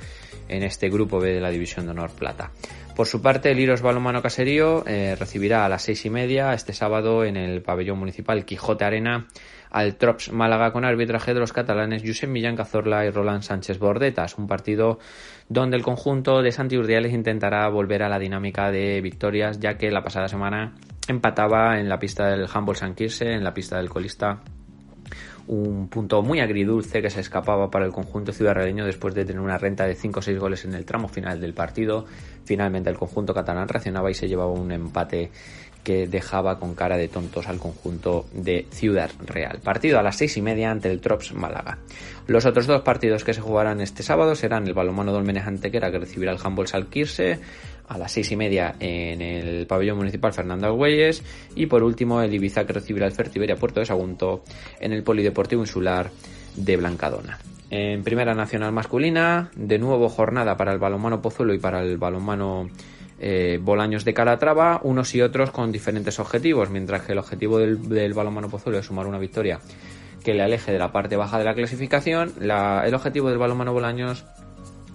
en 0.47 0.63
este 0.63 0.89
grupo 0.89 1.19
B 1.19 1.33
de 1.33 1.41
la 1.41 1.49
División 1.49 1.85
de 1.85 1.91
Honor 1.91 2.11
Plata. 2.11 2.51
Por 2.95 3.07
su 3.07 3.21
parte, 3.21 3.51
el 3.51 3.59
Iros 3.59 3.81
Balomano 3.81 4.21
Caserío 4.21 4.85
eh, 4.85 5.15
recibirá 5.17 5.65
a 5.65 5.69
las 5.69 5.81
seis 5.81 6.05
y 6.05 6.09
media 6.09 6.53
este 6.53 6.73
sábado 6.73 7.23
en 7.23 7.37
el 7.37 7.61
pabellón 7.61 7.97
municipal 7.97 8.45
Quijote 8.45 8.83
Arena 8.83 9.27
al 9.71 9.95
Trops 9.95 10.31
Málaga 10.31 10.71
con 10.71 10.85
arbitraje 10.85 11.33
de 11.33 11.39
los 11.39 11.53
catalanes 11.53 12.03
Josep 12.05 12.29
Millán 12.29 12.55
Cazorla 12.55 13.05
y 13.05 13.09
Roland 13.09 13.41
Sánchez 13.41 13.79
Bordetas, 13.79 14.37
un 14.37 14.47
partido 14.47 14.99
donde 15.49 15.77
el 15.77 15.83
conjunto 15.83 16.41
de 16.41 16.51
Santi 16.51 16.77
Urdiales 16.77 17.13
intentará 17.13 17.67
volver 17.69 18.03
a 18.03 18.09
la 18.09 18.19
dinámica 18.19 18.69
de 18.69 19.01
victorias, 19.01 19.59
ya 19.59 19.77
que 19.77 19.89
la 19.89 20.03
pasada 20.03 20.27
semana 20.27 20.75
empataba 21.07 21.79
en 21.79 21.89
la 21.89 21.97
pista 21.97 22.27
del 22.27 22.47
Humboldt 22.53 22.79
San 22.79 22.95
Quirse, 22.95 23.31
en 23.31 23.43
la 23.43 23.53
pista 23.53 23.77
del 23.77 23.89
colista 23.89 24.41
un 25.47 25.87
punto 25.89 26.21
muy 26.21 26.39
agridulce 26.39 27.01
que 27.01 27.09
se 27.09 27.19
escapaba 27.19 27.69
para 27.69 27.85
el 27.85 27.91
conjunto 27.91 28.31
ciudadreño 28.31 28.85
después 28.85 29.13
de 29.13 29.25
tener 29.25 29.41
una 29.41 29.57
renta 29.57 29.85
de 29.85 29.95
5 29.95 30.19
o 30.19 30.21
6 30.21 30.39
goles 30.39 30.65
en 30.65 30.73
el 30.73 30.85
tramo 30.85 31.07
final 31.07 31.41
del 31.41 31.53
partido. 31.53 32.05
Finalmente 32.45 32.89
el 32.89 32.97
conjunto 32.97 33.33
catalán 33.33 33.67
reaccionaba 33.67 34.09
y 34.09 34.13
se 34.13 34.27
llevaba 34.27 34.51
un 34.51 34.71
empate 34.71 35.31
que 35.83 36.07
dejaba 36.07 36.59
con 36.59 36.75
cara 36.75 36.97
de 36.97 37.07
tontos 37.07 37.47
al 37.47 37.59
conjunto 37.59 38.25
de 38.33 38.67
Ciudad 38.71 39.09
Real. 39.25 39.59
Partido 39.63 39.99
a 39.99 40.03
las 40.03 40.17
seis 40.17 40.37
y 40.37 40.41
media 40.41 40.71
ante 40.71 40.91
el 40.91 41.01
Trops 41.01 41.33
Málaga. 41.33 41.79
Los 42.27 42.45
otros 42.45 42.67
dos 42.67 42.81
partidos 42.81 43.23
que 43.23 43.33
se 43.33 43.41
jugarán 43.41 43.81
este 43.81 44.03
sábado 44.03 44.35
serán 44.35 44.67
el 44.67 44.73
balomano 44.73 45.11
Dolmenes 45.11 45.47
Antequera 45.47 45.91
que 45.91 45.99
recibirá 45.99 46.31
el 46.31 46.39
Handball 46.41 46.67
Salquirse 46.67 47.39
a 47.87 47.97
las 47.97 48.11
seis 48.11 48.31
y 48.31 48.37
media 48.37 48.75
en 48.79 49.21
el 49.21 49.67
pabellón 49.67 49.97
municipal 49.97 50.31
Fernando 50.31 50.67
Argüelles 50.67 51.23
y 51.55 51.65
por 51.65 51.83
último 51.83 52.21
el 52.21 52.33
Ibiza 52.33 52.65
que 52.65 52.73
recibirá 52.73 53.05
el 53.05 53.11
Fertiberia 53.11 53.57
Puerto 53.57 53.79
de 53.79 53.85
Sagunto 53.85 54.43
en 54.79 54.93
el 54.93 55.03
Polideportivo 55.03 55.61
Insular 55.61 56.09
de 56.55 56.77
Blancadona. 56.77 57.39
En 57.69 58.03
Primera 58.03 58.33
Nacional 58.35 58.73
Masculina, 58.73 59.49
de 59.55 59.79
nuevo 59.79 60.09
jornada 60.09 60.57
para 60.57 60.73
el 60.73 60.79
balonmano 60.79 61.21
Pozuelo 61.21 61.53
y 61.53 61.59
para 61.59 61.81
el 61.81 61.97
balonmano 61.97 62.69
eh, 63.23 63.59
Bolaños 63.61 64.03
de 64.03 64.15
Calatrava, 64.15 64.81
unos 64.83 65.13
y 65.13 65.21
otros 65.21 65.51
con 65.51 65.71
diferentes 65.71 66.19
objetivos, 66.19 66.71
mientras 66.71 67.03
que 67.03 67.11
el 67.11 67.19
objetivo 67.19 67.59
del, 67.59 67.87
del 67.87 68.13
balonmano 68.13 68.49
Pozuelo 68.49 68.79
es 68.79 68.87
sumar 68.87 69.05
una 69.05 69.19
victoria 69.19 69.59
que 70.23 70.33
le 70.33 70.41
aleje 70.41 70.71
de 70.71 70.79
la 70.79 70.91
parte 70.91 71.15
baja 71.15 71.37
de 71.37 71.45
la 71.45 71.53
clasificación, 71.53 72.33
el 72.39 72.93
objetivo 72.95 73.29
del 73.29 73.37
balonmano 73.37 73.73
Bolaños 73.73 74.25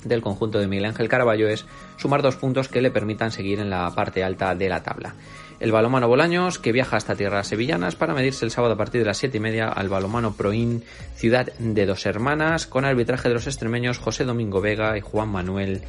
del 0.04 0.22
conjunto 0.22 0.58
de 0.58 0.66
Miguel 0.66 0.86
Ángel 0.86 1.08
Caraballo 1.08 1.48
es 1.48 1.66
sumar 1.96 2.22
dos 2.22 2.36
puntos 2.36 2.68
que 2.68 2.82
le 2.82 2.90
permitan 2.90 3.30
seguir 3.32 3.60
en 3.60 3.70
la 3.70 3.90
parte 3.90 4.22
alta 4.22 4.54
de 4.54 4.68
la 4.68 4.82
tabla. 4.82 5.14
El 5.58 5.72
balomano 5.72 6.06
Bolaños, 6.06 6.58
que 6.58 6.72
viaja 6.72 6.96
hasta 6.96 7.16
tierras 7.16 7.46
sevillanas 7.46 7.96
para 7.96 8.12
medirse 8.12 8.44
el 8.44 8.50
sábado 8.50 8.74
a 8.74 8.76
partir 8.76 9.00
de 9.00 9.06
las 9.06 9.16
siete 9.16 9.38
y 9.38 9.40
media 9.40 9.68
al 9.68 9.88
balomano 9.88 10.34
Proin 10.34 10.82
Ciudad 11.14 11.52
de 11.58 11.86
Dos 11.86 12.04
Hermanas, 12.06 12.66
con 12.66 12.84
arbitraje 12.84 13.28
de 13.28 13.34
los 13.34 13.46
extremeños 13.46 13.98
José 13.98 14.24
Domingo 14.24 14.60
Vega 14.60 14.98
y 14.98 15.00
Juan 15.00 15.28
Manuel 15.28 15.82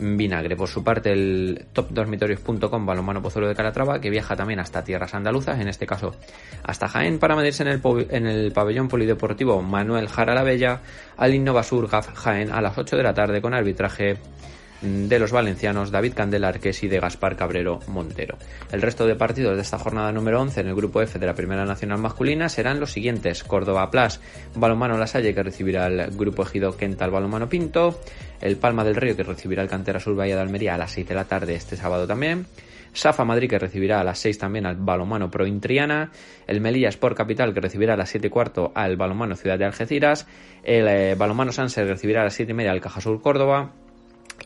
Vinagre. 0.00 0.56
Por 0.56 0.68
su 0.68 0.82
parte, 0.82 1.12
el 1.12 1.66
topdormitorios.com 1.72 2.86
balomano 2.86 3.22
Pozuelo 3.22 3.48
de 3.48 3.54
Calatrava, 3.54 4.00
que 4.00 4.10
viaja 4.10 4.36
también 4.36 4.60
hasta 4.60 4.82
tierras 4.82 5.14
andaluzas, 5.14 5.60
en 5.60 5.68
este 5.68 5.86
caso 5.86 6.14
hasta 6.62 6.88
Jaén, 6.88 7.18
para 7.18 7.36
medirse 7.36 7.62
en 7.62 8.26
el, 8.26 8.52
pabellón 8.52 8.88
polideportivo 8.88 9.62
Manuel 9.62 10.08
Jara 10.08 10.34
la 10.34 10.42
Bella 10.42 10.80
al 11.16 11.34
Innovasur 11.34 11.88
Jaén 11.88 12.50
a 12.50 12.60
las 12.60 12.76
8 12.78 12.96
de 12.96 13.02
la 13.02 13.14
tarde 13.14 13.40
con 13.40 13.54
arbitraje 13.54 14.18
de 14.82 15.18
los 15.18 15.32
valencianos 15.32 15.90
David 15.90 16.14
Candela 16.14 16.52
y 16.60 16.88
de 16.88 17.00
Gaspar 17.00 17.36
Cabrero 17.36 17.80
Montero. 17.86 18.36
El 18.72 18.82
resto 18.82 19.06
de 19.06 19.14
partidos 19.14 19.56
de 19.56 19.62
esta 19.62 19.78
jornada 19.78 20.12
número 20.12 20.40
11 20.40 20.60
en 20.60 20.68
el 20.68 20.74
grupo 20.74 21.02
F 21.02 21.18
de 21.18 21.26
la 21.26 21.34
Primera 21.34 21.64
Nacional 21.64 21.98
Masculina 21.98 22.48
serán 22.48 22.80
los 22.80 22.92
siguientes: 22.92 23.44
Córdoba 23.44 23.90
Plus, 23.90 24.20
Balomano 24.54 24.96
La 24.96 25.06
Salle 25.06 25.34
que 25.34 25.42
recibirá 25.42 25.86
el 25.86 26.10
grupo 26.12 26.42
Ejido 26.42 26.76
Quental 26.76 27.10
Balomano 27.10 27.48
Pinto, 27.48 28.00
el 28.40 28.56
Palma 28.56 28.84
del 28.84 28.96
Río 28.96 29.16
que 29.16 29.22
recibirá 29.22 29.62
el 29.62 29.68
Cantera 29.68 30.00
Sur 30.00 30.16
Bahía 30.16 30.36
de 30.36 30.42
Almería 30.42 30.74
a 30.74 30.78
las 30.78 30.92
6 30.92 31.08
de 31.08 31.14
la 31.14 31.24
tarde 31.24 31.54
este 31.54 31.76
sábado 31.76 32.06
también. 32.06 32.46
Safa 32.92 33.24
Madrid 33.24 33.48
que 33.48 33.58
recibirá 33.58 34.00
a 34.00 34.04
las 34.04 34.18
6 34.18 34.38
también 34.38 34.66
al 34.66 34.76
balomano 34.76 35.30
Pro 35.30 35.46
Intriana, 35.46 36.10
el 36.46 36.60
Melilla 36.60 36.88
Sport 36.88 37.16
Capital 37.16 37.54
que 37.54 37.60
recibirá 37.60 37.94
a 37.94 37.96
las 37.96 38.10
7 38.10 38.26
y 38.26 38.30
cuarto 38.30 38.72
al 38.74 38.96
balomano 38.96 39.36
Ciudad 39.36 39.58
de 39.58 39.64
Algeciras, 39.64 40.26
el 40.64 40.88
eh, 40.88 41.14
balomano 41.14 41.52
Sanser 41.52 41.86
recibirá 41.86 42.22
a 42.22 42.24
las 42.24 42.34
7 42.34 42.50
y 42.50 42.54
media 42.54 42.72
al 42.72 42.80
Cajasur 42.80 43.22
Córdoba, 43.22 43.72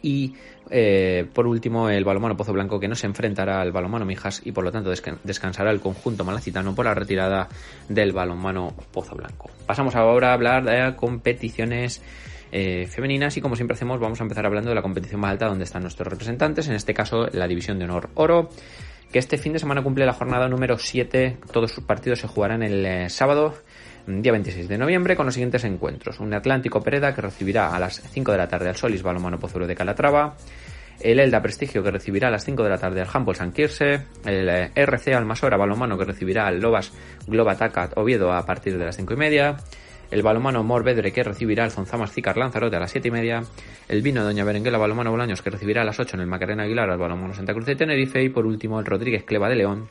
y 0.03 0.35
eh, 0.71 1.27
por 1.33 1.47
último, 1.47 1.89
el 1.89 2.05
balomano 2.05 2.37
Pozo 2.37 2.53
Blanco 2.53 2.81
que 2.81 2.89
no 2.89 2.95
se 2.95 3.07
enfrentará 3.07 3.61
al 3.61 3.73
balomano 3.73 4.05
Mijas 4.05 4.41
y 4.45 4.53
por 4.53 4.65
lo 4.65 4.73
tanto 4.73 4.91
descansará 5.23 5.71
el 5.71 5.81
conjunto 5.81 6.25
malacitano 6.25 6.75
por 6.75 6.87
la 6.87 6.95
retirada 6.95 7.49
del 7.89 8.13
balomano 8.13 8.75
Pozo 8.93 9.15
Blanco. 9.15 9.51
Pasamos 9.67 9.95
ahora 9.95 10.31
a 10.31 10.35
hablar 10.35 10.65
de 10.65 10.97
competiciones 10.97 12.03
eh, 12.53 12.87
femeninas 12.87 13.37
y 13.37 13.41
como 13.41 13.57
siempre 13.57 13.75
hacemos 13.75 14.01
vamos 14.01 14.21
a 14.21 14.25
empezar 14.25 14.47
hablando 14.47 14.71
de 14.71 14.77
la 14.77 14.83
competición 14.83 15.21
más 15.21 15.33
alta 15.33 15.47
donde 15.47 15.65
están 15.65 15.83
nuestros 15.83 16.07
representantes, 16.09 16.69
en 16.69 16.75
este 16.75 16.95
caso 16.95 17.27
la 17.33 17.49
división 17.49 17.79
de 17.79 17.85
honor 17.85 18.11
oro 18.15 18.49
que 19.13 19.19
este 19.19 19.39
fin 19.39 19.53
de 19.53 19.59
semana 19.59 19.83
cumple 19.83 20.07
la 20.07 20.13
jornada 20.13 20.49
número 20.49 20.79
7, 20.79 21.39
todos 21.53 21.73
sus 21.73 21.85
partidos 21.85 22.21
se 22.21 22.29
jugarán 22.29 22.63
el 22.63 22.85
eh, 22.85 23.11
sábado 23.11 23.55
día 24.07 24.33
26 24.33 24.69
de 24.69 24.79
noviembre 24.79 25.17
con 25.17 25.27
los 25.27 25.35
siguientes 25.35 25.65
encuentros. 25.65 26.21
Un 26.21 26.35
Atlántico 26.35 26.83
Pereda 26.83 27.15
que 27.15 27.23
recibirá 27.23 27.75
a 27.75 27.79
las 27.79 28.01
5 28.01 28.33
de 28.33 28.39
la 28.39 28.49
tarde 28.49 28.69
al 28.69 28.77
Solis 28.77 29.03
Balomano 29.03 29.39
Pozuelo 29.39 29.67
de 29.67 29.75
Calatrava. 29.75 30.37
El 31.01 31.19
Elda 31.19 31.43
Prestigio 31.43 31.83
que 31.83 31.91
recibirá 31.91 32.29
a 32.29 32.31
las 32.31 32.45
5 32.45 32.63
de 32.63 32.71
la 32.71 32.79
tarde 32.79 33.01
al 33.01 33.09
Humboldt 33.13 33.39
San 33.39 33.53
Quirse. 33.53 34.03
El 34.25 34.49
eh, 34.49 34.71
RC 34.75 35.15
Almasora 35.15 35.57
Balomano 35.57 35.99
que 35.99 36.05
recibirá 36.05 36.47
al 36.47 36.61
Lobas 36.61 36.93
Globa 37.27 37.57
Tacat 37.57 37.97
Oviedo 37.97 38.33
a 38.33 38.45
partir 38.45 38.79
de 38.79 38.85
las 38.85 38.97
5 38.97 39.15
y 39.15 39.17
media. 39.17 39.57
El 40.11 40.23
balomano 40.23 40.63
Morvedre 40.63 41.13
que 41.13 41.25
recibirá 41.25 41.65
al 41.65 41.71
Zonzamas 41.71 42.13
Zicar 42.13 42.37
Lanzarote 42.37 42.77
a 42.77 42.81
las 42.81 42.91
7 42.91 43.09
y 43.09 43.11
media. 43.11 43.43
El 43.89 44.03
vino 44.03 44.23
Doña 44.23 44.45
Berenguela 44.45 44.79
Balomano 44.79 45.11
Bolaños 45.11 45.43
que 45.43 45.51
recibirá 45.51 45.83
a 45.83 45.85
las 45.85 45.99
8 45.99 46.17
en 46.17 46.21
el 46.21 46.27
Macarena 46.27 46.65
Aguilar 46.65 46.91
al 46.91 46.99
balomano 46.99 47.35
Santa 47.35 47.55
Cruz 47.55 47.67
de 47.67 47.75
Tenerife. 47.75 48.23
Y 48.23 48.29
por 48.29 48.47
último 48.47 48.79
el 48.79 48.87
Rodríguez 48.87 49.25
Cleva 49.25 49.49
de 49.49 49.57
León 49.57 49.89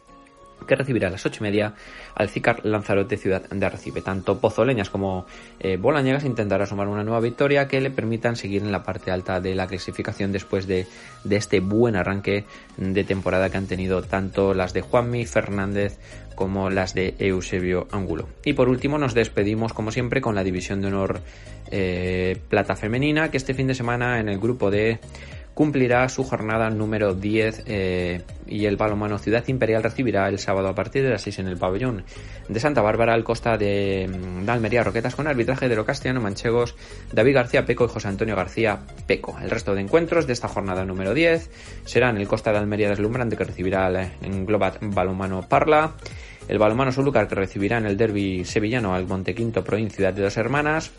que 0.66 0.76
recibirá 0.76 1.08
a 1.08 1.12
las 1.12 1.26
ocho 1.26 1.40
y 1.42 1.44
media 1.44 1.74
al 2.16 2.30
Cicar 2.30 2.66
Lanzarote 2.66 3.18
Ciudad 3.18 3.44
de 3.50 3.66
Arrecife. 3.66 4.02
Tanto 4.02 4.40
Pozoleñas 4.40 4.90
como 4.90 5.26
eh, 5.60 5.78
Bolañegas 5.78 6.26
intentará 6.26 6.66
sumar 6.66 6.88
una 6.88 7.04
nueva 7.04 7.20
victoria 7.20 7.68
que 7.68 7.82
le 7.82 7.92
permitan 7.92 8.36
seguir 8.36 8.62
en 8.62 8.72
la 8.72 8.84
parte 8.84 9.12
alta 9.12 9.40
de 9.40 9.56
la 9.56 9.68
clasificación 9.68 10.32
después 10.32 10.68
de, 10.68 10.88
de 11.24 11.36
este 11.36 11.60
buen 11.60 11.96
arranque 11.96 12.46
de 12.78 13.04
temporada 13.04 13.50
que 13.50 13.58
han 13.58 13.68
tenido 13.68 14.02
tanto 14.02 14.54
las 14.54 14.74
de 14.74 14.82
Juanmi 14.82 15.26
Fernández 15.26 16.00
como 16.36 16.70
las 16.70 16.94
de 16.94 17.16
Eusebio 17.20 17.88
Angulo. 17.92 18.28
Y 18.44 18.54
por 18.54 18.70
último 18.70 18.98
nos 18.98 19.14
despedimos 19.14 19.74
como 19.74 19.92
siempre 19.92 20.22
con 20.22 20.36
la 20.36 20.44
división 20.44 20.82
de 20.82 20.88
honor 20.88 21.22
eh, 21.72 22.38
plata 22.50 22.76
femenina 22.76 23.32
que 23.32 23.38
este 23.38 23.54
fin 23.54 23.68
de 23.68 23.76
semana 23.76 24.20
en 24.20 24.30
el 24.30 24.40
grupo 24.40 24.72
de 24.72 25.00
cumplirá 25.54 26.08
su 26.10 26.24
jornada 26.24 26.70
número 26.70 27.14
10 27.14 27.64
eh, 27.68 28.22
y 28.48 28.66
el 28.66 28.76
balonmano 28.76 29.20
Ciudad 29.20 29.44
Imperial 29.48 29.84
recibirá 29.84 30.28
el 30.28 30.40
sábado 30.40 30.68
a 30.68 30.76
partir 30.76 31.04
de 31.04 31.10
las 31.10 31.22
6 31.22 31.40
en 31.40 31.48
el 31.48 31.58
pabellón 31.58 32.04
de 32.50 32.60
Santa 32.60 32.82
Bárbara 32.82 33.14
al 33.14 33.24
costa 33.24 33.58
de, 33.58 34.10
mm, 34.10 34.50
Almería 34.50 34.84
Roquetas 34.84 35.16
con 35.16 35.28
arbitraje 35.28 35.70
de 35.70 35.76
lo 35.76 35.86
castellano 35.86 36.22
manchegos 36.22 36.76
David 37.12 37.36
García 37.36 37.66
Peco 37.66 37.86
y 37.86 37.90
José 37.90 38.08
Antonio 38.08 38.36
García 38.36 38.80
Peco. 39.08 39.38
El 39.42 39.50
resto 39.50 39.76
de 39.76 39.82
encuentros 39.82 40.28
de 40.28 40.34
esta 40.34 40.48
jornada 40.48 40.86
número 40.86 41.14
10 41.14 41.50
serán 41.86 42.18
el 42.18 42.28
costa 42.28 42.52
de 42.52 42.58
Almería 42.58 42.90
deslumbrante 42.90 43.38
que 43.38 43.44
recibirá 43.44 43.88
el, 43.88 44.12
en 44.22 44.46
Globat 44.46 44.78
Balonmano 44.82 45.48
Parla, 45.48 45.94
el 46.48 46.58
balonmano 46.58 46.92
Solucar 46.92 47.28
que 47.28 47.36
recibirá 47.36 47.78
en 47.78 47.86
el 47.86 47.98
derby 47.98 48.44
sevillano 48.46 48.94
al 48.94 49.08
Montequinto 49.08 49.64
Proin 49.64 49.90
Ciudad 49.90 50.14
de 50.14 50.24
Dos 50.24 50.38
Hermanas, 50.38 50.92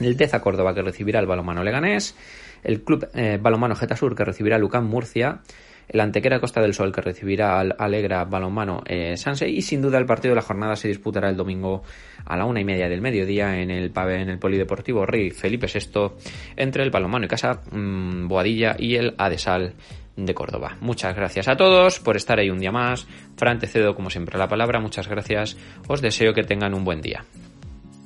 el 0.00 0.16
Teza 0.16 0.40
Córdoba 0.40 0.74
que 0.74 0.82
recibirá 0.82 1.20
el 1.20 1.26
balonmano 1.26 1.62
Leganés, 1.62 2.16
el 2.64 2.82
Club 2.82 3.08
eh, 3.14 3.38
Balomano 3.40 3.74
Getasur 3.74 4.14
que 4.14 4.24
recibirá 4.24 4.58
Lucán 4.58 4.86
Murcia, 4.86 5.40
el 5.88 6.00
Antequera 6.00 6.40
Costa 6.40 6.60
del 6.60 6.74
Sol 6.74 6.92
que 6.92 7.00
recibirá 7.00 7.58
al 7.58 7.74
Alegra 7.78 8.24
Balonmano 8.24 8.82
eh, 8.86 9.16
Sanse 9.16 9.48
y 9.48 9.62
sin 9.62 9.80
duda 9.80 9.98
el 9.98 10.06
partido 10.06 10.32
de 10.32 10.36
la 10.36 10.42
jornada 10.42 10.76
se 10.76 10.88
disputará 10.88 11.30
el 11.30 11.36
domingo 11.36 11.82
a 12.26 12.36
la 12.36 12.44
una 12.44 12.60
y 12.60 12.64
media 12.64 12.88
del 12.88 13.00
mediodía 13.00 13.60
en 13.60 13.70
el 13.70 13.92
en 13.96 14.28
el 14.28 14.38
Polideportivo 14.38 15.06
Rey 15.06 15.30
Felipe 15.30 15.66
VI 15.66 16.12
entre 16.56 16.82
el 16.82 16.90
Balonmano 16.90 17.24
y 17.24 17.28
Casa 17.28 17.60
mm, 17.70 18.28
Boadilla 18.28 18.76
y 18.78 18.96
el 18.96 19.14
Adesal 19.16 19.74
de 20.16 20.34
Córdoba. 20.34 20.76
Muchas 20.80 21.14
gracias 21.14 21.48
a 21.48 21.56
todos 21.56 22.00
por 22.00 22.16
estar 22.16 22.38
ahí 22.38 22.50
un 22.50 22.58
día 22.58 22.72
más. 22.72 23.06
Fran, 23.36 23.58
te 23.58 23.66
cedo 23.66 23.94
como 23.94 24.10
siempre 24.10 24.38
la 24.38 24.48
palabra. 24.48 24.80
Muchas 24.80 25.08
gracias. 25.08 25.56
Os 25.86 26.02
deseo 26.02 26.34
que 26.34 26.42
tengan 26.42 26.74
un 26.74 26.84
buen 26.84 27.00
día. 27.00 27.24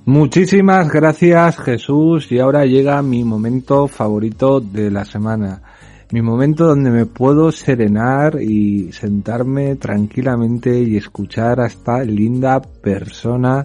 Muchísimas 0.05 0.91
gracias 0.91 1.59
Jesús 1.59 2.33
y 2.33 2.41
ahora 2.41 2.67
llega 2.67 3.01
mi 3.03 3.23
momento 3.23 3.87
favorito 3.87 4.59
de 4.59 4.91
la 4.91 5.05
semana. 5.05 5.63
Mi 6.11 6.21
momento 6.21 6.67
donde 6.67 6.91
me 6.91 7.07
puedo 7.07 7.53
serenar 7.53 8.43
y 8.43 8.91
sentarme 8.93 9.77
tranquilamente 9.77 10.83
y 10.83 10.97
escuchar 10.97 11.61
a 11.61 11.67
esta 11.67 12.03
linda 12.03 12.61
persona 12.61 13.65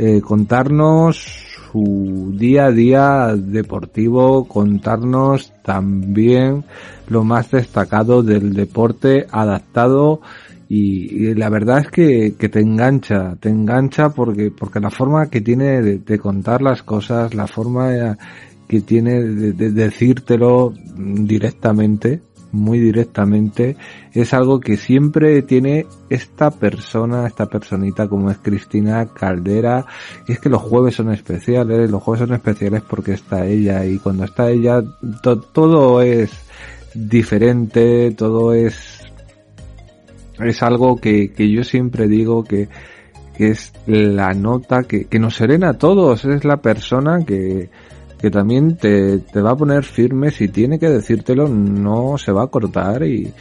eh, 0.00 0.20
contarnos 0.22 1.16
su 1.72 2.32
día 2.34 2.66
a 2.66 2.70
día 2.70 3.34
deportivo, 3.36 4.46
contarnos 4.48 5.52
también 5.62 6.64
lo 7.08 7.24
más 7.24 7.50
destacado 7.50 8.22
del 8.22 8.54
deporte 8.54 9.26
adaptado 9.30 10.20
y, 10.68 11.34
la 11.34 11.48
verdad 11.48 11.78
es 11.78 11.90
que, 11.90 12.48
te 12.48 12.60
engancha, 12.60 13.36
te 13.40 13.48
engancha 13.48 14.10
porque, 14.10 14.50
porque 14.50 14.80
la 14.80 14.90
forma 14.90 15.30
que 15.30 15.40
tiene 15.40 15.80
de, 15.82 16.18
contar 16.18 16.60
las 16.60 16.82
cosas, 16.82 17.34
la 17.34 17.46
forma 17.46 18.16
que 18.66 18.80
tiene 18.82 19.22
de, 19.22 19.52
de 19.52 19.70
decírtelo 19.70 20.74
directamente, 20.96 22.20
muy 22.52 22.78
directamente, 22.78 23.76
es 24.12 24.32
algo 24.34 24.60
que 24.60 24.76
siempre 24.76 25.42
tiene 25.42 25.86
esta 26.08 26.50
persona, 26.50 27.26
esta 27.26 27.46
personita 27.46 28.08
como 28.08 28.30
es 28.30 28.38
Cristina 28.38 29.06
Caldera, 29.06 29.86
y 30.26 30.32
es 30.32 30.40
que 30.40 30.48
los 30.48 30.62
jueves 30.62 30.96
son 30.96 31.12
especiales, 31.12 31.90
los 31.90 32.02
jueves 32.02 32.26
son 32.26 32.34
especiales 32.34 32.82
porque 32.82 33.12
está 33.12 33.46
ella, 33.46 33.84
y 33.86 33.98
cuando 33.98 34.24
está 34.24 34.50
ella 34.50 34.82
todo 35.22 36.02
es 36.02 36.30
diferente, 36.94 38.12
todo 38.12 38.54
es, 38.54 38.97
es 40.40 40.62
algo 40.62 40.96
que, 40.96 41.32
que 41.32 41.50
yo 41.50 41.64
siempre 41.64 42.08
digo 42.08 42.44
que, 42.44 42.68
que 43.36 43.48
es 43.48 43.72
la 43.86 44.34
nota 44.34 44.82
que, 44.82 45.06
que 45.06 45.18
nos 45.18 45.36
serena 45.36 45.70
a 45.70 45.78
todos, 45.78 46.24
es 46.24 46.44
la 46.44 46.58
persona 46.58 47.24
que, 47.24 47.70
que 48.20 48.30
también 48.30 48.76
te, 48.76 49.18
te 49.18 49.40
va 49.40 49.52
a 49.52 49.56
poner 49.56 49.84
firme, 49.84 50.30
si 50.30 50.48
tiene 50.48 50.78
que 50.78 50.88
decírtelo 50.88 51.48
no 51.48 52.18
se 52.18 52.32
va 52.32 52.44
a 52.44 52.48
cortar. 52.48 53.04
Y, 53.04 53.32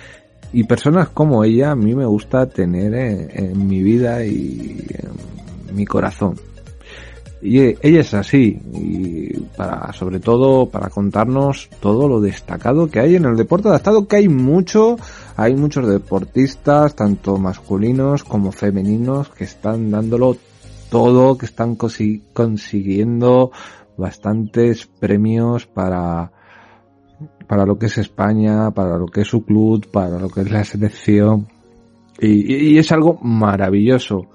y 0.54 0.64
personas 0.64 1.10
como 1.10 1.44
ella 1.44 1.72
a 1.72 1.76
mí 1.76 1.94
me 1.96 2.06
gusta 2.06 2.48
tener 2.48 2.94
en, 2.94 3.68
mi 3.68 3.82
vida 3.84 4.24
y 4.26 4.86
en 5.68 5.76
mi 5.76 5.86
corazón. 5.86 6.36
Y 7.42 7.60
ella 7.60 8.00
es 8.00 8.14
así, 8.16 8.60
y 8.74 9.40
para, 9.56 9.94
sobre 9.94 10.20
todo 10.20 10.68
para 10.68 10.90
contarnos 10.90 11.70
todo 11.80 12.08
lo 12.08 12.20
destacado 12.20 12.90
que 12.90 13.00
hay 13.00 13.16
en 13.16 13.26
el 13.26 13.38
deporte 13.38 13.68
adaptado, 13.68 14.08
que 14.08 14.16
hay 14.16 14.28
mucho, 14.28 14.98
hay 15.38 15.56
muchos 15.56 15.88
deportistas, 15.88 16.96
tanto 16.96 17.38
masculinos 17.38 18.24
como 18.24 18.52
femeninos, 18.52 19.30
que 19.30 19.44
están 19.44 19.92
dándolo 19.92 20.36
todo, 20.90 21.38
que 21.38 21.46
están 21.46 21.76
consiguiendo 21.76 23.52
bastantes 23.98 24.88
premios 24.88 25.68
para, 25.68 26.32
para 27.48 27.66
lo 27.66 27.78
que 27.78 27.86
es 27.86 27.98
España, 28.00 28.72
para 28.72 28.98
lo 28.98 29.06
que 29.06 29.22
es 29.22 29.28
su 29.28 29.44
club, 29.46 29.88
para 29.92 30.20
lo 30.20 30.30
que 30.30 30.42
es 30.42 30.52
la 30.52 30.64
selección. 30.64 31.48
Y, 32.20 32.78
es 32.78 32.92
algo 32.92 33.20
maravilloso. 33.22 34.28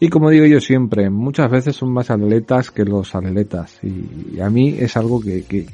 Y 0.00 0.08
como 0.08 0.30
digo 0.30 0.44
yo 0.46 0.60
siempre, 0.60 1.08
muchas 1.08 1.50
veces 1.50 1.76
son 1.76 1.92
más 1.92 2.10
atletas 2.10 2.70
que 2.70 2.84
los 2.84 3.14
atletas. 3.14 3.78
Y, 3.82 4.38
a 4.40 4.50
mí 4.50 4.76
es 4.78 4.96
algo 4.96 5.20
que, 5.20 5.66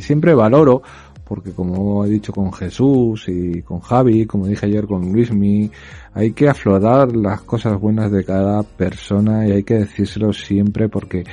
siempre 0.00 0.34
valoro, 0.34 0.82
porque 1.32 1.52
como 1.52 2.04
he 2.04 2.10
dicho 2.10 2.30
con 2.30 2.52
Jesús 2.52 3.24
y 3.26 3.62
con 3.62 3.80
Javi, 3.80 4.26
como 4.26 4.46
dije 4.46 4.66
ayer 4.66 4.86
con 4.86 5.10
Luismi, 5.10 5.70
hay 6.12 6.32
que 6.32 6.46
aflorar 6.46 7.16
las 7.16 7.40
cosas 7.40 7.80
buenas 7.80 8.12
de 8.12 8.22
cada 8.22 8.62
persona 8.62 9.48
y 9.48 9.52
hay 9.52 9.62
que 9.62 9.76
decírselo 9.76 10.34
siempre 10.34 10.90
porque 10.90 11.24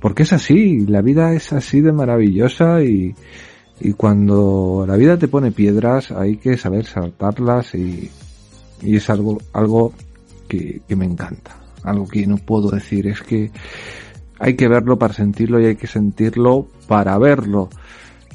porque 0.00 0.22
es 0.22 0.32
así, 0.32 0.86
la 0.86 1.02
vida 1.02 1.34
es 1.34 1.52
así 1.52 1.82
de 1.82 1.92
maravillosa 1.92 2.82
y, 2.82 3.14
y 3.78 3.92
cuando 3.92 4.86
la 4.88 4.96
vida 4.96 5.18
te 5.18 5.28
pone 5.28 5.52
piedras 5.52 6.12
hay 6.12 6.38
que 6.38 6.56
saber 6.56 6.86
saltarlas 6.86 7.74
y, 7.74 8.10
y 8.80 8.96
es 8.96 9.10
algo, 9.10 9.36
algo 9.52 9.92
que, 10.48 10.80
que 10.88 10.96
me 10.96 11.04
encanta, 11.04 11.58
algo 11.82 12.06
que 12.06 12.26
no 12.26 12.38
puedo 12.38 12.70
decir, 12.70 13.06
es 13.06 13.20
que 13.20 13.50
hay 14.38 14.56
que 14.56 14.66
verlo 14.66 14.98
para 14.98 15.12
sentirlo 15.12 15.60
y 15.60 15.66
hay 15.66 15.76
que 15.76 15.88
sentirlo 15.88 16.68
para 16.88 17.18
verlo. 17.18 17.68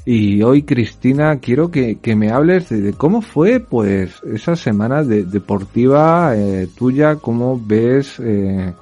Y 0.05 0.41
hoy, 0.41 0.63
Cristina, 0.63 1.37
quiero 1.39 1.69
que, 1.69 1.99
que 1.99 2.15
me 2.15 2.31
hables 2.31 2.69
de, 2.69 2.93
cómo 2.93 3.21
fue, 3.21 3.59
pues, 3.59 4.21
esa 4.23 4.55
semana 4.55 5.03
de, 5.03 5.23
deportiva 5.23 6.35
eh, 6.35 6.67
tuya, 6.75 7.17
cómo 7.17 7.61
ves 7.63 8.19
eh, 8.19 8.73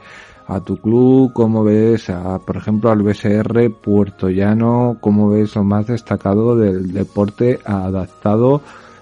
a 0.47 0.59
tu 0.61 0.77
club, 0.77 1.33
cómo 1.33 1.63
ves, 1.65 2.09
a, 2.09 2.39
por 2.39 2.55
ejemplo, 2.55 2.89
al 2.89 3.03
BSR 3.03 3.69
Puerto 3.69 4.29
Llano, 4.29 4.97
cómo 5.01 5.29
ves 5.29 5.55
lo 5.55 5.63
más 5.65 5.87
destacado 5.87 6.55
del 6.55 6.93
deporte 6.93 7.59
adaptado 7.65 8.61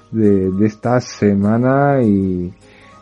de, 0.10 0.50
de 0.50 0.66
esta 0.66 1.00
semana 1.00 2.02
y, 2.02 2.52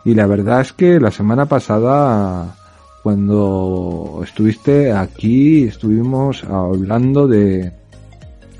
y 0.04 0.14
la 0.14 0.26
verdad 0.26 0.60
es 0.60 0.74
que 0.74 1.00
la 1.00 1.10
semana 1.10 1.46
pasada 1.46 2.54
cuando 3.02 4.20
estuviste 4.24 4.92
aquí 4.92 5.64
estuvimos 5.64 6.44
hablando 6.44 7.26
de 7.26 7.72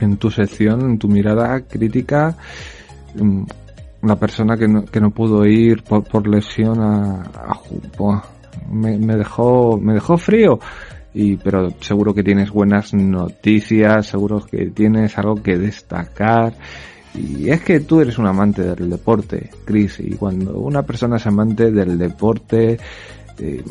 en 0.01 0.17
tu 0.17 0.31
sección, 0.31 0.83
en 0.83 0.99
tu 0.99 1.09
mirada 1.09 1.61
crítica, 1.61 2.37
una 3.19 4.15
mm, 4.15 4.19
persona 4.19 4.57
que 4.57 4.69
no, 4.69 4.85
que 4.85 5.01
no 5.01 5.11
pudo 5.11 5.45
ir 5.47 5.83
por, 5.83 6.05
por 6.05 6.27
lesión 6.27 6.81
a, 6.81 7.23
a, 7.23 7.61
me, 8.71 8.99
me 8.99 9.17
dejó, 9.17 9.79
me 9.79 9.95
dejó 9.95 10.17
frío. 10.17 10.59
Y, 11.15 11.37
pero 11.37 11.71
seguro 11.81 12.13
que 12.13 12.23
tienes 12.23 12.51
buenas 12.51 12.93
noticias, 12.93 14.07
seguro 14.07 14.45
que 14.45 14.67
tienes 14.67 15.17
algo 15.17 15.37
que 15.43 15.57
destacar. 15.57 16.53
Y 17.15 17.49
es 17.49 17.63
que 17.63 17.81
tú 17.81 18.03
eres 18.03 18.19
un 18.19 18.27
amante 18.27 18.63
del 18.63 18.91
deporte, 18.91 19.49
Chris, 19.65 19.99
y 20.01 20.11
cuando 20.17 20.59
una 20.59 20.83
persona 20.83 21.17
es 21.17 21.27
amante 21.27 21.71
del 21.71 21.97
deporte, 21.97 22.79
eh, 23.39 23.63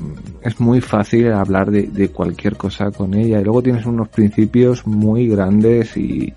es 0.41 0.59
muy 0.59 0.81
fácil 0.81 1.31
hablar 1.31 1.71
de, 1.71 2.09
cualquier 2.09 2.55
cosa 2.57 2.91
con 2.91 3.13
ella. 3.13 3.39
Y 3.39 3.43
luego 3.43 3.63
tienes 3.63 3.85
unos 3.85 4.09
principios 4.09 4.85
muy 4.85 5.27
grandes 5.27 5.97
y, 5.97 6.33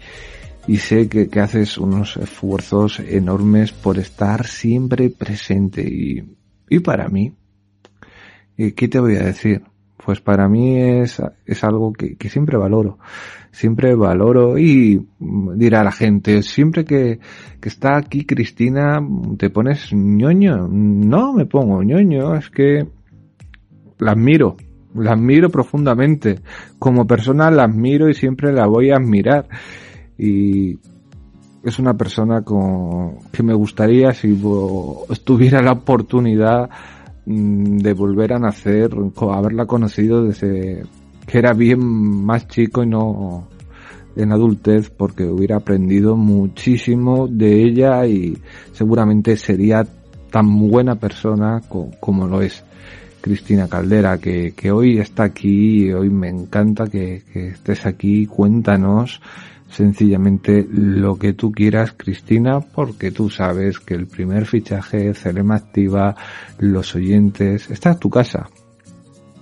sé 0.79 1.09
que, 1.09 1.29
haces 1.41 1.79
unos 1.79 2.17
esfuerzos 2.17 3.01
enormes 3.01 3.73
por 3.73 3.99
estar 3.99 4.47
siempre 4.47 5.11
presente. 5.11 5.83
Y, 6.69 6.81
para 6.81 7.09
mí, 7.09 7.33
¿Y 8.57 8.73
qué 8.73 8.89
te 8.89 8.99
voy 8.99 9.15
a 9.15 9.23
decir? 9.23 9.63
Pues 10.05 10.21
para 10.21 10.49
mí 10.49 10.81
es, 10.81 11.23
es 11.47 11.63
algo 11.63 11.93
que, 11.93 12.17
que 12.17 12.29
siempre 12.29 12.57
valoro. 12.57 12.99
Siempre 13.53 13.95
valoro 13.95 14.59
y 14.59 15.07
dirá 15.19 15.85
la 15.85 15.93
gente, 15.93 16.43
siempre 16.43 16.85
que, 16.85 17.21
que 17.61 17.69
está 17.69 17.97
aquí 17.97 18.25
Cristina, 18.25 19.01
te 19.37 19.51
pones 19.51 19.93
ñoño. 19.93 20.67
No 20.69 21.33
me 21.35 21.47
pongo 21.47 21.83
ñoño, 21.83 22.35
es 22.35 22.51
que 22.51 22.87
la 23.99 24.13
admiro, 24.13 24.57
la 24.95 25.13
admiro 25.13 25.51
profundamente. 25.51 26.41
Como 26.79 27.07
persona 27.07 27.51
la 27.51 27.65
admiro 27.65 28.09
y 28.09 28.15
siempre 28.15 28.53
la 28.53 28.67
voy 28.67 28.91
a 28.91 28.97
admirar. 28.97 29.49
Y 30.17 30.79
es 31.63 31.79
una 31.79 31.95
persona 31.95 32.43
con, 32.43 33.19
que 33.33 33.43
me 33.43 33.55
gustaría 33.55 34.13
si 34.13 34.41
tuviera 35.25 35.63
la 35.63 35.73
oportunidad 35.73 36.71
Mm, 37.31 37.77
de 37.77 37.93
volver 37.93 38.33
a 38.33 38.39
nacer, 38.39 38.91
haberla 39.31 39.67
conocido 39.67 40.25
desde 40.25 40.83
que 41.27 41.39
era 41.39 41.53
bien 41.53 41.79
más 41.79 42.49
chico 42.49 42.83
y 42.83 42.87
no 42.87 43.49
en 44.17 44.33
adultez 44.33 44.89
porque 44.89 45.25
hubiera 45.25 45.57
aprendido 45.57 46.17
muchísimo 46.17 47.29
de 47.29 47.65
ella 47.65 48.07
y 48.07 48.39
seguramente 48.73 49.37
sería 49.37 49.87
tan 50.31 50.71
buena 50.71 50.95
persona 50.95 51.61
como 52.01 52.27
lo 52.27 52.41
es 52.41 52.65
Cristina 53.21 53.69
Caldera, 53.69 54.19
que, 54.19 54.55
que 54.55 54.71
hoy 54.71 54.99
está 54.99 55.25
aquí 55.25 55.93
hoy 55.93 56.11
me 56.11 56.29
encanta 56.29 56.87
que, 56.87 57.23
que 57.33 57.49
estés 57.49 57.87
aquí. 57.87 58.27
Cuéntanos 58.27 59.21
sencillamente 59.71 60.67
lo 60.71 61.17
que 61.17 61.35
tú 61.35 61.53
quieras, 61.53 61.93
Cristina, 61.97 62.61
porque 62.61 63.11
tú 63.11 63.29
sabes 63.31 63.79
que 63.81 63.95
el 63.95 64.07
primer 64.07 64.47
fichaje, 64.47 65.15
Celema 65.15 65.57
Activa, 65.57 66.17
los 66.59 66.95
oyentes, 66.95 67.71
esta 67.71 67.91
es 67.93 67.99
tu 67.99 68.11
casa. 68.11 68.49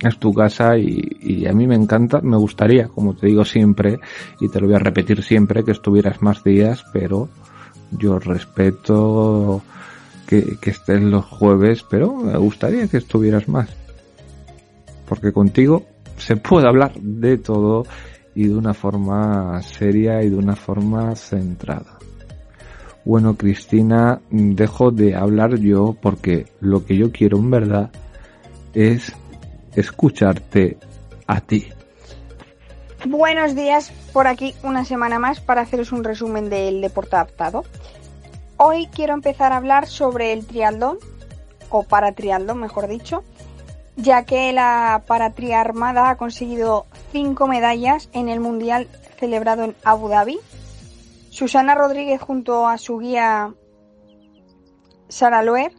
Es 0.01 0.19
tu 0.19 0.35
casa 0.35 0.77
y, 0.77 1.09
y, 1.21 1.47
a 1.47 1.53
mí 1.53 1.67
me 1.67 1.75
encanta, 1.75 2.21
me 2.21 2.37
gustaría, 2.37 2.89
como 2.89 3.15
te 3.15 3.29
digo 3.29 3.45
siempre, 3.45 3.99
y 4.41 4.49
te 4.51 4.61
lo 4.61 4.67
voy 4.67 4.77
a 4.77 4.81
repetir 4.81 5.23
siempre, 5.23 5.65
que 5.65 5.71
estuvieras 5.71 6.21
más 6.21 6.45
días, 6.45 6.85
pero 6.93 7.29
Yo 7.93 8.19
respeto 8.19 9.63
que, 10.27 10.57
que 10.61 10.71
estés 10.71 11.01
los 11.01 11.25
jueves, 11.25 11.85
pero 11.89 12.15
me 12.15 12.37
gustaría 12.37 12.87
que 12.89 12.99
estuvieras 12.99 13.49
más. 13.49 13.69
Porque 15.09 15.33
contigo 15.33 15.85
se 16.17 16.37
puede 16.37 16.69
hablar 16.69 16.93
de 16.95 17.39
todo 17.39 17.85
y 18.35 18.49
de 18.49 18.55
una 18.55 18.75
forma 18.75 19.63
seria 19.63 20.23
y 20.23 20.31
de 20.31 20.37
una 20.37 20.57
forma 20.57 21.15
centrada. 21.15 21.99
Bueno, 23.05 23.37
Cristina, 23.37 24.21
dejo 24.31 24.91
de 24.91 25.15
hablar 25.15 25.57
yo 25.59 25.97
porque 26.03 26.47
lo 26.61 26.85
que 26.85 26.97
yo 26.97 27.13
quiero 27.13 27.39
en 27.39 27.51
verdad 27.51 27.91
es 28.75 29.13
escucharte 29.77 30.77
a 31.27 31.41
ti. 31.41 31.69
Buenos 33.07 33.55
días, 33.55 33.93
por 34.13 34.27
aquí 34.27 34.55
una 34.65 34.85
semana 34.85 35.21
más 35.21 35.41
para 35.41 35.61
haceros 35.61 35.93
un 35.93 36.03
resumen 36.03 36.51
del 36.51 36.81
deporte 36.81 37.15
adaptado. 37.15 37.65
Hoy 38.59 38.87
quiero 38.87 39.13
empezar 39.13 39.53
a 39.53 39.57
hablar 39.57 39.87
sobre 39.87 40.33
el 40.33 40.47
triatlón, 40.47 40.99
o 41.69 41.83
para 41.83 42.13
triatlón 42.13 42.59
mejor 42.59 42.89
dicho, 42.89 43.23
ya 43.97 44.25
que 44.25 44.53
la 44.53 45.03
paratriarmada 45.07 46.09
ha 46.09 46.17
conseguido 46.17 46.87
cinco 47.13 47.49
medallas 47.49 48.09
en 48.13 48.29
el 48.29 48.41
Mundial 48.41 48.89
celebrado 49.19 49.65
en 49.65 49.77
Abu 49.85 50.09
Dhabi. 50.09 50.39
Susana 51.31 51.75
Rodríguez 51.75 52.21
junto 52.21 52.67
a 52.67 52.79
su 52.79 52.99
guía 52.99 53.53
Sara 55.09 55.43
Loer 55.43 55.73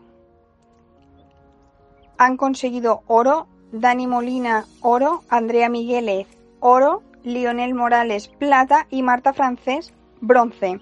han 2.20 2.38
conseguido 2.38 3.02
oro, 3.08 3.48
Dani 3.72 4.06
Molina 4.06 4.66
oro, 4.82 5.24
Andrea 5.30 5.68
Migueles 5.68 6.28
oro, 6.60 7.02
Lionel 7.24 7.74
Morales 7.74 8.28
plata 8.28 8.86
y 8.92 9.02
Marta 9.02 9.34
Francés 9.34 9.94
bronce. 10.22 10.80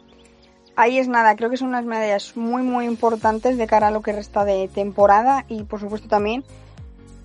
Ahí 0.76 0.98
es 0.98 1.08
nada, 1.08 1.36
creo 1.36 1.50
que 1.50 1.58
son 1.58 1.70
unas 1.70 1.86
medallas 1.86 2.36
muy 2.36 2.62
muy 2.62 2.86
importantes 2.86 3.58
de 3.58 3.68
cara 3.68 3.88
a 3.88 3.92
lo 3.92 4.02
que 4.02 4.12
resta 4.12 4.44
de 4.44 4.68
temporada 4.68 5.46
y 5.48 5.64
por 5.64 5.80
supuesto 5.80 6.10
también 6.10 6.44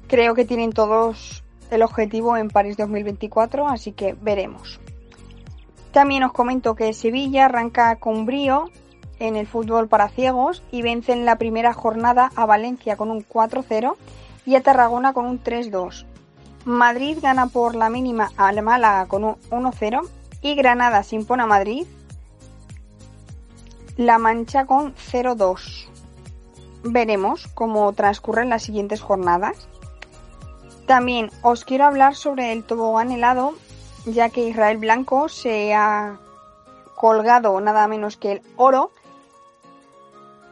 creo 0.07 0.35
que 0.35 0.45
tienen 0.45 0.73
todos 0.73 1.43
el 1.71 1.83
objetivo 1.83 2.37
en 2.37 2.49
París 2.49 2.77
2024, 2.77 3.69
así 3.69 3.93
que 3.93 4.15
veremos. 4.21 4.81
También 5.93 6.23
os 6.23 6.33
comento 6.33 6.75
que 6.75 6.93
Sevilla 6.93 7.47
arranca 7.47 7.97
con 7.97 8.27
brío 8.27 8.71
en 9.19 9.37
el 9.37 9.47
fútbol 9.47 9.89
para 9.89 10.09
ciegos 10.09 10.63
y 10.71 10.83
vence 10.83 11.13
en 11.13 11.25
la 11.25 11.37
primera 11.37 11.73
jornada 11.73 12.31
a 12.37 12.47
Valencia 12.47 12.97
con 12.97 13.11
un 13.11 13.27
4-0 13.27 13.95
y 14.47 14.55
a 14.55 14.63
Tarragona 14.63 15.13
con 15.13 15.27
un 15.27 15.43
3-2. 15.43 16.07
Madrid 16.65 17.19
gana 17.21 17.47
por 17.47 17.75
la 17.75 17.91
mínima 17.91 18.31
al 18.37 18.63
Málaga 18.63 19.07
con 19.07 19.25
un 19.25 19.37
1-0 19.51 20.09
y 20.43 20.55
Granada 20.55 21.03
se 21.03 21.17
impone 21.17 21.43
a 21.43 21.47
Madrid. 21.47 21.87
La 24.01 24.17
Mancha 24.17 24.65
con 24.65 24.95
0-2. 24.95 25.87
Veremos 26.85 27.49
cómo 27.49 27.93
transcurren 27.93 28.49
las 28.49 28.63
siguientes 28.63 29.03
jornadas. 29.03 29.69
También 30.87 31.31
os 31.43 31.67
quiero 31.67 31.85
hablar 31.85 32.15
sobre 32.15 32.53
el 32.53 32.65
tobogán 32.65 33.11
helado, 33.11 33.53
ya 34.07 34.31
que 34.31 34.49
Israel 34.49 34.79
Blanco 34.79 35.29
se 35.29 35.75
ha 35.75 36.17
colgado 36.95 37.61
nada 37.61 37.87
menos 37.89 38.17
que 38.17 38.33
el 38.33 38.43
oro 38.57 38.91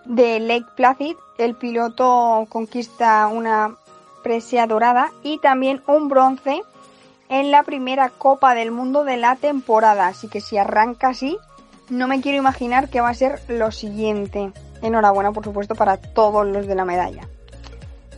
de 0.05 0.41
Lake 0.41 0.67
Placid. 0.77 1.17
El 1.39 1.55
piloto 1.55 2.47
conquista 2.51 3.29
una 3.29 3.77
presea 4.23 4.67
dorada 4.67 5.11
y 5.23 5.39
también 5.39 5.83
un 5.87 6.11
bronce 6.11 6.61
en 7.31 7.51
la 7.51 7.63
primera 7.63 8.11
Copa 8.11 8.55
del 8.55 8.73
Mundo 8.73 9.05
de 9.05 9.17
la 9.17 9.37
temporada. 9.37 10.09
Así 10.09 10.29
que 10.29 10.43
si 10.43 10.59
arranca 10.59 11.09
así, 11.09 11.39
no 11.91 12.09
me 12.09 12.21
quiero 12.21 12.39
imaginar 12.39 12.89
que 12.89 13.01
va 13.01 13.11
a 13.11 13.15
ser 13.15 13.41
lo 13.49 13.71
siguiente. 13.71 14.53
Enhorabuena, 14.83 15.33
por 15.33 15.45
supuesto, 15.45 15.75
para 15.75 15.97
todos 15.97 16.47
los 16.47 16.67
de 16.67 16.75
la 16.75 16.85
medalla. 16.85 17.29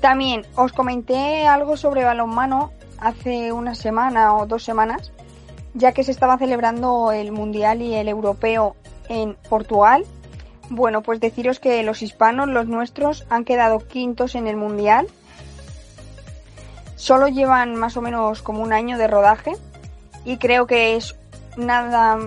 También 0.00 0.46
os 0.56 0.72
comenté 0.72 1.46
algo 1.46 1.76
sobre 1.76 2.04
balonmano 2.04 2.72
hace 2.98 3.52
una 3.52 3.74
semana 3.74 4.34
o 4.34 4.46
dos 4.46 4.64
semanas, 4.64 5.12
ya 5.74 5.92
que 5.92 6.04
se 6.04 6.10
estaba 6.10 6.38
celebrando 6.38 7.12
el 7.12 7.32
Mundial 7.32 7.82
y 7.82 7.94
el 7.94 8.08
Europeo 8.08 8.76
en 9.08 9.36
Portugal. 9.48 10.04
Bueno, 10.68 11.02
pues 11.02 11.20
deciros 11.20 11.60
que 11.60 11.82
los 11.82 12.02
hispanos, 12.02 12.48
los 12.48 12.66
nuestros, 12.66 13.26
han 13.28 13.44
quedado 13.44 13.78
quintos 13.86 14.34
en 14.34 14.46
el 14.46 14.56
Mundial. 14.56 15.06
Solo 16.96 17.28
llevan 17.28 17.76
más 17.76 17.96
o 17.96 18.02
menos 18.02 18.42
como 18.42 18.62
un 18.62 18.72
año 18.72 18.98
de 18.98 19.06
rodaje 19.06 19.52
y 20.24 20.36
creo 20.36 20.66
que 20.66 20.96
es 20.96 21.16
nada, 21.56 22.18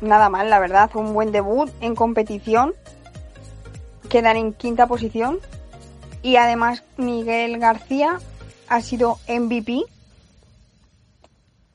nada 0.00 0.28
mal, 0.28 0.50
la 0.50 0.58
verdad, 0.58 0.90
un 0.94 1.12
buen 1.12 1.32
debut 1.32 1.70
en 1.80 1.94
competición. 1.94 2.74
Quedan 4.08 4.36
en 4.36 4.52
quinta 4.52 4.86
posición 4.86 5.38
y 6.22 6.36
además 6.36 6.84
Miguel 6.96 7.58
García 7.58 8.18
ha 8.68 8.80
sido 8.80 9.18
MVP. 9.28 9.84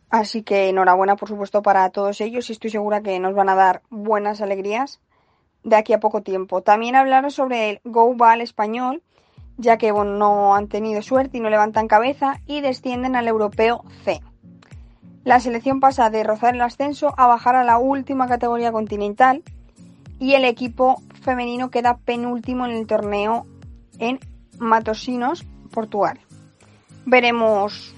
Así 0.09 0.43
que 0.43 0.69
enhorabuena, 0.69 1.15
por 1.15 1.29
supuesto, 1.29 1.61
para 1.61 1.89
todos 1.89 2.21
ellos 2.21 2.49
y 2.49 2.53
estoy 2.53 2.69
segura 2.69 3.01
que 3.01 3.19
nos 3.19 3.33
van 3.33 3.49
a 3.49 3.55
dar 3.55 3.81
buenas 3.89 4.41
alegrías 4.41 4.99
de 5.63 5.75
aquí 5.75 5.93
a 5.93 5.99
poco 5.99 6.21
tiempo. 6.21 6.61
También 6.61 6.95
hablaron 6.95 7.31
sobre 7.31 7.69
el 7.69 7.81
Go 7.83 8.13
Ball 8.13 8.41
español, 8.41 9.01
ya 9.57 9.77
que 9.77 9.91
no 9.91 10.55
han 10.55 10.67
tenido 10.67 11.01
suerte 11.01 11.37
y 11.37 11.39
no 11.39 11.49
levantan 11.49 11.87
cabeza 11.87 12.41
y 12.45 12.61
descienden 12.61 13.15
al 13.15 13.27
europeo 13.27 13.83
C. 14.03 14.21
La 15.23 15.39
selección 15.39 15.79
pasa 15.79 16.09
de 16.09 16.23
rozar 16.23 16.55
el 16.55 16.61
ascenso 16.61 17.13
a 17.17 17.27
bajar 17.27 17.55
a 17.55 17.63
la 17.63 17.77
última 17.77 18.27
categoría 18.27 18.73
continental 18.73 19.41
y 20.19 20.33
el 20.33 20.43
equipo 20.43 21.01
femenino 21.21 21.69
queda 21.69 21.97
penúltimo 21.97 22.65
en 22.65 22.71
el 22.71 22.87
torneo 22.87 23.45
en 23.99 24.19
Matosinos, 24.59 25.45
Portugal. 25.71 26.19
Veremos 27.05 27.93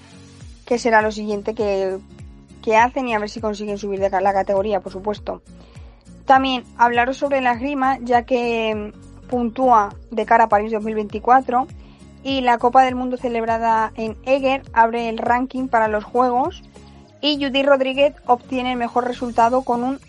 qué 0.66 0.78
será 0.78 1.02
lo 1.02 1.10
siguiente 1.10 1.54
que, 1.54 1.98
hacen 2.76 3.06
y 3.06 3.14
a 3.14 3.20
ver 3.20 3.30
si 3.30 3.40
consiguen 3.40 3.78
subir 3.78 4.00
de 4.00 4.10
la 4.10 4.32
categoría, 4.32 4.80
por 4.80 4.90
supuesto. 4.90 5.40
También 6.24 6.64
hablaros 6.76 7.16
sobre 7.16 7.40
la 7.40 7.52
esgrima, 7.52 7.98
ya 8.00 8.24
que 8.24 8.92
puntúa 9.28 9.94
de 10.10 10.26
cara 10.26 10.44
a 10.44 10.48
París 10.48 10.72
2024 10.72 11.68
y 12.24 12.40
la 12.40 12.58
Copa 12.58 12.82
del 12.82 12.96
Mundo 12.96 13.16
celebrada 13.16 13.92
en 13.94 14.16
Eger 14.24 14.62
abre 14.72 15.08
el 15.08 15.18
ranking 15.18 15.68
para 15.68 15.86
los 15.86 16.02
Juegos 16.02 16.64
y 17.20 17.42
Judy 17.42 17.62
Rodríguez 17.62 18.14
obtiene 18.26 18.72
el 18.72 18.78
mejor 18.78 19.06
resultado 19.06 19.62
con 19.62 19.84
un 19.84 20.00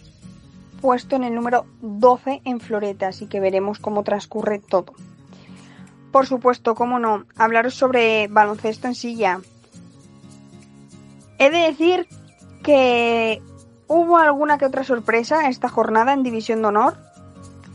puesto 0.81 1.15
en 1.15 1.23
el 1.23 1.35
número 1.35 1.65
12 1.81 2.41
en 2.45 2.59
floreta, 2.59 3.07
así 3.07 3.27
que 3.27 3.39
veremos 3.39 3.79
cómo 3.79 4.03
transcurre 4.03 4.59
todo 4.59 4.93
por 6.17 6.25
supuesto, 6.25 6.73
cómo 6.73 6.97
no, 6.97 7.25
hablaros 7.35 7.75
sobre 7.75 8.27
baloncesto 8.27 8.87
en 8.87 8.95
silla. 8.95 9.39
He 11.37 11.51
de 11.51 11.59
decir 11.59 12.07
que 12.63 13.39
hubo 13.87 14.17
alguna 14.17 14.57
que 14.57 14.65
otra 14.65 14.83
sorpresa 14.83 15.47
esta 15.47 15.69
jornada 15.69 16.13
en 16.13 16.23
División 16.23 16.63
de 16.63 16.69
Honor. 16.69 16.97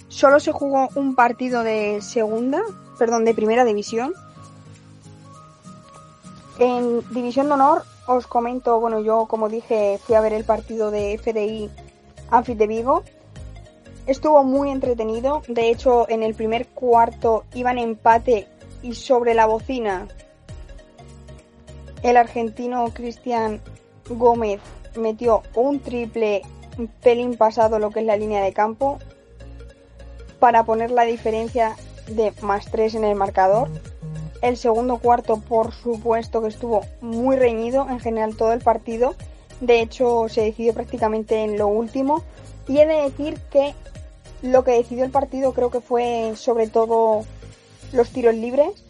Solo 0.08 0.40
se 0.40 0.50
jugó 0.50 0.88
un 0.96 1.14
partido 1.14 1.62
de 1.62 2.02
segunda, 2.02 2.60
perdón, 2.98 3.24
de 3.24 3.34
primera 3.34 3.64
división. 3.64 4.12
En 6.58 7.00
División 7.10 7.46
de 7.46 7.52
Honor 7.52 7.84
os 8.14 8.26
comento, 8.26 8.80
bueno, 8.80 9.00
yo 9.00 9.26
como 9.26 9.48
dije 9.48 9.98
fui 10.04 10.14
a 10.14 10.20
ver 10.20 10.32
el 10.32 10.44
partido 10.44 10.90
de 10.90 11.18
FDI 11.18 11.70
Anfit 12.30 12.58
de 12.58 12.66
Vigo 12.66 13.02
Estuvo 14.06 14.42
muy 14.42 14.70
entretenido. 14.70 15.42
De 15.46 15.70
hecho, 15.70 16.08
en 16.08 16.22
el 16.22 16.34
primer 16.34 16.66
cuarto 16.68 17.44
iban 17.54 17.78
empate 17.78 18.48
y 18.82 18.94
sobre 18.94 19.34
la 19.34 19.46
bocina 19.46 20.08
el 22.02 22.16
argentino 22.16 22.90
Cristian 22.92 23.60
Gómez 24.08 24.60
metió 24.96 25.42
un 25.54 25.78
triple 25.78 26.42
pelín 27.00 27.36
pasado 27.36 27.78
lo 27.78 27.90
que 27.90 28.00
es 28.00 28.06
la 28.06 28.16
línea 28.16 28.42
de 28.42 28.52
campo 28.52 28.98
para 30.40 30.64
poner 30.64 30.90
la 30.90 31.04
diferencia 31.04 31.76
de 32.08 32.32
más 32.42 32.68
3 32.72 32.96
en 32.96 33.04
el 33.04 33.14
marcador. 33.14 33.68
El 34.42 34.56
segundo 34.56 34.98
cuarto, 34.98 35.38
por 35.38 35.72
supuesto, 35.72 36.42
que 36.42 36.48
estuvo 36.48 36.82
muy 37.00 37.36
reñido 37.36 37.88
en 37.88 38.00
general 38.00 38.36
todo 38.36 38.52
el 38.52 38.60
partido. 38.60 39.14
De 39.60 39.80
hecho, 39.80 40.28
se 40.28 40.42
decidió 40.42 40.74
prácticamente 40.74 41.44
en 41.44 41.56
lo 41.56 41.68
último. 41.68 42.22
Y 42.68 42.78
he 42.78 42.86
de 42.86 43.02
decir 43.02 43.38
que 43.50 43.74
lo 44.42 44.64
que 44.64 44.72
decidió 44.72 45.04
el 45.04 45.10
partido 45.10 45.52
creo 45.54 45.70
que 45.70 45.80
fue 45.80 46.32
sobre 46.34 46.66
todo 46.66 47.24
los 47.92 48.10
tiros 48.10 48.34
libres, 48.34 48.84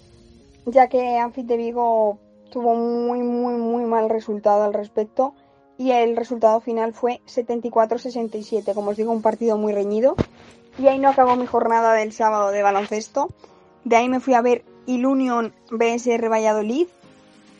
ya 0.64 0.88
que 0.88 1.18
Anfit 1.18 1.46
de 1.46 1.56
Vigo 1.56 2.18
tuvo 2.50 2.74
muy, 2.74 3.20
muy, 3.22 3.54
muy 3.54 3.84
mal 3.84 4.08
resultado 4.08 4.64
al 4.64 4.72
respecto 4.72 5.34
y 5.78 5.90
el 5.90 6.16
resultado 6.16 6.60
final 6.60 6.92
fue 6.92 7.20
74-67, 7.26 8.72
como 8.74 8.90
os 8.90 8.96
digo, 8.96 9.10
un 9.10 9.22
partido 9.22 9.58
muy 9.58 9.72
reñido. 9.72 10.14
Y 10.78 10.86
ahí 10.86 10.98
no 10.98 11.08
acabó 11.08 11.36
mi 11.36 11.46
jornada 11.46 11.94
del 11.94 12.12
sábado 12.12 12.50
de 12.50 12.62
baloncesto. 12.62 13.28
De 13.84 13.96
ahí 13.96 14.08
me 14.08 14.20
fui 14.20 14.34
a 14.34 14.42
ver 14.42 14.64
Ilunion 14.86 15.52
BSR 15.70 16.28
Valladolid, 16.30 16.88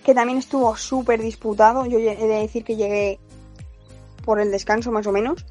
que 0.05 0.15
también 0.15 0.39
estuvo 0.39 0.77
súper 0.77 1.23
disputado. 1.23 1.87
Yo 1.87 1.99
he 1.99 2.17
de 2.17 2.27
decir 2.27 2.65
que 2.65 2.77
llegué 2.77 3.19
por 4.25 4.41
el 4.41 4.51
descanso 4.51 4.91
más 4.93 5.07
o 5.07 5.13
menos. 5.13 5.45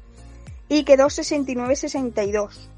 y 0.68 0.84
quedó 0.84 1.06
69-62. 1.06 2.68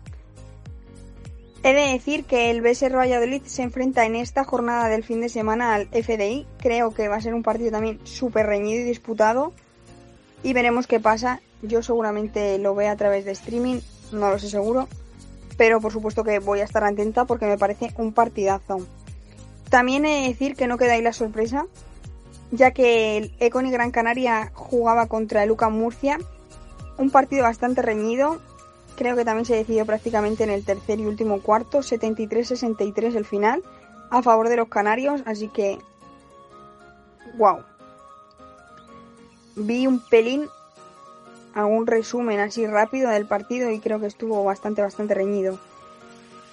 He 1.63 1.73
de 1.73 1.93
decir 1.93 2.25
que 2.25 2.51
el 2.51 2.61
BSR 2.61 2.97
Valladolid 2.97 3.43
se 3.47 3.63
enfrenta 3.63 4.05
en 4.05 4.17
esta 4.17 4.45
jornada 4.45 4.89
del 4.89 5.05
fin 5.05 5.21
de 5.21 5.29
semana 5.29 5.75
al 5.75 5.89
FDI. 5.89 6.47
Creo 6.59 6.93
que 6.93 7.09
va 7.09 7.17
a 7.17 7.21
ser 7.21 7.35
un 7.35 7.43
partido 7.43 7.71
también 7.71 8.01
súper 8.05 8.47
reñido 8.47 8.83
y 8.83 8.85
disputado. 8.85 9.53
Y 10.43 10.53
veremos 10.53 10.87
qué 10.87 11.01
pasa. 11.01 11.41
Yo 11.63 11.83
seguramente 11.83 12.59
lo 12.59 12.75
veo 12.75 12.91
a 12.91 12.97
través 12.97 13.25
de 13.25 13.31
streaming, 13.31 13.81
no 14.13 14.29
lo 14.29 14.39
sé 14.39 14.51
seguro. 14.51 14.89
Pero 15.57 15.81
por 15.81 15.93
supuesto 15.93 16.25
que 16.25 16.39
voy 16.39 16.61
a 16.61 16.65
estar 16.65 16.85
atenta 16.85 17.25
porque 17.25 17.47
me 17.47 17.59
parece 17.59 17.93
un 17.97 18.13
partidazo. 18.13 18.87
También 19.71 20.05
he 20.05 20.23
de 20.23 20.29
decir 20.29 20.57
que 20.57 20.67
no 20.67 20.79
queda 20.79 20.95
ahí 20.95 21.03
la 21.03 21.13
sorpresa, 21.13 21.67
ya 22.51 22.73
que 22.73 23.17
el 23.17 23.35
Econ 23.41 23.67
y 23.67 23.71
Gran 23.71 23.91
Canaria 23.91 24.51
jugaba 24.55 25.07
contra 25.07 25.43
el 25.43 25.51
UCAM 25.51 25.75
Murcia. 25.75 26.19
Un 26.97 27.11
partido 27.11 27.43
bastante 27.43 27.83
reñido, 27.83 28.41
Creo 28.97 29.17
que 29.17 29.25
también 29.25 29.45
se 29.45 29.57
decidió 29.57 29.85
prácticamente 29.85 30.45
en 30.45 30.51
el 30.51 30.65
tercer 30.65 31.01
y 31.01 31.07
último 31.07 31.41
cuarto, 31.41 31.79
73-63 31.79 33.17
el 33.17 33.25
final, 33.25 33.63
a 34.11 34.23
favor 34.23 34.49
de 34.49 34.57
los 34.57 34.69
canarios, 34.69 35.23
así 35.27 35.49
que... 35.49 35.79
¡Wow! 37.37 37.65
Vi 39.57 39.87
un 39.87 40.01
pelín, 40.09 40.49
algún 41.55 41.87
resumen 41.87 42.41
así 42.41 42.67
rápido 42.67 43.11
del 43.11 43.27
partido 43.27 43.71
y 43.71 43.81
creo 43.81 44.01
que 44.01 44.07
estuvo 44.07 44.43
bastante, 44.45 44.83
bastante 44.83 45.15
reñido. 45.15 45.59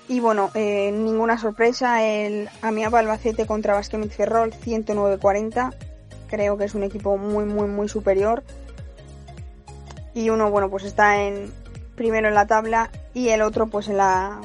Y 0.08 0.20
bueno, 0.20 0.52
eh, 0.54 0.91
ninguna 0.91 1.38
sorpresa, 1.38 2.04
el 2.04 2.49
Amiaba 2.62 2.99
Albacete 2.99 3.45
contra 3.45 3.74
Basquemit 3.74 4.12
Ferrol 4.12 4.52
109-40. 4.52 5.74
Creo 6.28 6.58
que 6.58 6.66
es 6.66 6.76
un 6.76 6.84
equipo 6.84 7.18
muy, 7.18 7.45
muy, 7.45 7.68
muy 7.68 7.88
superior. 7.88 8.43
Y 10.14 10.30
uno, 10.30 10.52
bueno, 10.52 10.70
pues 10.70 10.84
está 10.84 11.24
en, 11.24 11.52
primero 11.95 12.28
en 12.28 12.36
la 12.36 12.47
tabla 12.47 12.91
y 13.14 13.30
el 13.30 13.41
otro 13.41 13.68
pues 13.68 13.88
en 13.88 13.97
la 13.97 14.41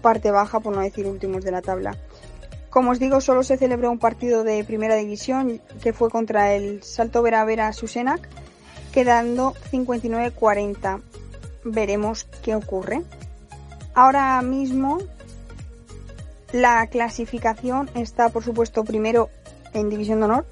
parte 0.00 0.30
baja, 0.30 0.60
por 0.60 0.74
no 0.74 0.82
decir 0.82 1.06
últimos 1.06 1.44
de 1.44 1.50
la 1.50 1.62
tabla. 1.62 1.96
Como 2.70 2.90
os 2.90 2.98
digo, 2.98 3.20
solo 3.20 3.42
se 3.42 3.56
celebró 3.56 3.90
un 3.90 3.98
partido 3.98 4.44
de 4.44 4.64
primera 4.64 4.96
división 4.96 5.60
que 5.82 5.92
fue 5.92 6.10
contra 6.10 6.54
el 6.54 6.82
Salto 6.82 7.22
Vera 7.22 7.44
Vera 7.44 7.72
Susenac, 7.72 8.28
quedando 8.94 9.54
59-40. 9.72 11.02
Veremos 11.64 12.24
qué 12.42 12.54
ocurre. 12.54 13.02
Ahora 13.94 14.40
mismo 14.40 14.98
la 16.52 16.86
clasificación 16.86 17.90
está, 17.94 18.28
por 18.28 18.44
supuesto, 18.44 18.84
primero 18.84 19.28
en 19.72 19.90
División 19.90 20.20
de 20.20 20.26
Honor. 20.26 20.46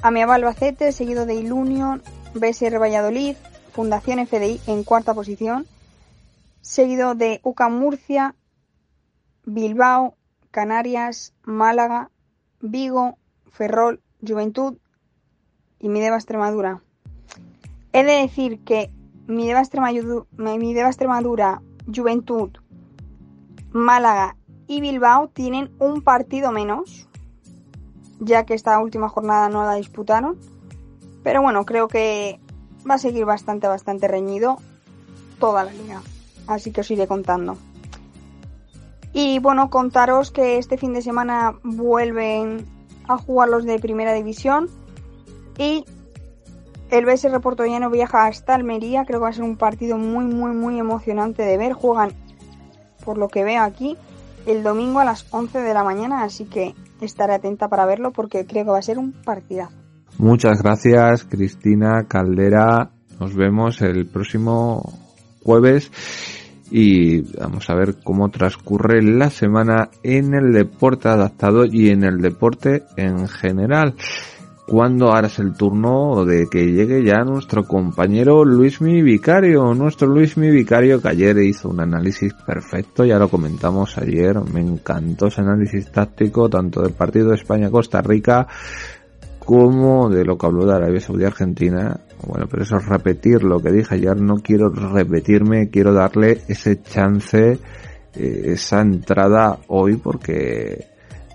Ameaba 0.00 0.36
Albacete, 0.36 0.92
seguido 0.92 1.26
de 1.26 1.34
Ilunion, 1.34 2.02
BSR 2.34 2.80
Valladolid, 2.80 3.36
Fundación 3.72 4.24
FDI 4.24 4.60
en 4.66 4.84
cuarta 4.84 5.12
posición 5.12 5.66
seguido 6.68 7.14
de 7.14 7.40
UCAM 7.44 7.78
Murcia, 7.78 8.34
Bilbao, 9.44 10.16
Canarias, 10.50 11.34
Málaga, 11.42 12.10
Vigo, 12.60 13.16
Ferrol, 13.50 14.02
Juventud 14.26 14.76
y 15.78 15.88
Mideva 15.88 16.16
Extremadura. 16.16 16.82
He 17.92 18.04
de 18.04 18.12
decir 18.12 18.60
que 18.64 18.90
Extremadura, 19.28 20.26
Mideva 20.36 20.88
Extremadura, 20.88 21.62
Juventud, 21.94 22.50
Málaga 23.70 24.36
y 24.66 24.80
Bilbao 24.80 25.28
tienen 25.28 25.70
un 25.78 26.02
partido 26.02 26.52
menos, 26.52 27.08
ya 28.20 28.44
que 28.44 28.54
esta 28.54 28.78
última 28.78 29.08
jornada 29.08 29.48
no 29.48 29.64
la 29.64 29.74
disputaron. 29.74 30.38
Pero 31.22 31.42
bueno, 31.42 31.64
creo 31.64 31.88
que 31.88 32.40
va 32.88 32.94
a 32.94 32.98
seguir 32.98 33.24
bastante, 33.24 33.66
bastante 33.66 34.08
reñido 34.08 34.56
toda 35.38 35.64
la 35.64 35.72
liga 35.72 36.02
así 36.48 36.72
que 36.72 36.80
os 36.80 36.90
iré 36.90 37.06
contando. 37.06 37.56
Y 39.12 39.38
bueno, 39.38 39.70
contaros 39.70 40.30
que 40.30 40.58
este 40.58 40.76
fin 40.76 40.92
de 40.92 41.02
semana 41.02 41.58
vuelven 41.62 42.66
a 43.06 43.16
jugar 43.16 43.48
los 43.48 43.64
de 43.64 43.78
primera 43.78 44.12
división 44.12 44.68
y 45.56 45.84
el 46.90 47.04
BSR 47.04 47.40
Portollano 47.40 47.90
viaja 47.90 48.26
hasta 48.26 48.54
Almería, 48.54 49.04
creo 49.04 49.20
que 49.20 49.24
va 49.24 49.28
a 49.28 49.32
ser 49.32 49.44
un 49.44 49.56
partido 49.56 49.98
muy 49.98 50.24
muy 50.24 50.52
muy 50.52 50.78
emocionante 50.78 51.42
de 51.42 51.58
ver, 51.58 51.72
juegan 51.72 52.12
por 53.04 53.18
lo 53.18 53.28
que 53.28 53.44
veo 53.44 53.62
aquí 53.62 53.96
el 54.46 54.62
domingo 54.62 55.00
a 55.00 55.04
las 55.04 55.26
11 55.30 55.60
de 55.60 55.74
la 55.74 55.84
mañana, 55.84 56.22
así 56.22 56.44
que 56.44 56.74
estaré 57.00 57.34
atenta 57.34 57.68
para 57.68 57.86
verlo 57.86 58.12
porque 58.12 58.46
creo 58.46 58.64
que 58.64 58.70
va 58.70 58.78
a 58.78 58.82
ser 58.82 58.98
un 58.98 59.12
partidazo. 59.12 59.76
Muchas 60.18 60.62
gracias 60.62 61.24
Cristina 61.24 62.06
Caldera, 62.08 62.90
nos 63.20 63.34
vemos 63.34 63.80
el 63.82 64.06
próximo 64.06 64.82
jueves 65.42 65.90
y 66.70 67.20
vamos 67.38 67.68
a 67.70 67.74
ver 67.74 67.96
cómo 68.04 68.30
transcurre 68.30 69.02
la 69.02 69.30
semana 69.30 69.90
en 70.02 70.34
el 70.34 70.52
deporte 70.52 71.08
adaptado 71.08 71.64
y 71.64 71.88
en 71.90 72.04
el 72.04 72.18
deporte 72.18 72.82
en 72.96 73.28
general. 73.28 73.94
Cuando 74.68 75.06
ahora 75.06 75.30
el 75.38 75.54
turno 75.54 76.26
de 76.26 76.46
que 76.46 76.66
llegue 76.66 77.02
ya 77.02 77.24
nuestro 77.24 77.64
compañero 77.64 78.44
Luismi 78.44 79.00
Vicario, 79.00 79.72
nuestro 79.72 80.08
Luismi 80.08 80.50
Vicario 80.50 81.00
que 81.00 81.08
ayer 81.08 81.38
hizo 81.38 81.70
un 81.70 81.80
análisis 81.80 82.34
perfecto, 82.34 83.06
ya 83.06 83.18
lo 83.18 83.30
comentamos 83.30 83.96
ayer, 83.96 84.36
me 84.52 84.60
encantó 84.60 85.28
ese 85.28 85.40
análisis 85.40 85.90
táctico 85.90 86.50
tanto 86.50 86.82
del 86.82 86.92
partido 86.92 87.30
de 87.30 87.36
España-Costa 87.36 88.02
Rica 88.02 88.46
como 89.38 90.10
de 90.10 90.26
lo 90.26 90.36
que 90.36 90.46
habló 90.46 90.66
de 90.66 90.74
Arabia 90.74 91.00
Saudí 91.00 91.24
Argentina. 91.24 91.98
Bueno, 92.26 92.46
pero 92.50 92.64
eso 92.64 92.76
es 92.76 92.84
repetir 92.84 93.44
lo 93.44 93.60
que 93.60 93.72
dije 93.72 93.94
ayer, 93.94 94.20
no 94.20 94.34
quiero 94.42 94.68
repetirme, 94.68 95.70
quiero 95.70 95.94
darle 95.94 96.42
ese 96.46 96.82
chance, 96.82 97.58
eh, 98.14 98.42
esa 98.44 98.82
entrada 98.82 99.60
hoy 99.68 99.96
porque 99.96 100.87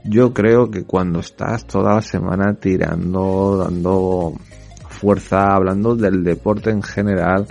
yo 0.04 0.34
creo 0.34 0.70
que 0.70 0.84
cuando 0.84 1.20
estás 1.20 1.66
toda 1.66 1.96
la 1.96 2.02
semana 2.02 2.54
tirando, 2.56 3.58
dando 3.58 4.34
fuerza, 4.90 5.56
hablando 5.56 5.96
del 5.96 6.24
deporte 6.24 6.70
en 6.70 6.82
general, 6.82 7.48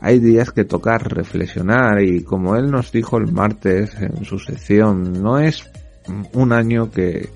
hay 0.00 0.18
días 0.18 0.50
que 0.50 0.64
toca 0.64 0.98
reflexionar 0.98 2.02
y 2.02 2.22
como 2.22 2.56
él 2.56 2.70
nos 2.70 2.92
dijo 2.92 3.16
el 3.18 3.32
martes 3.32 3.94
en 4.00 4.24
su 4.24 4.38
sección, 4.38 5.12
no 5.22 5.38
es 5.38 5.68
un 6.32 6.52
año 6.52 6.90
que, 6.90 7.28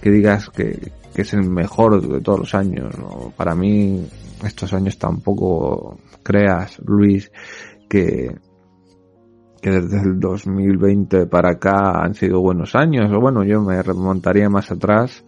que 0.00 0.10
digas 0.10 0.50
que, 0.50 0.92
que 1.14 1.22
es 1.22 1.32
el 1.34 1.48
mejor 1.48 2.00
de 2.00 2.20
todos 2.20 2.40
los 2.40 2.54
años. 2.54 2.94
Para 3.36 3.54
mí, 3.54 4.06
estos 4.44 4.72
años 4.72 4.98
tampoco 4.98 5.98
creas, 6.22 6.78
Luis, 6.84 7.30
que, 7.88 8.34
que 9.60 9.70
desde 9.70 10.00
el 10.00 10.20
2020 10.20 11.26
para 11.26 11.52
acá 11.52 12.02
han 12.02 12.14
sido 12.14 12.40
buenos 12.40 12.74
años. 12.74 13.10
O 13.12 13.20
bueno, 13.20 13.44
yo 13.44 13.60
me 13.62 13.82
remontaría 13.82 14.48
más 14.48 14.70
atrás. 14.70 15.24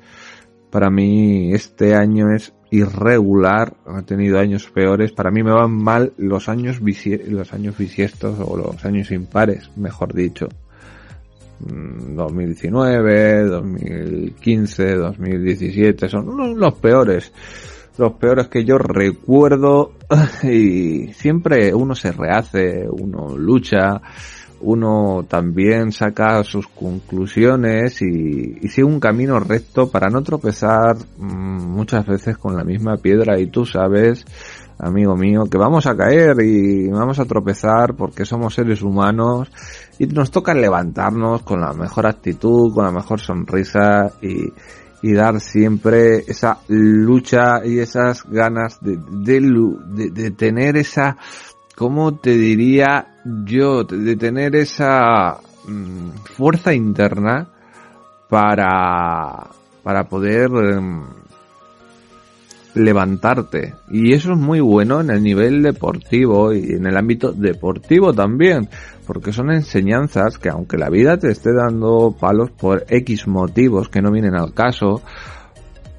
Para 0.70 0.90
mí 0.90 1.52
este 1.52 1.94
año 1.94 2.32
es 2.32 2.54
irregular, 2.70 3.74
ha 3.86 4.02
tenido 4.02 4.38
años 4.38 4.70
peores. 4.70 5.12
Para 5.12 5.30
mí 5.30 5.42
me 5.42 5.52
van 5.52 5.72
mal 5.72 6.12
los 6.16 6.48
años, 6.48 6.80
los 6.80 7.52
años 7.52 7.76
bisiestos 7.76 8.38
o 8.40 8.56
los 8.56 8.84
años 8.84 9.10
impares, 9.10 9.70
mejor 9.76 10.14
dicho. 10.14 10.48
2019, 11.60 13.44
2015, 13.44 14.94
2017, 14.94 16.08
son 16.08 16.58
los 16.58 16.74
peores. 16.74 17.32
Los 18.01 18.14
peores 18.14 18.48
que 18.48 18.64
yo 18.64 18.78
recuerdo 18.78 19.92
y 20.42 21.12
siempre 21.12 21.74
uno 21.74 21.94
se 21.94 22.12
rehace, 22.12 22.88
uno 22.90 23.36
lucha, 23.36 24.01
uno 24.62 25.26
también 25.28 25.92
saca 25.92 26.42
sus 26.42 26.66
conclusiones 26.68 28.01
y, 28.01 28.57
y, 28.62 28.68
sigue 28.68 28.84
un 28.84 29.01
camino 29.01 29.38
recto 29.38 29.90
para 29.90 30.09
no 30.09 30.22
tropezar 30.22 30.96
mm, 31.18 31.74
muchas 31.74 32.07
veces 32.07 32.38
con 32.38 32.57
la 32.57 32.64
misma 32.64 32.96
piedra. 32.96 33.38
Y 33.38 33.48
tú 33.48 33.66
sabes 33.66 34.24
amigo 34.78 35.14
mío, 35.14 35.44
que 35.44 35.59
vamos 35.59 35.86
a 35.86 35.94
caer 35.94 36.40
y 36.42 36.88
vamos 36.88 37.18
a 37.18 37.26
tropezar 37.26 37.94
porque 37.96 38.24
somos 38.24 38.55
seres 38.55 38.80
humanos 38.80 39.53
y 39.98 40.07
nos 40.07 40.30
toca 40.30 40.55
levantarnos 40.55 41.42
con 41.42 41.61
la 41.61 41.74
mejor 41.74 42.07
actitud, 42.07 42.72
con 42.72 42.86
la 42.86 42.92
mejor 42.92 43.20
sonrisa 43.20 44.11
y, 44.22 44.51
y 45.03 45.12
dar 45.12 45.40
siempre 45.40 46.18
esa 46.26 46.59
lucha 46.68 47.64
y 47.64 47.78
esas 47.78 48.24
ganas 48.28 48.78
de, 48.80 48.98
de, 48.98 50.11
de, 50.11 50.30
tener 50.32 50.76
esa, 50.76 51.16
¿cómo 51.74 52.16
te 52.16 52.36
diría 52.36 53.16
yo? 53.46 53.84
De 53.84 54.16
tener 54.16 54.57
esa 54.57 55.38
mm, 55.66 56.11
fuerza 56.36 56.74
interna 56.74 57.48
para, 58.28 59.48
para 59.82 60.05
poder 60.05 60.51
em, 60.51 61.03
levantarte. 62.74 63.74
Y 63.90 64.12
eso 64.12 64.32
es 64.32 64.38
muy 64.38 64.61
bueno 64.61 65.01
en 65.01 65.11
el 65.11 65.22
nivel 65.22 65.62
deportivo 65.62 66.53
y 66.53 66.72
en 66.72 66.86
el 66.86 66.96
ámbito 66.96 67.32
deportivo 67.32 68.12
también. 68.12 68.68
Porque 69.12 69.32
son 69.32 69.50
enseñanzas 69.50 70.38
que 70.38 70.50
aunque 70.50 70.78
la 70.78 70.88
vida 70.88 71.16
te 71.16 71.32
esté 71.32 71.52
dando 71.52 72.14
palos 72.16 72.52
por 72.52 72.84
X 72.88 73.26
motivos 73.26 73.88
que 73.88 74.00
no 74.00 74.12
vienen 74.12 74.36
al 74.36 74.54
caso, 74.54 75.02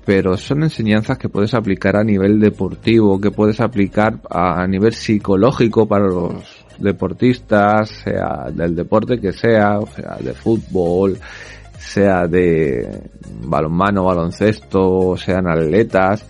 pero 0.06 0.38
son 0.38 0.64
enseñanzas 0.64 1.18
que 1.18 1.28
puedes 1.28 1.54
aplicar 1.54 1.98
a 1.98 2.06
nivel 2.06 2.40
deportivo, 2.40 3.20
que 3.20 3.30
puedes 3.30 3.60
aplicar 3.60 4.22
a, 4.30 4.66
nivel 4.66 4.94
psicológico 4.94 5.90
para 5.90 6.06
los 6.06 6.66
deportistas, 6.80 7.90
sea 7.90 8.50
del 8.50 8.78
deporte 8.78 9.20
que 9.20 9.34
sea, 9.34 9.82
sea 9.94 10.16
de 10.22 10.34
fútbol, 10.34 11.20
sea 11.78 12.28
de 12.28 13.10
balonmano, 13.44 14.06
baloncesto, 14.06 15.18
sean 15.18 15.50
atletas, 15.50 16.26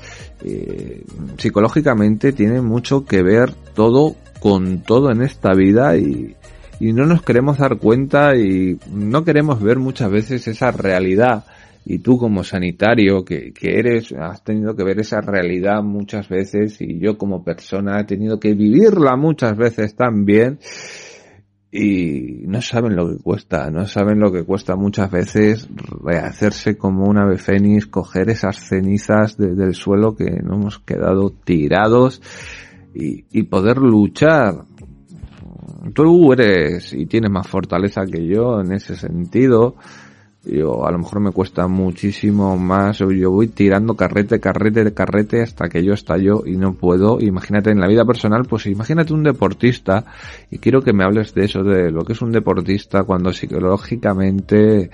psicológicamente 1.37 2.33
tiene 2.33 2.59
mucho 2.59 3.05
que 3.05 3.21
ver 3.21 3.53
todo 3.75 4.15
con 4.39 4.79
todo 4.81 5.11
en 5.11 5.21
esta 5.21 5.53
vida 5.53 5.95
y, 5.95 6.35
y 6.81 6.93
no 6.93 7.05
nos 7.05 7.21
queremos 7.21 7.59
dar 7.59 7.77
cuenta 7.77 8.35
y 8.35 8.79
no 8.91 9.23
queremos 9.23 9.61
ver 9.61 9.77
muchas 9.77 10.09
veces 10.09 10.47
esa 10.47 10.71
realidad 10.71 11.45
y 11.85 11.99
tú 11.99 12.17
como 12.17 12.43
sanitario 12.43 13.23
que, 13.23 13.53
que, 13.53 13.77
eres, 13.77 14.11
has 14.13 14.43
tenido 14.43 14.75
que 14.75 14.83
ver 14.83 14.99
esa 14.99 15.21
realidad 15.21 15.83
muchas 15.83 16.27
veces 16.27 16.81
y 16.81 16.97
yo 16.97 17.19
como 17.19 17.43
persona 17.43 18.01
he 18.01 18.05
tenido 18.05 18.39
que 18.39 18.55
vivirla 18.55 19.15
muchas 19.15 19.55
veces 19.55 19.95
también 19.95 20.57
y 21.71 22.47
no 22.47 22.63
saben 22.63 22.95
lo 22.95 23.11
que 23.11 23.21
cuesta, 23.21 23.69
no 23.69 23.85
saben 23.85 24.19
lo 24.19 24.31
que 24.31 24.43
cuesta 24.43 24.75
muchas 24.75 25.11
veces 25.11 25.69
rehacerse 26.03 26.77
como 26.77 27.05
un 27.05 27.19
ave 27.19 27.37
fénix, 27.37 27.85
coger 27.85 28.31
esas 28.31 28.57
cenizas 28.57 29.37
del 29.37 29.75
suelo 29.75 30.15
que 30.15 30.31
no 30.43 30.55
hemos 30.55 30.79
quedado 30.79 31.29
tirados 31.29 32.23
y, 32.95 33.25
y 33.31 33.43
poder 33.43 33.77
luchar. 33.77 34.65
Tú 35.93 36.33
eres 36.33 36.93
y 36.93 37.05
tienes 37.05 37.31
más 37.31 37.47
fortaleza 37.47 38.05
que 38.05 38.25
yo 38.25 38.61
en 38.61 38.71
ese 38.71 38.95
sentido 38.95 39.75
yo 40.43 40.87
a 40.87 40.91
lo 40.91 40.97
mejor 40.97 41.19
me 41.19 41.31
cuesta 41.31 41.67
muchísimo 41.67 42.57
más, 42.57 42.97
yo 42.97 43.29
voy 43.29 43.47
tirando 43.47 43.95
carrete, 43.95 44.39
carrete, 44.39 44.91
carrete 44.91 45.43
hasta 45.43 45.69
que 45.69 45.83
yo 45.83 45.93
estallo 45.93 46.43
y 46.45 46.57
no 46.57 46.73
puedo. 46.73 47.19
Imagínate 47.19 47.69
en 47.69 47.79
la 47.79 47.87
vida 47.87 48.05
personal, 48.05 48.45
pues 48.49 48.65
imagínate 48.65 49.13
un 49.13 49.21
deportista 49.21 50.05
y 50.49 50.57
quiero 50.57 50.81
que 50.81 50.93
me 50.93 51.03
hables 51.03 51.35
de 51.35 51.45
eso, 51.45 51.63
de 51.63 51.91
lo 51.91 52.03
que 52.03 52.13
es 52.13 52.21
un 52.23 52.31
deportista 52.31 53.03
cuando 53.03 53.31
psicológicamente 53.31 54.89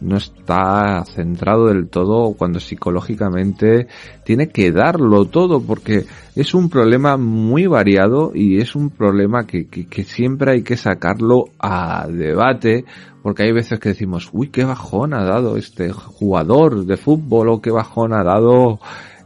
no 0.00 0.16
está 0.16 1.04
centrado 1.04 1.66
del 1.66 1.88
todo, 1.88 2.34
cuando 2.34 2.60
psicológicamente 2.60 3.86
tiene 4.24 4.48
que 4.48 4.72
darlo 4.72 5.26
todo, 5.26 5.60
porque 5.60 6.06
es 6.34 6.54
un 6.54 6.70
problema 6.70 7.16
muy 7.16 7.66
variado 7.66 8.32
y 8.34 8.58
es 8.58 8.74
un 8.74 8.90
problema 8.90 9.46
que, 9.46 9.66
que, 9.68 10.04
siempre 10.04 10.52
hay 10.52 10.62
que 10.62 10.76
sacarlo 10.76 11.46
a 11.58 12.06
debate, 12.08 12.84
porque 13.22 13.44
hay 13.44 13.52
veces 13.52 13.78
que 13.78 13.90
decimos, 13.90 14.30
uy, 14.32 14.48
qué 14.48 14.64
bajón 14.64 15.14
ha 15.14 15.24
dado 15.24 15.56
este 15.56 15.92
jugador 15.92 16.86
de 16.86 16.96
fútbol 16.96 17.48
o 17.48 17.60
qué 17.60 17.70
bajón 17.70 18.14
ha 18.14 18.24
dado 18.24 18.80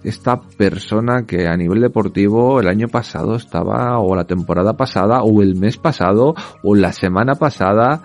esta 0.04 0.38
persona 0.40 1.24
que 1.26 1.48
a 1.48 1.56
nivel 1.56 1.80
deportivo 1.80 2.60
el 2.60 2.68
año 2.68 2.88
pasado 2.88 3.36
estaba, 3.36 3.98
o 3.98 4.14
la 4.14 4.24
temporada 4.24 4.74
pasada, 4.74 5.22
o 5.22 5.42
el 5.42 5.56
mes 5.56 5.78
pasado, 5.78 6.34
o 6.62 6.74
la 6.74 6.92
semana 6.92 7.36
pasada, 7.36 8.02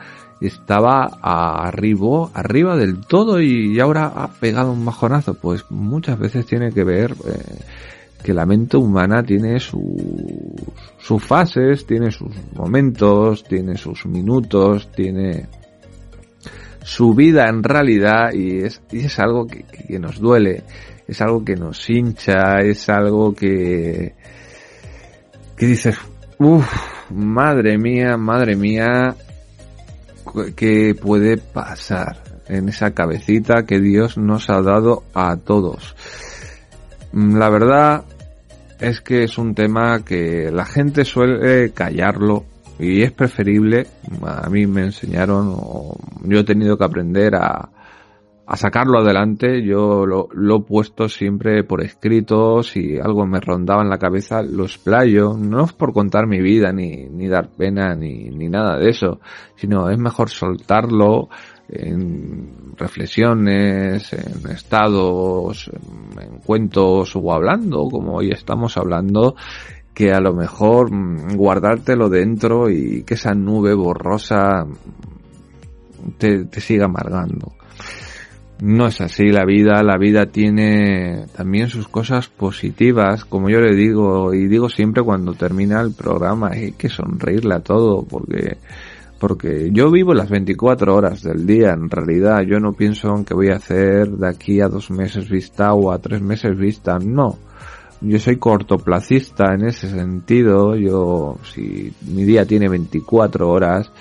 estaba 0.48 1.06
arriba, 1.22 2.30
arriba 2.34 2.78
del 2.78 3.02
todo 3.06 3.42
y 3.42 3.80
ahora 3.80 4.06
ha 4.08 4.28
pegado 4.28 4.72
un 4.72 4.86
bajonazo. 4.86 5.34
Pues 5.34 5.66
muchas 5.70 6.18
veces 6.18 6.46
tiene 6.46 6.72
que 6.72 6.84
ver 6.84 7.12
eh, 7.12 7.62
que 8.24 8.34
la 8.34 8.46
mente 8.46 8.78
humana 8.78 9.24
tiene 9.24 9.60
sus, 9.60 9.82
sus 10.98 11.24
fases, 11.24 11.86
tiene 11.86 12.12
sus 12.12 12.32
momentos, 12.54 13.44
tiene 13.44 13.78
sus 13.78 14.06
minutos, 14.06 14.90
tiene 14.92 15.48
su 16.84 17.14
vida 17.14 17.48
en 17.48 17.64
realidad 17.64 18.34
y 18.34 18.62
es, 18.62 18.82
y 18.92 19.06
es 19.06 19.20
algo 19.20 19.46
que, 19.46 19.64
que, 19.64 20.00
nos 20.00 20.20
duele, 20.20 20.64
es 21.08 21.22
algo 21.22 21.44
que 21.44 21.56
nos 21.56 21.90
hincha, 21.90 22.62
es 22.62 22.90
algo 22.90 23.34
que, 23.34 24.16
que 25.56 25.66
dices, 25.66 25.98
uff, 26.40 27.12
madre 27.12 27.78
mía, 27.78 28.18
madre 28.18 28.56
mía, 28.56 29.16
que 30.56 30.96
puede 30.96 31.38
pasar 31.38 32.24
en 32.48 32.70
esa 32.70 32.92
cabecita 32.92 33.66
que 33.66 33.80
Dios 33.80 34.18
nos 34.18 34.50
ha 34.50 34.62
dado 34.62 35.04
a 35.14 35.38
todos. 35.38 35.96
La 37.14 37.50
verdad 37.50 38.04
es 38.80 39.02
que 39.02 39.24
es 39.24 39.38
un 39.38 39.56
tema 39.56 40.04
que 40.04 40.52
la 40.52 40.66
gente 40.66 41.06
suele 41.06 41.72
callarlo 41.72 42.46
y 42.80 43.02
es 43.02 43.12
preferible, 43.12 43.88
a 44.26 44.50
mí 44.50 44.66
me 44.66 44.84
enseñaron, 44.84 45.54
yo 46.24 46.40
he 46.40 46.44
tenido 46.46 46.78
que 46.78 46.86
aprender 46.86 47.36
a, 47.36 47.70
a 48.52 48.58
sacarlo 48.58 48.98
adelante, 48.98 49.62
yo 49.62 50.08
lo, 50.08 50.28
lo, 50.34 50.58
he 50.58 50.62
puesto 50.62 51.08
siempre 51.08 51.64
por 51.64 51.84
escrito, 51.84 52.64
si 52.64 52.98
algo 52.98 53.28
me 53.28 53.40
rondaba 53.40 53.84
en 53.84 53.90
la 53.90 54.00
cabeza, 54.00 54.42
lo 54.42 54.64
explayo, 54.64 55.38
no 55.38 55.66
es 55.66 55.74
por 55.74 55.94
contar 55.94 56.26
mi 56.26 56.42
vida, 56.42 56.74
ni, 56.74 57.08
ni 57.10 57.28
dar 57.28 57.50
pena, 57.50 57.94
ni, 57.94 58.32
ni 58.32 58.50
nada 58.50 58.80
de 58.80 58.90
eso, 58.90 59.20
sino 59.56 59.92
es 59.92 60.00
mejor 60.00 60.32
soltarlo 60.32 61.30
en 61.68 62.74
reflexiones, 62.76 64.14
en 64.14 64.50
estados, 64.50 65.70
en, 65.72 66.20
en 66.20 66.40
cuentos 66.40 67.16
o 67.16 67.32
hablando, 67.32 67.88
como 67.88 68.16
hoy 68.16 68.32
estamos 68.32 68.78
hablando, 68.78 69.36
que 69.94 70.12
a 70.12 70.20
lo 70.20 70.34
mejor 70.34 70.92
mm, 70.92 71.36
guardártelo 71.36 72.10
dentro 72.10 72.68
y 72.68 73.04
que 73.04 73.14
esa 73.14 73.36
nube 73.36 73.76
borrosa 73.76 74.66
te, 76.18 76.46
te 76.46 76.62
siga 76.62 76.86
amargando. 76.86 77.59
No 78.62 78.88
es 78.88 79.00
así 79.00 79.30
la 79.30 79.46
vida, 79.46 79.82
la 79.84 79.98
vida 79.98 80.26
tiene 80.26 81.28
también 81.34 81.70
sus 81.70 81.88
cosas 81.88 82.28
positivas, 82.28 83.24
como 83.24 83.50
yo 83.50 83.62
le 83.62 83.74
digo 83.74 84.34
y 84.34 84.48
digo 84.48 84.68
siempre 84.68 85.02
cuando 85.02 85.34
termina 85.34 85.80
el 85.80 85.94
programa, 85.94 86.50
hay 86.52 86.74
que 86.74 86.90
sonreírle 86.90 87.56
a 87.56 87.62
todo 87.62 88.04
porque 88.04 88.58
porque 89.18 89.70
yo 89.72 89.92
vivo 89.92 90.14
las 90.14 90.30
24 90.30 90.96
horas 90.96 91.24
del 91.24 91.46
día, 91.46 91.72
en 91.72 91.90
realidad 91.90 92.42
yo 92.42 92.60
no 92.60 92.74
pienso 92.74 93.16
en 93.16 93.26
que 93.26 93.34
voy 93.34 93.50
a 93.50 93.58
hacer 93.58 94.10
de 94.10 94.28
aquí 94.28 94.62
a 94.62 94.68
dos 94.68 94.92
meses 94.92 95.30
vista 95.30 95.74
o 95.74 95.92
a 95.92 96.00
tres 96.00 96.22
meses 96.22 96.58
vista, 96.58 96.98
no. 97.00 97.38
Yo 98.02 98.18
soy 98.18 98.38
cortoplacista 98.38 99.54
en 99.54 99.68
ese 99.68 99.90
sentido, 99.90 100.76
yo 100.76 101.38
si 101.44 101.94
mi 102.08 102.24
día 102.24 102.46
tiene 102.46 102.70
24 102.70 103.50
horas 103.50 103.92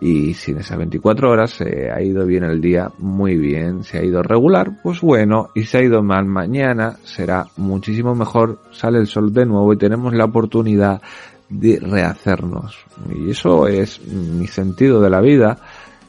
y 0.00 0.34
si 0.34 0.52
en 0.52 0.58
esas 0.58 0.78
24 0.78 1.30
horas 1.30 1.50
se 1.50 1.90
ha 1.90 2.00
ido 2.00 2.24
bien 2.24 2.44
el 2.44 2.60
día, 2.60 2.90
muy 2.98 3.36
bien, 3.36 3.82
se 3.82 3.98
ha 3.98 4.04
ido 4.04 4.22
regular, 4.22 4.78
pues 4.82 5.00
bueno, 5.00 5.50
y 5.54 5.64
se 5.64 5.78
ha 5.78 5.82
ido 5.82 6.02
mal 6.02 6.24
mañana, 6.24 6.96
será 7.02 7.46
muchísimo 7.56 8.14
mejor, 8.14 8.60
sale 8.70 8.98
el 8.98 9.06
sol 9.06 9.32
de 9.32 9.44
nuevo 9.44 9.72
y 9.72 9.78
tenemos 9.78 10.14
la 10.14 10.26
oportunidad 10.26 11.02
de 11.48 11.80
rehacernos. 11.80 12.76
Y 13.14 13.30
eso 13.30 13.66
es 13.66 14.00
mi 14.06 14.46
sentido 14.46 15.00
de 15.00 15.10
la 15.10 15.20
vida 15.20 15.58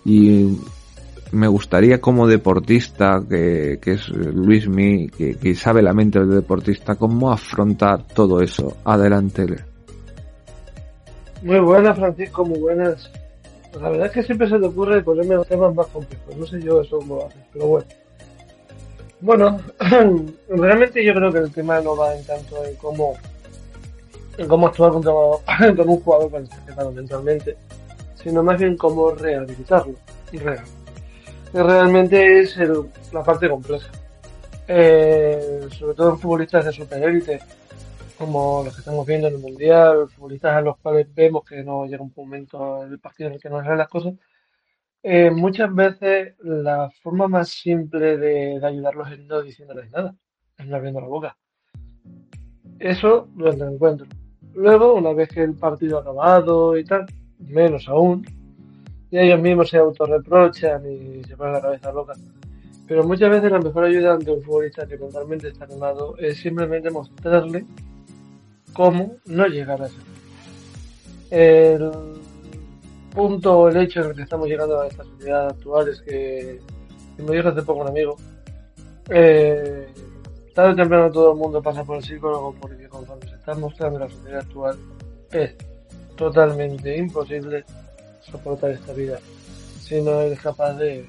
y 0.05 0.57
me 1.31 1.47
gustaría 1.47 1.99
como 1.99 2.27
deportista, 2.27 3.21
que, 3.27 3.79
que 3.81 3.93
es 3.93 4.09
Luismi, 4.09 5.09
que, 5.09 5.35
que 5.35 5.55
sabe 5.55 5.81
la 5.81 5.93
mente 5.93 6.19
del 6.19 6.29
deportista, 6.29 6.95
cómo 6.95 7.31
afrontar 7.31 8.03
todo 8.03 8.41
eso. 8.41 8.77
Adelante. 8.83 9.45
Muy 11.43 11.59
buenas, 11.59 11.97
Francisco, 11.97 12.45
muy 12.45 12.59
buenas. 12.59 13.09
La 13.79 13.89
verdad 13.89 14.07
es 14.07 14.11
que 14.13 14.23
siempre 14.23 14.49
se 14.49 14.59
te 14.59 14.65
ocurre 14.65 15.03
ponerme 15.03 15.35
los 15.35 15.47
temas 15.47 15.73
más 15.75 15.87
complejos. 15.87 16.35
No 16.35 16.45
sé 16.45 16.61
yo 16.61 16.81
eso 16.81 16.97
cómo 16.97 17.15
lo 17.17 17.25
haces, 17.27 17.41
pero 17.53 17.67
bueno. 17.67 17.85
Bueno, 19.21 19.59
realmente 20.49 21.03
yo 21.03 21.13
creo 21.13 21.31
que 21.31 21.39
el 21.39 21.51
tema 21.51 21.81
no 21.81 21.95
va 21.95 22.15
en 22.15 22.25
tanto 22.25 22.63
en 22.65 22.75
cómo, 22.75 23.15
en 24.37 24.47
cómo 24.47 24.67
actuar 24.67 24.91
contra, 24.91 25.11
con 25.75 25.89
un 25.89 25.99
jugador 25.99 26.29
cuando 26.29 26.49
está 26.49 26.65
quedado 26.65 26.91
mentalmente, 26.91 27.57
sino 28.15 28.43
más 28.43 28.59
bien 28.59 28.77
cómo 28.77 29.11
rehabilitarlo. 29.11 29.95
Real 30.31 30.63
que 31.51 31.63
realmente 31.63 32.41
es 32.41 32.57
el, 32.57 32.83
la 33.11 33.23
parte 33.23 33.49
compleja. 33.49 33.89
Eh, 34.67 35.67
sobre 35.77 35.95
todo 35.95 36.11
en 36.11 36.19
futbolistas 36.19 36.65
de 36.65 36.71
superélite, 36.71 37.39
como 38.19 38.63
los 38.65 38.73
que 38.75 38.81
estamos 38.81 39.07
viendo 39.07 39.29
en 39.29 39.35
el 39.35 39.39
Mundial, 39.39 40.09
futbolistas 40.09 40.53
a 40.53 40.61
los 40.61 40.77
cuales 40.77 41.07
vemos 41.15 41.45
que 41.45 41.63
no 41.63 41.85
llega 41.85 42.03
un 42.03 42.11
momento 42.13 42.85
del 42.85 42.99
partido 42.99 43.29
en 43.29 43.35
el 43.35 43.41
que 43.41 43.49
no 43.49 43.61
salen 43.61 43.77
las 43.77 43.87
cosas. 43.87 44.13
Eh, 45.01 45.31
muchas 45.31 45.73
veces 45.73 46.35
la 46.39 46.91
forma 47.01 47.29
más 47.29 47.47
simple 47.47 48.17
de, 48.17 48.59
de, 48.59 48.65
ayudarlos 48.65 49.09
es 49.09 49.19
no 49.19 49.41
diciéndoles 49.41 49.89
nada, 49.91 50.13
es 50.57 50.67
no 50.67 50.75
abriendo 50.75 50.99
la 50.99 51.07
boca. 51.07 51.37
Eso 52.77 53.29
durante 53.35 53.63
el 53.63 53.73
encuentro. 53.75 54.07
Luego, 54.53 54.95
una 54.95 55.13
vez 55.13 55.29
que 55.29 55.41
el 55.41 55.53
partido 55.53 55.97
ha 55.97 56.01
acabado 56.01 56.77
y 56.77 56.83
tal, 56.83 57.05
menos 57.39 57.87
aún, 57.87 58.25
y 59.09 59.17
ellos 59.17 59.39
mismos 59.39 59.69
se 59.69 59.77
autorreprochan 59.77 60.83
y 60.91 61.23
se 61.23 61.37
ponen 61.37 61.53
la 61.53 61.61
cabeza 61.61 61.93
loca. 61.93 62.13
Pero 62.85 63.05
muchas 63.05 63.29
veces 63.29 63.49
la 63.49 63.59
mejor 63.59 63.85
ayuda 63.85 64.13
ante 64.13 64.29
un 64.29 64.43
futbolista 64.43 64.85
que 64.85 64.97
totalmente 64.97 65.47
está 65.47 65.63
animado 65.63 66.17
es 66.17 66.37
simplemente 66.37 66.89
mostrarle 66.89 67.65
cómo 68.73 69.17
no 69.25 69.47
llegar 69.47 69.81
a 69.81 69.87
eso. 69.87 69.97
El 71.29 71.91
punto, 73.13 73.69
el 73.69 73.77
hecho 73.77 74.01
en 74.01 74.09
el 74.09 74.15
que 74.15 74.23
estamos 74.23 74.47
llegando 74.47 74.79
a 74.79 74.87
esta 74.87 75.03
sociedad 75.03 75.47
actual 75.47 75.89
es 75.89 76.01
que, 76.01 76.59
como 77.17 77.31
dijo 77.31 77.49
hace 77.49 77.61
poco 77.61 77.81
un 77.81 77.87
amigo, 77.87 78.17
eh, 79.09 79.87
tarde 80.53 80.73
o 80.73 80.75
temprano 80.75 81.11
todo 81.11 81.31
el 81.33 81.37
mundo 81.37 81.61
pasa 81.61 81.83
por 81.83 81.97
el 81.97 82.03
psicólogo 82.03 82.55
porque 82.59 82.87
conforme 82.87 83.27
se 83.27 83.35
está 83.35 83.55
mostrando 83.55 83.99
la 83.99 84.09
sociedad 84.09 84.41
actual 84.41 84.77
es 85.31 85.55
totalmente 86.15 86.97
imposible 86.97 87.63
soportar 88.21 88.71
esta 88.71 88.93
vida 88.93 89.19
si 89.81 90.01
no 90.01 90.21
eres 90.21 90.39
capaz 90.39 90.73
de, 90.73 91.05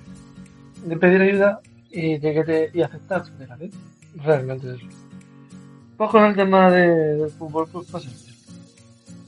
de 0.84 0.96
pedir 0.96 1.20
ayuda 1.20 1.60
y 1.90 2.18
de 2.18 2.34
que 2.34 2.44
te 2.44 2.70
y 2.72 2.82
aceptar 2.82 3.24
Realmente 4.16 4.68
es 4.68 4.76
eso. 4.76 4.99
Pues 6.00 6.12
con 6.12 6.24
el 6.24 6.34
tema 6.34 6.70
del 6.70 7.28
fútbol, 7.32 7.68
pues 7.70 7.86
pasa 7.90 8.08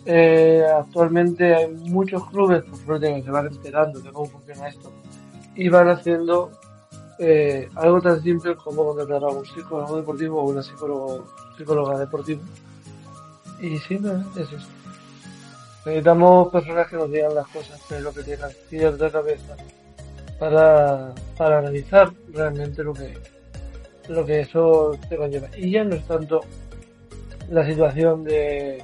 eh, 0.06 0.64
actualmente 0.74 1.54
hay 1.54 1.68
muchos 1.68 2.26
clubes, 2.30 2.62
por 2.62 2.78
suerte, 2.78 3.14
que 3.14 3.22
se 3.22 3.30
van 3.30 3.48
enterando 3.48 4.00
de 4.00 4.10
cómo 4.10 4.24
funciona 4.24 4.68
esto 4.68 4.90
y 5.54 5.68
van 5.68 5.90
haciendo 5.90 6.50
eh, 7.18 7.68
algo 7.74 8.00
tan 8.00 8.22
simple 8.22 8.56
como 8.56 8.86
contratar 8.86 9.22
a 9.22 9.26
un 9.26 9.44
psicólogo 9.44 9.98
deportivo 9.98 10.40
o 10.40 10.48
una 10.48 10.62
psicólogo, 10.62 11.26
psicóloga 11.58 11.98
deportiva. 11.98 12.40
Y 13.60 13.76
sí, 13.76 13.98
no, 13.98 14.22
es 14.40 14.50
eso. 14.50 14.66
Necesitamos 15.84 16.48
personas 16.48 16.88
que 16.88 16.96
nos 16.96 17.12
digan 17.12 17.34
las 17.34 17.48
cosas, 17.48 17.78
pero 17.86 18.14
que 18.14 18.22
tengan 18.22 18.50
cierta 18.70 19.10
cabeza 19.10 19.56
para, 20.38 21.12
para 21.36 21.58
analizar 21.58 22.10
realmente 22.32 22.82
lo 22.82 22.94
que, 22.94 23.18
lo 24.08 24.24
que 24.24 24.40
eso 24.40 24.96
te 25.10 25.18
conlleva. 25.18 25.48
Y 25.54 25.72
ya 25.72 25.84
no 25.84 25.96
es 25.96 26.06
tanto 26.06 26.40
la 27.52 27.66
situación 27.66 28.24
de, 28.24 28.82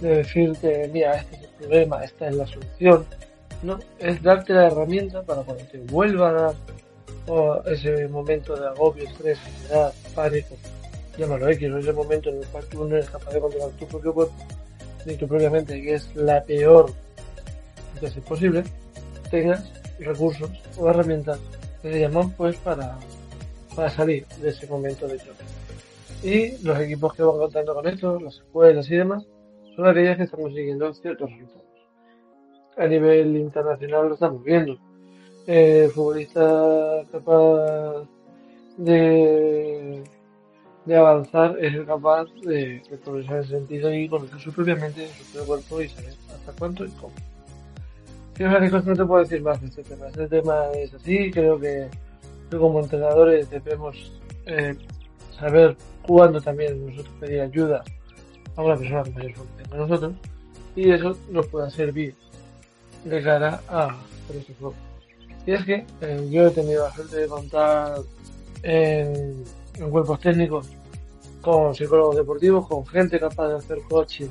de 0.00 0.08
decirte, 0.08 0.88
mira, 0.92 1.16
este 1.16 1.36
es 1.36 1.42
el 1.42 1.48
problema, 1.48 2.04
esta 2.04 2.28
es 2.28 2.36
la 2.36 2.46
solución. 2.46 3.04
No, 3.62 3.78
es 3.98 4.22
darte 4.22 4.52
la 4.52 4.68
herramienta 4.68 5.22
para 5.22 5.42
cuando 5.42 5.64
te 5.64 5.78
vuelva 5.78 6.30
a 6.30 6.32
dar 6.32 6.54
ese 7.66 8.06
momento 8.06 8.56
de 8.56 8.68
agobio, 8.68 9.04
estrés, 9.04 9.38
ansiedad, 9.44 9.92
pánico, 10.14 10.56
llámalo 11.18 11.48
X, 11.50 11.68
ese 11.74 11.92
momento 11.92 12.30
en 12.30 12.38
el 12.38 12.46
cual 12.46 12.64
tú 12.66 12.84
no 12.84 12.94
eres 12.94 13.10
capaz 13.10 13.32
de 13.32 13.40
controlar 13.40 13.70
tu 13.70 13.86
propio 13.86 14.14
cuerpo, 14.14 14.34
ni 15.04 15.16
tu 15.16 15.26
propia 15.26 15.50
mente, 15.50 15.82
que 15.82 15.94
es 15.94 16.14
la 16.14 16.42
peor 16.44 16.92
de 18.00 18.10
ser 18.10 18.22
posible, 18.22 18.62
tengas 19.30 19.70
recursos 19.98 20.50
o 20.78 20.88
herramientas 20.88 21.38
que 21.82 21.92
se 21.92 22.00
llaman 22.00 22.30
pues 22.30 22.56
para, 22.58 22.96
para 23.74 23.90
salir 23.90 24.24
de 24.40 24.50
ese 24.50 24.66
momento 24.68 25.08
de 25.08 25.18
choque. 25.18 25.57
Y 26.22 26.58
los 26.64 26.78
equipos 26.80 27.14
que 27.14 27.22
van 27.22 27.38
contando 27.38 27.74
con 27.74 27.86
esto, 27.86 28.18
las 28.20 28.36
escuelas 28.36 28.90
y 28.90 28.96
demás, 28.96 29.26
son 29.76 29.86
aquellas 29.86 30.16
que 30.16 30.24
están 30.24 30.40
consiguiendo 30.40 30.92
ciertos 30.94 31.30
resultados. 31.30 31.64
A 32.76 32.86
nivel 32.86 33.36
internacional 33.36 34.08
lo 34.08 34.14
estamos 34.14 34.42
viendo 34.44 34.78
eh, 35.50 35.90
futbolista 35.94 37.04
capaz 37.10 38.06
de, 38.76 40.04
de 40.84 40.96
avanzar 40.96 41.56
es 41.58 41.74
el 41.74 41.86
capaz 41.86 42.26
de, 42.42 42.82
de 42.88 42.98
progresar 43.02 43.36
en 43.36 43.42
ese 43.42 43.50
sentido 43.56 43.92
y 43.92 44.08
conocer 44.10 44.38
su 44.38 44.52
propia 44.52 44.76
mente, 44.76 45.08
su 45.08 45.24
propio 45.32 45.46
cuerpo 45.46 45.80
y 45.80 45.88
saber 45.88 46.14
hasta 46.34 46.52
cuánto 46.52 46.84
y 46.84 46.90
cómo. 46.90 47.14
Si 48.36 48.44
no 48.44 48.94
te 48.94 49.04
puedo 49.06 49.22
decir 49.22 49.42
más 49.42 49.60
de 49.62 49.68
este 49.68 49.82
tema. 49.82 50.08
Este 50.08 50.28
tema 50.28 50.66
es 50.74 50.92
así, 50.92 51.30
creo 51.30 51.58
que, 51.58 51.88
como 52.50 52.80
entrenadores 52.80 53.50
debemos 53.50 54.12
eh, 54.44 54.76
saber 55.40 55.76
cuándo 56.08 56.40
también 56.40 56.86
nosotros 56.86 57.14
pedir 57.20 57.42
ayuda 57.42 57.84
a 58.56 58.62
una 58.62 58.76
persona 58.76 59.02
que 59.04 59.10
mayor 59.10 59.32
que 59.34 59.76
nosotros 59.76 60.14
y 60.74 60.90
eso 60.90 61.14
nos 61.30 61.46
pueda 61.48 61.68
servir 61.68 62.14
de 63.04 63.22
cara 63.22 63.60
a 63.68 63.94
ese 64.30 64.54
juego. 64.54 64.74
Y 65.46 65.52
es 65.52 65.64
que 65.64 65.84
eh, 66.00 66.28
yo 66.30 66.46
he 66.46 66.50
tenido 66.50 66.84
la 66.84 66.94
suerte 66.94 67.16
de 67.16 67.28
contar 67.28 67.98
en, 68.62 69.44
cuerpos 69.90 70.18
técnicos 70.20 70.66
con 71.42 71.74
psicólogos 71.74 72.16
deportivos, 72.16 72.66
con 72.66 72.86
gente 72.86 73.20
capaz 73.20 73.48
de 73.48 73.56
hacer 73.56 73.78
coaching, 73.88 74.28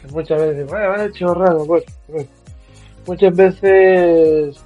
que 0.00 0.08
muchas 0.08 0.40
veces, 0.40 0.70
pues, 1.66 1.84
pues, 2.06 2.26
muchas 3.06 3.34
veces 3.34 4.56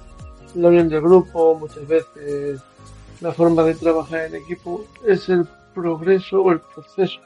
la 0.55 0.67
unión 0.67 0.89
del 0.89 1.01
grupo, 1.01 1.55
muchas 1.55 1.87
veces 1.87 2.59
la 3.21 3.31
forma 3.31 3.63
de 3.63 3.75
trabajar 3.75 4.25
en 4.25 4.35
equipo 4.35 4.85
es 5.07 5.29
el 5.29 5.47
progreso 5.73 6.41
o 6.41 6.51
el 6.51 6.59
proceso 6.59 7.19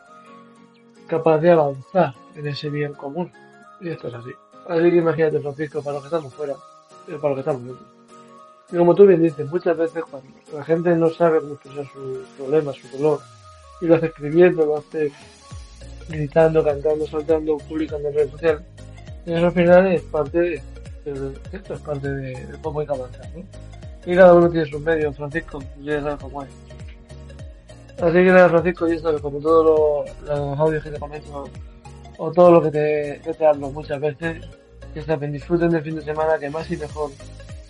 capaz 1.08 1.40
de 1.40 1.52
avanzar 1.52 2.14
en 2.36 2.48
ese 2.48 2.70
bien 2.70 2.94
común. 2.94 3.32
Y 3.82 3.90
esto 3.90 4.08
es 4.08 4.14
así. 4.14 4.32
Así 4.68 4.92
que 4.92 4.98
imagínate, 4.98 5.40
Francisco, 5.40 5.82
para 5.82 5.94
los 5.94 6.04
que 6.04 6.08
estamos 6.08 6.34
fuera, 6.34 6.56
y 7.08 7.12
para 7.14 7.30
los 7.30 7.36
que 7.36 7.40
estamos 7.40 7.66
dentro. 7.66 7.86
Y 8.72 8.78
como 8.78 8.96
tú 8.96 9.06
bien 9.06 9.24
dices, 9.24 9.50
muchas 9.50 9.78
veces 9.78 10.04
cuando 10.10 10.30
la 10.54 10.64
gente 10.64 10.94
no 10.96 11.10
sabe 11.10 11.40
cómo 11.40 11.54
expresar 11.54 11.86
sus 11.94 12.28
problemas, 12.38 12.76
su 12.76 12.98
dolor, 12.98 13.20
y 13.80 13.86
lo 13.86 13.96
hace 13.96 14.08
escribiendo, 14.08 14.66
lo 14.66 14.78
hace 14.78 15.12
gritando, 16.10 16.64
cantando, 16.64 17.08
saltando, 17.08 17.58
publicando 17.58 18.10
en 18.10 18.16
redes 18.16 18.32
sociales, 18.32 18.62
eso 19.26 19.46
al 19.46 19.52
final 19.52 19.88
es 19.88 20.02
parte 20.04 20.40
de, 20.40 20.62
esto 21.52 21.74
es 21.74 21.80
parte 21.80 22.10
de, 22.10 22.58
cómo 22.62 22.82
hay 22.82 22.88
que 22.88 22.94
avanzar, 22.94 23.30
¿no? 23.36 23.44
Y 24.06 24.16
cada 24.16 24.34
uno 24.34 24.50
tiene 24.50 24.70
sus 24.70 24.82
medios, 24.82 25.16
Francisco, 25.16 25.60
ya 25.82 26.02
sabes 26.02 26.18
cómo 26.22 26.44
es. 26.44 26.67
Así 28.02 28.14
que 28.14 28.26
nada, 28.26 28.50
Francisco, 28.50 28.88
y 28.88 28.96
esto 28.96 29.20
como 29.22 29.40
todos 29.40 30.08
los, 30.28 30.60
audios 30.60 30.84
que 30.84 30.92
te 30.92 31.00
comento, 31.00 31.50
o 32.18 32.32
todo 32.32 32.52
lo 32.52 32.62
que 32.62 32.70
te, 32.70 33.22
que 33.24 33.34
te 33.34 33.46
hablo 33.46 33.72
muchas 33.72 34.00
veces, 34.00 34.46
que 34.94 35.02
saben, 35.02 35.32
disfruten 35.32 35.70
del 35.70 35.82
fin 35.82 35.96
de 35.96 36.04
semana, 36.04 36.38
que 36.40 36.50
más 36.50 36.70
y 36.70 36.78
mejor 36.78 37.10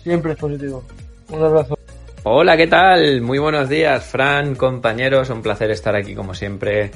siempre 0.02 0.32
es 0.32 0.38
positivo. 0.38 0.82
Un 1.30 1.42
abrazo. 1.42 1.78
Hola, 2.24 2.58
¿qué 2.58 2.66
tal? 2.66 3.22
Muy 3.22 3.38
buenos 3.38 3.70
días, 3.70 4.04
Fran, 4.04 4.54
compañeros. 4.54 5.30
Un 5.30 5.40
placer 5.40 5.70
estar 5.70 5.96
aquí, 5.96 6.14
como 6.14 6.34
siempre, 6.34 6.90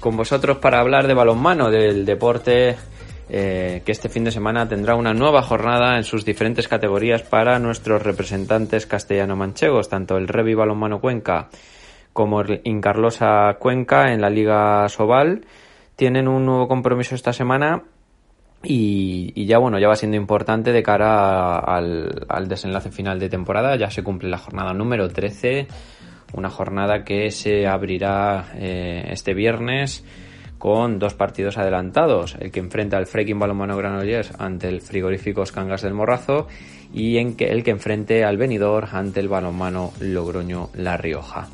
con 0.00 0.16
vosotros 0.16 0.56
para 0.58 0.80
hablar 0.80 1.06
de 1.06 1.14
balonmano, 1.14 1.70
del 1.70 2.06
deporte 2.06 2.74
eh, 3.28 3.82
que 3.84 3.92
este 3.92 4.08
fin 4.08 4.24
de 4.24 4.30
semana 4.30 4.66
tendrá 4.66 4.94
una 4.94 5.12
nueva 5.12 5.42
jornada 5.42 5.98
en 5.98 6.04
sus 6.04 6.24
diferentes 6.24 6.68
categorías 6.68 7.22
para 7.22 7.58
nuestros 7.58 8.02
representantes 8.02 8.86
castellano-manchegos, 8.86 9.90
tanto 9.90 10.16
el 10.16 10.28
Revi 10.28 10.54
Balonmano 10.54 11.00
Cuenca 11.00 11.50
como 12.18 12.40
el 12.40 12.62
Incarlosa 12.64 13.58
Cuenca 13.60 14.12
en 14.12 14.20
la 14.20 14.28
Liga 14.28 14.88
Sobal. 14.88 15.46
Tienen 15.94 16.26
un 16.26 16.44
nuevo 16.44 16.66
compromiso 16.66 17.14
esta 17.14 17.32
semana 17.32 17.84
y, 18.60 19.46
ya 19.46 19.58
bueno, 19.58 19.78
ya 19.78 19.86
va 19.86 19.94
siendo 19.94 20.16
importante 20.16 20.72
de 20.72 20.82
cara 20.82 21.60
al, 21.60 22.48
desenlace 22.48 22.90
final 22.90 23.20
de 23.20 23.28
temporada. 23.28 23.76
Ya 23.76 23.88
se 23.92 24.02
cumple 24.02 24.30
la 24.30 24.38
jornada 24.38 24.74
número 24.74 25.08
13, 25.08 25.68
una 26.32 26.50
jornada 26.50 27.04
que 27.04 27.30
se 27.30 27.68
abrirá 27.68 28.46
eh, 28.56 29.10
este 29.12 29.32
viernes 29.32 30.04
con 30.58 30.98
dos 30.98 31.14
partidos 31.14 31.56
adelantados, 31.56 32.34
el 32.40 32.50
que 32.50 32.58
enfrenta 32.58 32.96
al 32.96 33.06
Freaking 33.06 33.38
Balonmano 33.38 33.76
Granollers 33.76 34.32
ante 34.40 34.66
el 34.66 34.80
frigorífico 34.80 35.44
Cangas 35.54 35.82
del 35.82 35.94
Morrazo 35.94 36.48
y 36.92 37.18
el 37.18 37.36
que 37.36 37.70
enfrente 37.70 38.24
al 38.24 38.38
venidor 38.38 38.88
ante 38.90 39.20
el 39.20 39.28
balonmano 39.28 39.92
Logroño 40.00 40.70
La 40.74 40.96
Rioja. 40.96 41.46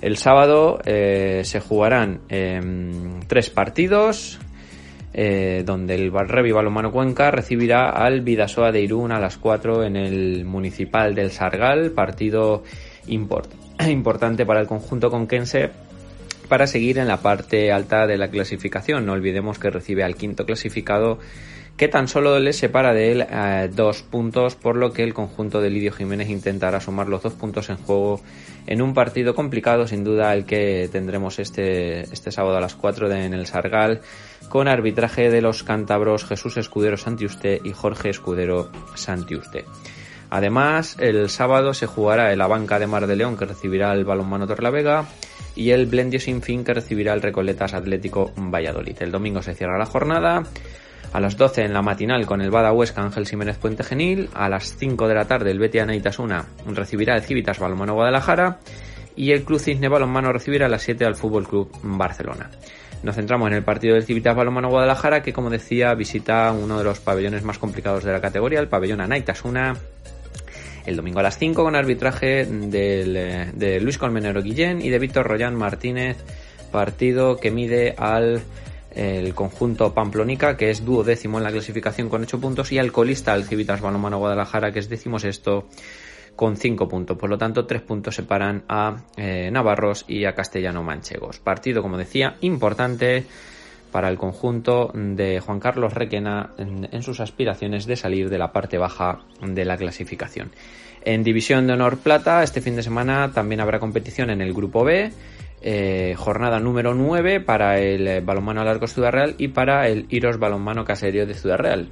El 0.00 0.16
sábado 0.16 0.80
eh, 0.84 1.42
se 1.44 1.60
jugarán 1.60 2.20
em, 2.28 3.20
tres 3.26 3.50
partidos, 3.50 4.38
eh, 5.12 5.62
donde 5.66 5.94
el 5.94 6.10
Revi 6.10 6.52
Balonmano 6.52 6.90
Cuenca 6.90 7.30
recibirá 7.30 7.90
al 7.90 8.22
Vidasoa 8.22 8.72
de 8.72 8.80
Irún 8.80 9.12
a 9.12 9.20
las 9.20 9.36
4 9.36 9.84
en 9.84 9.96
el 9.96 10.44
Municipal 10.46 11.14
del 11.14 11.30
Sargal, 11.30 11.90
partido 11.90 12.62
importante 13.06 14.46
para 14.46 14.60
el 14.60 14.66
conjunto 14.66 15.10
conquense 15.10 15.70
para 16.48 16.66
seguir 16.66 16.98
en 16.98 17.06
la 17.06 17.18
parte 17.18 17.70
alta 17.70 18.06
de 18.06 18.16
la 18.16 18.28
clasificación. 18.28 19.06
No 19.06 19.12
olvidemos 19.12 19.58
que 19.58 19.70
recibe 19.70 20.02
al 20.02 20.16
quinto 20.16 20.44
clasificado 20.46 21.18
que 21.76 21.88
tan 21.88 22.08
solo 22.08 22.38
le 22.38 22.52
separa 22.52 22.92
de 22.92 23.12
él 23.12 23.26
eh, 23.30 23.70
dos 23.74 24.02
puntos, 24.02 24.54
por 24.54 24.76
lo 24.76 24.92
que 24.92 25.02
el 25.02 25.14
conjunto 25.14 25.60
de 25.60 25.70
Lidio 25.70 25.92
Jiménez 25.92 26.28
intentará 26.28 26.80
sumar 26.80 27.08
los 27.08 27.22
dos 27.22 27.32
puntos 27.32 27.70
en 27.70 27.76
juego 27.76 28.20
en 28.66 28.82
un 28.82 28.94
partido 28.94 29.34
complicado, 29.34 29.86
sin 29.86 30.04
duda 30.04 30.34
el 30.34 30.44
que 30.44 30.88
tendremos 30.92 31.38
este, 31.38 32.02
este 32.02 32.30
sábado 32.30 32.56
a 32.56 32.60
las 32.60 32.74
4 32.74 33.10
en 33.12 33.34
el 33.34 33.46
Sargal, 33.46 34.00
con 34.48 34.68
arbitraje 34.68 35.30
de 35.30 35.40
los 35.40 35.62
cántabros 35.62 36.24
Jesús 36.24 36.56
Escudero 36.56 36.96
Santiuste 36.96 37.60
y 37.64 37.72
Jorge 37.72 38.10
Escudero 38.10 38.70
Santiuste. 38.94 39.64
Además, 40.30 40.96
el 41.00 41.28
sábado 41.28 41.74
se 41.74 41.86
jugará 41.86 42.32
el 42.32 42.40
Abanca 42.40 42.78
de 42.78 42.86
Mar 42.86 43.08
de 43.08 43.16
León 43.16 43.36
que 43.36 43.46
recibirá 43.46 43.92
el 43.92 44.04
Balonmano 44.04 44.46
Torlavega 44.46 45.06
y 45.56 45.70
el 45.70 45.86
Blendio 45.86 46.20
Sin 46.20 46.40
Fin 46.40 46.62
que 46.62 46.72
recibirá 46.72 47.12
el 47.12 47.22
Recoletas 47.22 47.74
Atlético 47.74 48.32
Valladolid. 48.36 48.96
El 49.00 49.10
domingo 49.10 49.42
se 49.42 49.54
cierra 49.54 49.76
la 49.76 49.86
jornada 49.86 50.44
a 51.12 51.20
las 51.20 51.36
12 51.36 51.64
en 51.64 51.72
la 51.72 51.82
matinal 51.82 52.26
con 52.26 52.40
el 52.40 52.50
Bada 52.50 52.72
Huesca 52.72 53.02
Ángel 53.02 53.26
Jiménez 53.26 53.58
Puente 53.58 53.82
Genil, 53.82 54.28
a 54.34 54.48
las 54.48 54.76
5 54.76 55.08
de 55.08 55.14
la 55.14 55.24
tarde 55.24 55.50
el 55.50 55.58
Betia 55.58 55.84
Neitasuna 55.84 56.46
recibirá 56.66 57.16
el 57.16 57.22
Civitas 57.22 57.58
Balonmano 57.58 57.94
Guadalajara. 57.94 58.58
Y 59.16 59.32
el 59.32 59.42
Club 59.42 59.58
Cisne 59.58 59.88
Balonmano 59.88 60.32
recibirá 60.32 60.66
a 60.66 60.68
las 60.68 60.82
7 60.82 61.04
al 61.04 61.16
Fútbol 61.16 61.46
Club 61.46 61.70
Barcelona. 61.82 62.48
Nos 63.02 63.16
centramos 63.16 63.48
en 63.48 63.54
el 63.54 63.64
partido 63.64 63.94
del 63.94 64.04
Civitas 64.04 64.36
Balonmano 64.36 64.70
Guadalajara 64.70 65.20
que 65.20 65.32
como 65.32 65.50
decía 65.50 65.92
visita 65.94 66.52
uno 66.52 66.78
de 66.78 66.84
los 66.84 67.00
pabellones 67.00 67.42
más 67.42 67.58
complicados 67.58 68.04
de 68.04 68.12
la 68.12 68.20
categoría, 68.20 68.60
el 68.60 68.68
pabellón 68.68 69.00
Anaitasuna, 69.00 69.76
el 70.86 70.96
domingo 70.96 71.18
a 71.18 71.24
las 71.24 71.38
5 71.38 71.62
con 71.62 71.74
arbitraje 71.74 72.46
de 72.46 73.80
Luis 73.82 73.98
Colmenero 73.98 74.42
Guillén 74.42 74.80
y 74.80 74.90
de 74.90 74.98
Víctor 74.98 75.26
Royán 75.26 75.56
Martínez, 75.56 76.16
partido 76.70 77.36
que 77.36 77.50
mide 77.50 77.94
al 77.98 78.42
el 78.94 79.34
conjunto 79.34 79.94
Pamplónica, 79.94 80.56
que 80.56 80.70
es 80.70 80.84
duodécimo 80.84 81.38
en 81.38 81.44
la 81.44 81.52
clasificación 81.52 82.08
con 82.08 82.22
8 82.22 82.40
puntos, 82.40 82.72
y 82.72 82.78
al 82.78 82.92
colista, 82.92 83.34
el 83.34 83.44
Civitas 83.44 83.80
Balonmano 83.80 84.18
Guadalajara, 84.18 84.72
que 84.72 84.78
es 84.78 84.88
décimo 84.88 85.18
sexto 85.18 85.66
con 86.36 86.56
5 86.56 86.88
puntos. 86.88 87.16
Por 87.16 87.30
lo 87.30 87.38
tanto, 87.38 87.66
3 87.66 87.82
puntos 87.82 88.14
separan 88.14 88.64
a 88.68 89.02
eh, 89.16 89.50
Navarros 89.52 90.04
y 90.08 90.24
a 90.24 90.34
Castellano 90.34 90.82
Manchegos. 90.82 91.38
Partido, 91.38 91.82
como 91.82 91.98
decía, 91.98 92.36
importante 92.40 93.24
para 93.90 94.08
el 94.08 94.16
conjunto 94.16 94.90
de 94.94 95.40
Juan 95.40 95.60
Carlos 95.60 95.94
Requena 95.94 96.50
en, 96.58 97.02
sus 97.02 97.20
aspiraciones 97.20 97.86
de 97.86 97.96
salir 97.96 98.30
de 98.30 98.38
la 98.38 98.52
parte 98.52 98.78
baja 98.78 99.20
de 99.42 99.64
la 99.64 99.76
clasificación. 99.76 100.50
En 101.02 101.24
División 101.24 101.66
de 101.66 101.72
Honor 101.72 101.98
Plata, 101.98 102.42
este 102.42 102.60
fin 102.60 102.76
de 102.76 102.82
semana 102.82 103.32
también 103.32 103.60
habrá 103.60 103.78
competición 103.78 104.30
en 104.30 104.40
el 104.40 104.52
Grupo 104.52 104.84
B. 104.84 105.10
Eh, 105.62 106.14
jornada 106.16 106.58
número 106.58 106.94
9 106.94 107.40
para 107.40 107.78
el 107.78 108.08
eh, 108.08 108.20
balonmano 108.20 108.62
al 108.62 108.68
arco 108.68 108.86
Ciudad 108.86 109.12
Real 109.12 109.34
y 109.36 109.48
para 109.48 109.88
el 109.88 110.06
Iros 110.08 110.38
balonmano 110.38 110.84
caserio 110.84 111.26
de 111.26 111.34
Ciudad 111.34 111.58
Real. 111.58 111.88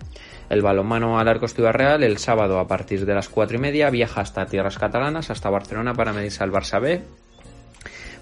El 0.49 0.63
balonmano 0.63 1.19
al 1.19 1.29
arco 1.29 1.49
Ciudad 1.49 1.73
Real 1.73 2.03
el 2.03 2.17
sábado 2.17 2.61
a 2.61 2.67
partir 2.67 3.05
de 3.05 3.15
las 3.15 3.29
4 3.29 3.59
y 3.59 3.61
media 3.61 3.91
viaja 3.91 4.23
hasta 4.23 4.47
tierras 4.47 4.79
catalanas, 4.79 5.31
hasta 5.31 5.51
Barcelona 5.51 5.93
para 5.93 6.15
medirse 6.15 6.43
al 6.43 6.51
Barça 6.51 6.81
B. 6.81 7.03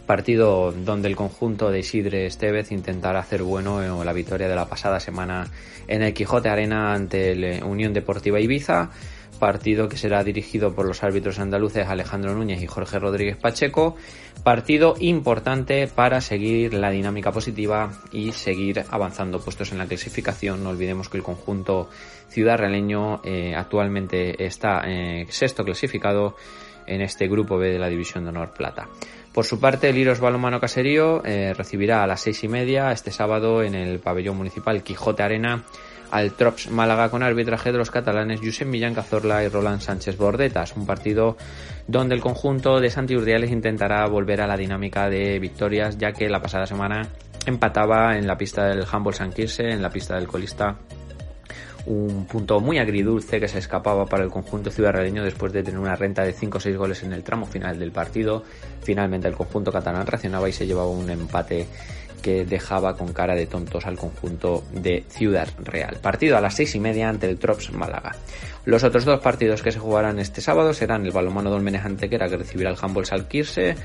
Partido 0.05 0.73
donde 0.73 1.09
el 1.09 1.15
conjunto 1.15 1.71
de 1.71 1.79
Isidre 1.79 2.27
Estevez 2.27 2.73
intentará 2.73 3.21
hacer 3.21 3.45
bueno 3.45 3.83
eh, 3.83 4.05
la 4.05 4.13
victoria 4.13 4.49
de 4.49 4.57
la 4.57 4.67
pasada 4.67 4.99
semana 4.99 5.47
en 5.87 6.03
el 6.03 6.13
Quijote 6.13 6.49
Arena 6.49 6.93
ante 6.93 7.33
el 7.33 7.63
Unión 7.63 7.93
Deportiva 7.93 8.41
Ibiza 8.41 8.91
partido 9.39 9.89
que 9.89 9.97
será 9.97 10.23
dirigido 10.25 10.75
por 10.75 10.87
los 10.87 11.03
árbitros 11.03 11.39
andaluces 11.39 11.87
Alejandro 11.87 12.35
Núñez 12.35 12.63
y 12.63 12.67
Jorge 12.67 12.99
Rodríguez 12.99 13.37
Pacheco, 13.37 13.97
partido 14.43 14.95
importante 14.99 15.87
para 15.87 16.21
seguir 16.21 16.75
la 16.75 16.91
dinámica 16.91 17.33
positiva 17.33 17.93
y 18.13 18.33
seguir 18.33 18.85
avanzando 18.91 19.41
puestos 19.41 19.73
en 19.73 19.79
la 19.79 19.87
clasificación. 19.87 20.63
No 20.63 20.71
olvidemos 20.71 21.09
que 21.09 21.17
el 21.17 21.23
conjunto 21.23 21.89
ciudad 22.29 22.59
realeño 22.59 23.21
eh, 23.25 23.55
actualmente 23.55 24.45
está 24.45 24.83
eh, 24.87 25.27
sexto 25.29 25.65
clasificado 25.65 26.37
en 26.87 27.01
este 27.01 27.29
grupo 27.29 27.59
B 27.59 27.71
de 27.71 27.79
la 27.79 27.89
División 27.89 28.25
de 28.25 28.31
Honor 28.31 28.53
Plata. 28.53 28.89
Por 29.33 29.45
su 29.45 29.61
parte, 29.61 29.91
el 29.91 29.99
Iros 29.99 30.21
Balomano 30.21 30.61
Caserío 30.61 31.23
eh, 31.25 31.53
recibirá 31.53 32.03
a 32.03 32.07
las 32.07 32.21
seis 32.21 32.43
y 32.45 32.49
media 32.49 32.91
este 32.93 33.11
sábado 33.11 33.63
en 33.63 33.75
el 33.75 33.99
pabellón 33.99 34.39
municipal 34.39 34.83
Quijote 34.83 35.23
Arena 35.23 35.65
al 36.11 36.33
Trops 36.33 36.71
Málaga 36.71 37.11
con 37.11 37.23
arbitraje 37.23 37.73
de 37.73 37.79
los 37.79 37.91
catalanes 37.91 38.41
Josep 38.43 38.69
Millán 38.69 38.95
Cazorla 38.95 39.45
y 39.45 39.49
Roland 39.49 39.81
Sánchez 39.81 40.17
Bordetas, 40.17 40.77
un 40.77 40.87
partido 40.87 41.37
donde 41.87 42.15
el 42.15 42.21
conjunto 42.21 42.81
de 42.81 42.91
Santi 42.91 43.17
Urdiales 43.17 43.51
intentará 43.51 44.07
volver 44.07 44.41
a 44.41 44.47
la 44.47 44.57
dinámica 44.57 45.09
de 45.09 45.39
victorias, 45.39 45.99
ya 45.99 46.13
que 46.13 46.29
la 46.29 46.41
pasada 46.41 46.67
semana 46.67 47.09
empataba 47.47 48.17
en 48.17 48.27
la 48.27 48.37
pista 48.37 48.67
del 48.67 48.85
Humboldt 48.91 49.19
San 49.19 49.33
Kirse, 49.33 49.71
en 49.71 49.83
la 49.83 49.91
pista 49.91 50.17
del 50.17 50.27
colista 50.27 50.77
un 51.87 52.27
punto 52.27 52.59
muy 52.61 52.79
agridulce 52.79 53.39
que 53.41 53.49
se 53.49 53.59
escapaba 53.59 54.07
para 54.07 54.25
el 54.25 54.31
conjunto 54.31 54.71
ciudadreño 54.71 55.23
después 55.23 55.53
de 55.53 55.63
tener 55.63 55.79
una 55.79 55.95
renta 55.95 56.25
de 56.25 56.33
5 56.33 56.59
o 56.59 56.61
6 56.61 56.77
goles 56.77 57.03
en 57.05 57.13
el 57.13 57.23
tramo 57.23 57.47
final 57.47 57.79
del 57.79 57.93
partido. 57.93 58.43
Finalmente 58.83 59.29
el 59.29 59.35
conjunto 59.35 59.71
catalán 59.71 60.07
reaccionaba 60.07 60.49
y 60.49 60.53
se 60.53 60.67
llevaba 60.67 60.89
un 60.89 61.09
empate 61.09 61.67
que 62.27 62.45
dejaba 62.45 62.97
con 62.97 63.13
cara 63.13 63.37
de 63.37 63.47
tontos 63.47 63.87
al 63.87 63.97
conjunto 63.97 64.65
de 64.73 65.05
Ciudad 65.09 65.49
Real. 65.63 65.99
Partido 66.03 66.37
a 66.37 66.41
las 66.41 66.57
seis 66.57 66.75
y 66.75 66.81
media 66.81 67.09
ante 67.09 67.31
el 67.31 67.39
Trops 67.39 67.73
Málaga. 67.73 68.17
Los 68.65 68.83
otros 68.83 69.05
dos 69.05 69.21
partidos 69.21 69.63
que 69.63 69.71
se 69.71 69.79
jugarán 69.79 70.19
este 70.19 70.41
sábado 70.41 70.75
serán 70.75 71.07
el 71.07 71.13
balonmano 71.13 71.51
Dolmenes 71.51 71.85
Antequera 71.85 72.29
que 72.29 72.37
recibirá 72.37 72.71
el 72.71 72.77
Humboldt 72.83 73.07
Salquirse 73.07 73.77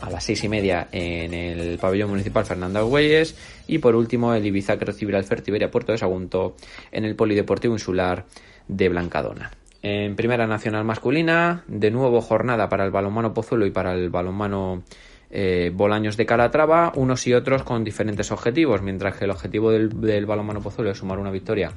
a 0.00 0.08
las 0.08 0.24
seis 0.24 0.42
y 0.44 0.48
media 0.48 0.88
en 0.92 1.34
el 1.34 1.76
pabellón 1.76 2.08
municipal 2.08 2.46
Fernando 2.46 2.86
Güeyes 2.86 3.36
y 3.66 3.76
por 3.80 3.94
último 3.94 4.32
el 4.32 4.46
Ibiza 4.46 4.78
que 4.78 4.86
recibirá 4.86 5.18
el 5.18 5.24
Fertiberia 5.24 5.70
Puerto 5.70 5.92
de 5.92 5.98
Sagunto 5.98 6.56
en 6.90 7.04
el 7.04 7.16
Polideportivo 7.16 7.74
Insular 7.74 8.24
de 8.66 8.88
Blancadona. 8.88 9.50
En 9.82 10.16
Primera 10.16 10.46
Nacional 10.46 10.84
Masculina, 10.84 11.64
de 11.66 11.90
nuevo 11.90 12.22
jornada 12.22 12.70
para 12.70 12.86
el 12.86 12.92
balonmano 12.92 13.34
Pozuelo 13.34 13.66
y 13.66 13.70
para 13.70 13.92
el 13.92 14.08
balonmano 14.08 14.84
eh, 15.30 15.70
Bolaños 15.74 16.16
de 16.16 16.26
Calatrava, 16.26 16.92
unos 16.96 17.26
y 17.26 17.34
otros 17.34 17.62
con 17.62 17.84
diferentes 17.84 18.32
objetivos, 18.32 18.82
mientras 18.82 19.16
que 19.16 19.24
el 19.24 19.30
objetivo 19.30 19.70
del, 19.70 20.00
del 20.00 20.26
balonmano 20.26 20.60
Pozuelo 20.60 20.90
es 20.90 20.98
sumar 20.98 21.18
una 21.18 21.30
victoria 21.30 21.72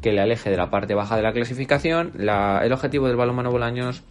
que 0.00 0.12
le 0.12 0.20
aleje 0.20 0.50
de 0.50 0.56
la 0.56 0.70
parte 0.70 0.94
baja 0.94 1.16
de 1.16 1.22
la 1.22 1.32
clasificación, 1.32 2.12
el 2.18 2.72
objetivo 2.72 3.06
del 3.08 3.16
balonmano 3.16 3.50
Bolaños 3.50 4.02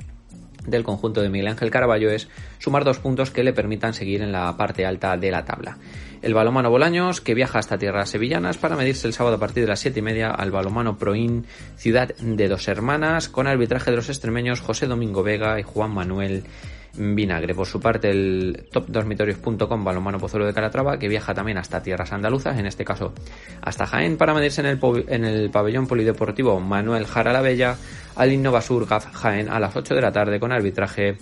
del 0.65 0.83
conjunto 0.83 1.21
de 1.21 1.29
Miguel 1.29 1.49
Ángel 1.49 1.69
Caraballo 1.69 2.09
es 2.09 2.27
sumar 2.59 2.83
dos 2.83 2.99
puntos 2.99 3.31
que 3.31 3.43
le 3.43 3.53
permitan 3.53 3.93
seguir 3.93 4.21
en 4.21 4.31
la 4.31 4.55
parte 4.57 4.85
alta 4.85 5.15
de 5.17 5.31
la 5.31 5.45
tabla. 5.45 5.77
El 6.21 6.33
balomano 6.33 6.71
Bolaños, 6.71 7.21
que 7.21 7.35
viaja 7.35 7.59
hasta 7.59 7.77
tierras 7.77 8.09
sevillanas 8.09 8.57
para 8.57 8.75
medirse 8.75 9.05
el 9.05 9.13
sábado 9.13 9.35
a 9.35 9.39
partir 9.39 9.63
de 9.63 9.69
las 9.69 9.79
7 9.79 9.99
y 9.99 10.01
media 10.01 10.31
al 10.31 10.49
balomano 10.49 10.97
Proin 10.97 11.45
Ciudad 11.75 12.15
de 12.15 12.47
Dos 12.47 12.67
Hermanas, 12.67 13.29
con 13.29 13.45
arbitraje 13.45 13.91
de 13.91 13.97
los 13.97 14.09
extremeños 14.09 14.61
José 14.61 14.87
Domingo 14.87 15.21
Vega 15.21 15.59
y 15.59 15.63
Juan 15.63 15.91
Manuel 15.91 16.43
Vinagre. 16.97 17.53
Por 17.53 17.67
su 17.67 17.79
parte, 17.79 18.09
el 18.09 18.67
top2mitorios.com 18.71 19.83
Balomano 19.83 20.19
Pozuelo 20.19 20.45
de 20.45 20.53
Calatrava, 20.53 20.97
que 20.97 21.07
viaja 21.07 21.33
también 21.33 21.57
hasta 21.57 21.81
tierras 21.81 22.11
andaluzas, 22.11 22.57
en 22.57 22.65
este 22.65 22.85
caso 22.85 23.13
hasta 23.61 23.85
Jaén, 23.85 24.17
para 24.17 24.33
medirse 24.33 24.61
en 24.61 24.67
el, 24.67 24.79
en 25.07 25.25
el 25.25 25.49
pabellón 25.49 25.87
polideportivo 25.87 26.59
Manuel 26.59 27.05
Jara 27.05 27.33
la 27.33 27.41
Bella 27.41 27.77
al 28.15 28.31
Innovasur 28.31 28.87
Gaf 28.87 29.13
Jaén 29.13 29.49
a 29.49 29.59
las 29.59 29.75
8 29.75 29.95
de 29.95 30.01
la 30.01 30.11
tarde 30.11 30.39
con 30.39 30.51
arbitraje 30.51 31.17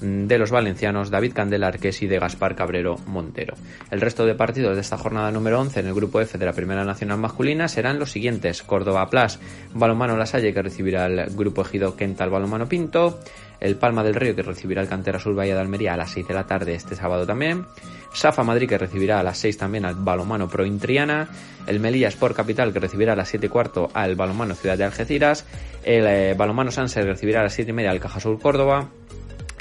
de 0.00 0.38
los 0.38 0.50
valencianos 0.50 1.10
David 1.10 1.32
Candela 1.32 1.68
Arques 1.68 2.02
y 2.02 2.06
de 2.06 2.18
Gaspar 2.18 2.54
Cabrero 2.54 2.96
Montero. 3.06 3.54
El 3.90 4.00
resto 4.00 4.26
de 4.26 4.34
partidos 4.34 4.74
de 4.74 4.80
esta 4.80 4.98
jornada 4.98 5.30
número 5.30 5.60
11 5.60 5.80
en 5.80 5.86
el 5.86 5.94
grupo 5.94 6.20
F 6.20 6.36
de 6.38 6.44
la 6.44 6.52
Primera 6.52 6.84
Nacional 6.84 7.18
Masculina 7.18 7.68
serán 7.68 7.98
los 7.98 8.10
siguientes: 8.10 8.62
Córdoba 8.62 9.08
Plus, 9.08 9.38
Balomano 9.74 10.16
La 10.16 10.26
Salle 10.26 10.52
que 10.52 10.62
recibirá 10.62 11.06
el 11.06 11.34
grupo 11.34 11.62
Ejido 11.62 11.96
Quental 11.96 12.30
Balomano 12.30 12.68
Pinto, 12.68 13.20
el 13.60 13.76
Palma 13.76 14.02
del 14.02 14.14
Río 14.14 14.34
que 14.34 14.42
recibirá 14.42 14.82
el 14.82 14.88
Cantera 14.88 15.18
Sur 15.18 15.34
Bahía 15.34 15.54
de 15.54 15.60
Almería 15.60 15.94
a 15.94 15.96
las 15.96 16.10
6 16.10 16.28
de 16.28 16.34
la 16.34 16.46
tarde 16.46 16.74
este 16.74 16.94
sábado 16.94 17.26
también, 17.26 17.66
Safa 18.12 18.42
Madrid 18.42 18.68
que 18.68 18.78
recibirá 18.78 19.20
a 19.20 19.22
las 19.22 19.38
6 19.38 19.58
también 19.58 19.84
al 19.84 19.94
Balomano 19.94 20.48
Pro 20.48 20.64
Intriana, 20.64 21.28
el 21.66 21.80
Melilla 21.80 22.08
Sport 22.08 22.36
Capital 22.36 22.72
que 22.72 22.80
recibirá 22.80 23.12
a 23.12 23.16
las 23.16 23.28
7 23.28 23.46
y 23.46 23.48
cuarto 23.48 23.90
al 23.94 24.14
Balomano 24.14 24.54
Ciudad 24.54 24.78
de 24.78 24.84
Algeciras, 24.84 25.44
el 25.84 26.06
eh, 26.06 26.34
Balomano 26.34 26.70
Sanse 26.70 27.02
recibirá 27.02 27.40
a 27.40 27.44
las 27.44 27.54
7 27.54 27.70
y 27.70 27.74
media 27.74 27.90
al 27.90 28.00
Caja 28.00 28.20
Sur 28.20 28.40
Córdoba, 28.40 28.88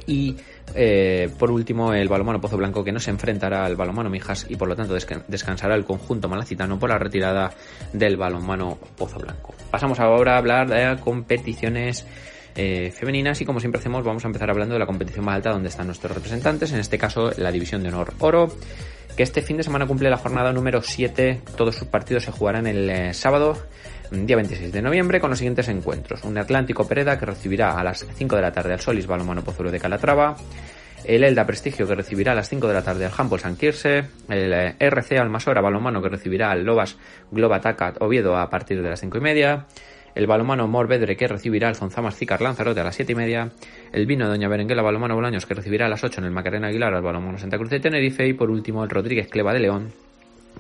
y 0.08 0.36
eh, 0.74 1.30
por 1.38 1.52
último, 1.52 1.94
el 1.94 2.08
balomano 2.08 2.42
Pozo 2.42 2.58
Blanco 2.58 2.84
que 2.84 2.92
no 2.92 3.00
se 3.00 3.12
enfrentará 3.12 3.66
al 3.66 3.76
balomano 3.76 4.10
Mijas 4.10 4.46
y 4.50 4.56
por 4.56 4.68
lo 4.68 4.76
tanto 4.76 4.94
descansará 4.94 5.76
el 5.76 5.86
conjunto 5.86 6.28
malacitano 6.28 6.80
por 6.80 6.90
la 6.90 6.98
retirada 6.98 7.52
del 7.94 8.18
balomano 8.18 8.78
Pozo 8.98 9.20
Blanco. 9.20 9.54
Pasamos 9.72 10.00
ahora 10.00 10.36
a 10.36 10.38
hablar 10.38 10.68
de 10.70 11.00
competiciones 11.02 12.06
eh, 12.56 12.92
femeninas 12.92 13.42
y 13.42 13.46
como 13.46 13.60
siempre 13.60 13.80
hacemos 13.80 14.04
vamos 14.04 14.24
a 14.24 14.28
empezar 14.28 14.50
hablando 14.50 14.74
de 14.74 14.80
la 14.80 14.86
competición 14.86 15.26
más 15.26 15.36
alta 15.36 15.52
donde 15.52 15.70
están 15.70 15.88
nuestros 15.88 16.14
representantes, 16.14 16.72
en 16.72 16.80
este 16.80 16.98
caso 16.98 17.32
la 17.38 17.52
división 17.52 17.84
de 17.84 17.90
honor 17.90 18.14
oro 18.20 18.52
que 19.16 19.24
este 19.24 19.42
fin 19.42 19.58
de 19.58 19.64
semana 19.64 19.88
cumple 19.88 20.10
la 20.10 20.18
jornada 20.18 20.52
número 20.52 20.82
7. 20.82 21.42
Todos 21.56 21.76
sus 21.76 21.88
partidos 21.88 22.24
se 22.24 22.32
jugarán 22.32 22.68
el 22.68 22.90
eh, 22.90 23.14
sábado, 23.14 23.58
día 24.12 24.36
26 24.36 24.74
de 24.74 24.82
noviembre, 24.82 25.22
con 25.22 25.30
los 25.30 25.40
siguientes 25.40 25.70
encuentros. 25.70 26.24
Un 26.26 26.38
Atlántico 26.38 26.86
Pereda 26.88 27.18
que 27.18 27.26
recibirá 27.26 27.80
a 27.80 27.84
las 27.84 28.06
5 28.14 28.36
de 28.36 28.42
la 28.42 28.52
tarde 28.52 28.74
al 28.74 28.82
Solis 28.82 29.08
Balomano 29.08 29.42
Pozuelo 29.42 29.72
de 29.72 29.80
Calatrava. 29.80 30.36
El 31.06 31.24
Elda 31.24 31.46
Prestigio 31.46 31.88
que 31.88 31.96
recibirá 31.96 32.34
a 32.34 32.36
las 32.36 32.50
5 32.50 32.68
de 32.68 32.74
la 32.74 32.82
tarde 32.82 33.06
al 33.06 33.12
Humboldt 33.18 33.44
San 33.44 33.56
Quirse. 33.56 34.04
El 34.28 34.54
eh, 34.54 34.76
RC 34.80 35.18
Almasora 35.18 35.62
Balomano 35.62 36.02
que 36.02 36.10
recibirá 36.10 36.52
al 36.52 36.66
Lobas 36.66 36.98
Globa 37.32 37.62
Tacat 37.62 38.02
Oviedo 38.02 38.36
a 38.36 38.50
partir 38.50 38.82
de 38.82 38.90
las 38.90 39.00
5 39.00 39.18
y 39.18 39.22
media 39.22 39.66
el 40.16 40.28
balomano 40.28 40.68
Morvedre 40.68 41.16
que 41.18 41.28
recibirá 41.28 41.68
al 41.68 41.76
Zonzamas 41.76 42.16
Zicar 42.16 42.42
Lanzarote 42.42 42.80
a 42.80 42.84
las 42.86 42.96
7 42.96 43.12
y 43.12 43.16
media, 43.16 43.52
el 43.92 44.06
vino 44.06 44.28
Doña 44.28 44.48
Berenguela 44.48 44.82
Balomano 44.82 45.16
Bolaños 45.16 45.46
que 45.46 45.54
recibirá 45.54 45.86
a 45.86 45.90
las 45.90 46.04
8 46.04 46.22
en 46.22 46.26
el 46.26 46.32
Macarena 46.32 46.68
Aguilar 46.68 46.94
al 46.94 47.04
balomano 47.04 47.38
Santa 47.38 47.58
Cruz 47.58 47.70
de 47.70 47.80
Tenerife. 47.80 48.28
Y 48.28 48.34
por 48.34 48.50
último 48.50 48.84
el 48.84 48.90
Rodríguez 48.90 49.28
Cleva 49.28 49.54
de 49.54 49.60
León 49.60 50.05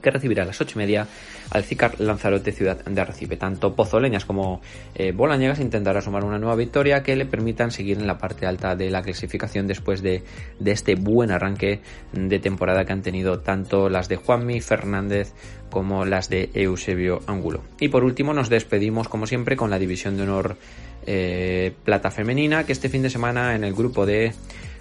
que 0.01 0.11
recibirá 0.11 0.43
a 0.43 0.45
las 0.45 0.59
ocho 0.61 0.77
y 0.77 0.80
media 0.80 1.07
al 1.51 1.63
Cicar 1.63 1.99
Lanzarote 1.99 2.51
Ciudad 2.51 2.84
de 2.84 3.01
Arrecife. 3.01 3.38
Tanto 3.38 3.76
Pozoleñas 3.76 4.26
como 4.26 4.61
eh, 4.95 5.11
Bolañegas 5.11 5.59
intentará 5.59 6.01
sumar 6.01 6.23
una 6.23 6.38
nueva 6.38 6.55
victoria 6.55 7.03
que 7.03 7.15
le 7.15 7.26
permitan 7.26 7.72
seguir 7.72 7.97
en 7.97 8.07
la 8.07 8.17
parte 8.17 8.45
alta 8.45 8.76
de 8.76 8.89
la 8.89 9.01
clasificación 9.01 9.67
después 9.67 10.01
de, 10.01 10.23
de 10.59 10.72
este 10.72 10.95
buen 10.95 11.31
arranque 11.31 11.81
de 12.13 12.39
temporada 12.39 12.85
que 12.85 12.93
han 12.93 13.01
tenido 13.01 13.39
tanto 13.39 13.89
las 13.89 14.09
de 14.09 14.17
Juanmi 14.17 14.61
Fernández 14.61 15.34
como 15.69 16.05
las 16.05 16.30
de 16.30 16.49
Eusebio 16.53 17.19
Angulo. 17.27 17.63
Y 17.80 17.89
por 17.89 18.03
último 18.03 18.34
nos 18.34 18.49
despedimos 18.49 19.09
como 19.09 19.27
siempre 19.27 19.55
con 19.55 19.69
la 19.69 19.80
división 19.80 20.17
de 20.17 20.23
honor 20.23 20.57
eh, 21.05 21.73
plata 21.84 22.09
femenina 22.09 22.65
que 22.65 22.72
este 22.72 22.89
fin 22.89 23.01
de 23.01 23.09
semana 23.09 23.55
en 23.55 23.63
el 23.63 23.73
grupo 23.73 24.05
de 24.05 24.34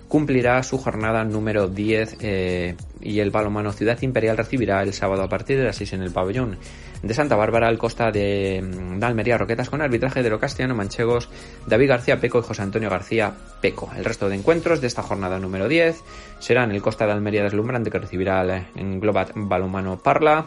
cumplirá 0.09 0.63
su 0.63 0.79
jornada 0.79 1.25
número 1.25 1.69
10 1.69 2.19
eh, 2.21 2.77
y 3.01 3.21
el 3.21 3.31
balomano 3.31 3.73
Ciudad 3.73 4.01
Imperial 4.03 4.37
recibirá 4.37 4.83
el 4.83 4.93
sábado 4.93 5.23
a 5.23 5.29
partir 5.29 5.59
de 5.59 5.65
las 5.65 5.77
6 5.77 5.95
en 5.95 6.03
el 6.03 6.13
pabellón 6.13 6.59
de 7.03 7.15
Santa 7.15 7.37
Bárbara 7.37 7.69
al 7.69 7.79
costa 7.79 8.11
de, 8.11 8.63
mm, 8.63 9.03
Almería. 9.03 9.37
Roquetas 9.37 9.69
con 9.69 9.83
arbitraje 9.83 10.23
de 10.23 10.31
lo 10.31 10.41
castellano 10.41 10.75
manchegos 10.75 11.29
David 11.67 11.89
García 11.89 12.21
Peco 12.21 12.39
y 12.39 12.43
José 12.43 12.63
Antonio 12.63 12.89
García 12.89 13.33
Peco. 13.61 13.91
El 13.97 14.05
resto 14.05 14.29
de 14.29 14.37
encuentros 14.37 14.81
de 14.81 14.87
esta 14.87 15.03
jornada 15.03 15.39
número 15.39 15.69
10 15.69 16.03
serán 16.39 16.71
el 16.71 16.81
costa 16.81 17.07
de 17.07 17.13
Almería 17.13 17.43
Deslumbrante 17.43 17.91
que 17.91 17.99
recibirá 17.99 18.69
en 18.75 19.01
Globat 19.01 19.33
Balomano 19.35 19.99
Parla. 19.99 20.47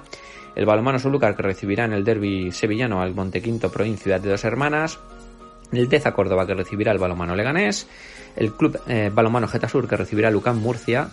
El 0.55 0.65
balonmano 0.65 0.97
Sulucar 0.97 1.35
que 1.35 1.43
recibirá 1.43 1.85
en 1.85 1.93
el 1.93 2.03
derby 2.03 2.51
sevillano 2.51 2.99
al 2.99 3.13
Montequinto 3.13 3.71
Proin 3.71 3.95
Ciudad 3.95 4.19
de 4.19 4.31
Dos 4.31 4.43
Hermanas, 4.43 4.97
el 5.71 5.89
Teza 5.89 6.13
Córdoba 6.13 6.45
que 6.45 6.53
recibirá 6.53 6.91
el 6.91 6.97
balonmano 6.97 7.35
Leganés, 7.35 7.87
el 8.35 8.53
Club 8.53 8.79
eh, 8.87 9.11
Balonmano 9.13 9.47
Getasur 9.47 9.87
que 9.87 9.97
recibirá 9.97 10.31
Lucán 10.31 10.59
Murcia, 10.59 11.09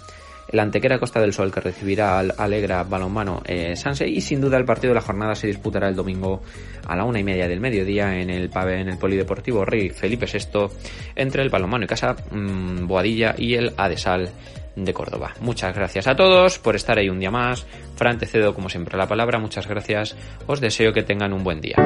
el 0.48 0.60
Antequera 0.60 0.98
Costa 0.98 1.20
del 1.20 1.32
Sol 1.32 1.50
que 1.50 1.60
recibirá 1.60 2.18
al 2.18 2.34
Alegra 2.36 2.84
Balonmano 2.84 3.42
eh, 3.46 3.76
Sanse 3.76 4.06
y 4.06 4.20
sin 4.20 4.40
duda 4.40 4.58
el 4.58 4.64
partido 4.64 4.90
de 4.90 4.96
la 4.96 5.00
jornada 5.00 5.34
se 5.34 5.46
disputará 5.46 5.88
el 5.88 5.96
domingo 5.96 6.42
a 6.86 6.96
la 6.96 7.04
una 7.04 7.18
y 7.18 7.24
media 7.24 7.48
del 7.48 7.60
mediodía 7.60 8.20
en 8.20 8.30
el 8.30 8.50
en 8.54 8.88
el 8.88 8.98
Polideportivo 8.98 9.64
Rey 9.64 9.90
Felipe 9.90 10.26
VI 10.26 10.68
entre 11.16 11.42
el 11.42 11.48
Balonmano 11.48 11.84
y 11.84 11.88
Casa 11.88 12.14
mm, 12.30 12.86
Boadilla 12.86 13.34
y 13.38 13.54
el 13.54 13.72
Adesal 13.76 14.30
de 14.76 14.92
Córdoba. 14.92 15.32
Muchas 15.40 15.74
gracias 15.74 16.06
a 16.06 16.16
todos 16.16 16.58
por 16.58 16.74
estar 16.76 16.98
ahí 16.98 17.08
un 17.08 17.20
día 17.20 17.30
más. 17.30 17.64
Fran, 17.96 18.18
te 18.18 18.26
cedo 18.26 18.54
como 18.54 18.68
siempre 18.68 18.98
la 18.98 19.06
palabra. 19.06 19.38
Muchas 19.38 19.68
gracias. 19.68 20.16
Os 20.46 20.60
deseo 20.60 20.92
que 20.92 21.02
tengan 21.02 21.32
un 21.32 21.44
buen 21.44 21.60
día. 21.60 21.76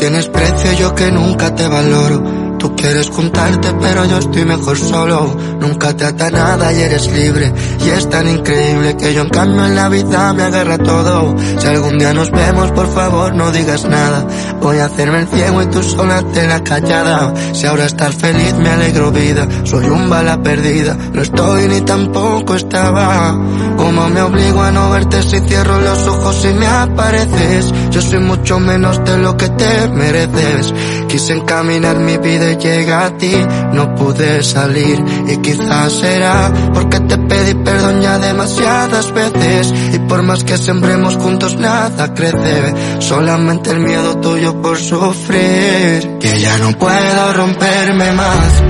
Tienes 0.00 0.28
precio, 0.28 0.72
yo 0.72 0.94
que 0.94 1.12
nunca 1.12 1.54
te 1.54 1.68
valoro. 1.68 2.40
Tú 2.58 2.76
quieres 2.76 3.08
juntarte, 3.08 3.72
pero 3.80 4.04
yo 4.04 4.18
estoy 4.18 4.44
mejor 4.44 4.76
solo. 4.76 5.34
Nunca 5.60 5.96
te 5.96 6.04
ata 6.04 6.30
nada 6.30 6.70
y 6.72 6.80
eres 6.82 7.10
libre. 7.10 7.52
Y 7.86 7.88
es 7.88 8.08
tan 8.10 8.28
increíble 8.28 8.96
que 8.98 9.14
yo 9.14 9.22
en 9.22 9.30
cambio 9.30 9.64
en 9.64 9.74
la 9.74 9.88
vida 9.88 10.32
me 10.34 10.42
agarra 10.42 10.76
todo. 10.76 11.34
Si 11.58 11.66
algún 11.66 11.98
día 11.98 12.12
nos 12.12 12.30
vemos, 12.30 12.70
por 12.72 12.92
favor 12.92 13.34
no 13.34 13.50
digas 13.50 13.86
nada. 13.86 14.26
Voy 14.60 14.78
a 14.78 14.86
hacerme 14.86 15.20
el 15.20 15.28
ciego 15.28 15.62
y 15.62 15.66
tú 15.66 15.82
sola 15.82 16.22
te 16.34 16.46
la 16.46 16.62
callada. 16.62 17.32
Si 17.54 17.66
ahora 17.66 17.86
estás 17.86 18.14
feliz, 18.14 18.54
me 18.54 18.68
alegro 18.68 19.10
vida. 19.10 19.48
Soy 19.64 19.86
un 19.86 20.10
bala 20.10 20.42
perdida. 20.42 20.98
No 21.14 21.22
estoy 21.22 21.66
ni 21.66 21.80
tampoco 21.80 22.56
estaba. 22.56 23.38
Como 23.80 24.10
me 24.10 24.20
obligo 24.20 24.60
a 24.60 24.70
no 24.70 24.90
verte 24.90 25.22
si 25.22 25.40
cierro 25.40 25.80
los 25.80 26.06
ojos 26.06 26.44
y 26.44 26.52
me 26.52 26.66
apareces. 26.66 27.72
Yo 27.90 28.02
soy 28.02 28.18
mucho 28.18 28.60
menos 28.60 29.02
de 29.06 29.16
lo 29.16 29.38
que 29.38 29.48
te 29.48 29.88
mereces. 29.88 30.74
Quise 31.08 31.32
encaminar 31.32 31.96
mi 31.96 32.18
vida 32.18 32.52
llega 32.58 33.06
a 33.06 33.16
ti. 33.16 33.32
No 33.72 33.94
pude 33.94 34.42
salir 34.42 35.02
y 35.26 35.38
quizás 35.38 35.94
será 35.94 36.52
porque 36.74 37.00
te 37.00 37.16
pedí 37.16 37.54
perdón 37.54 38.02
ya 38.02 38.18
demasiadas 38.18 39.12
veces. 39.14 39.72
Y 39.94 39.98
por 40.00 40.22
más 40.24 40.44
que 40.44 40.58
sembremos 40.58 41.16
juntos 41.16 41.56
nada 41.56 42.12
crece. 42.12 42.74
Solamente 42.98 43.70
el 43.70 43.80
miedo 43.80 44.18
tuyo 44.18 44.60
por 44.60 44.76
sufrir. 44.76 46.18
Que 46.20 46.38
ya 46.38 46.58
no 46.58 46.76
puedo 46.78 47.32
romperme 47.32 48.12
más. 48.12 48.62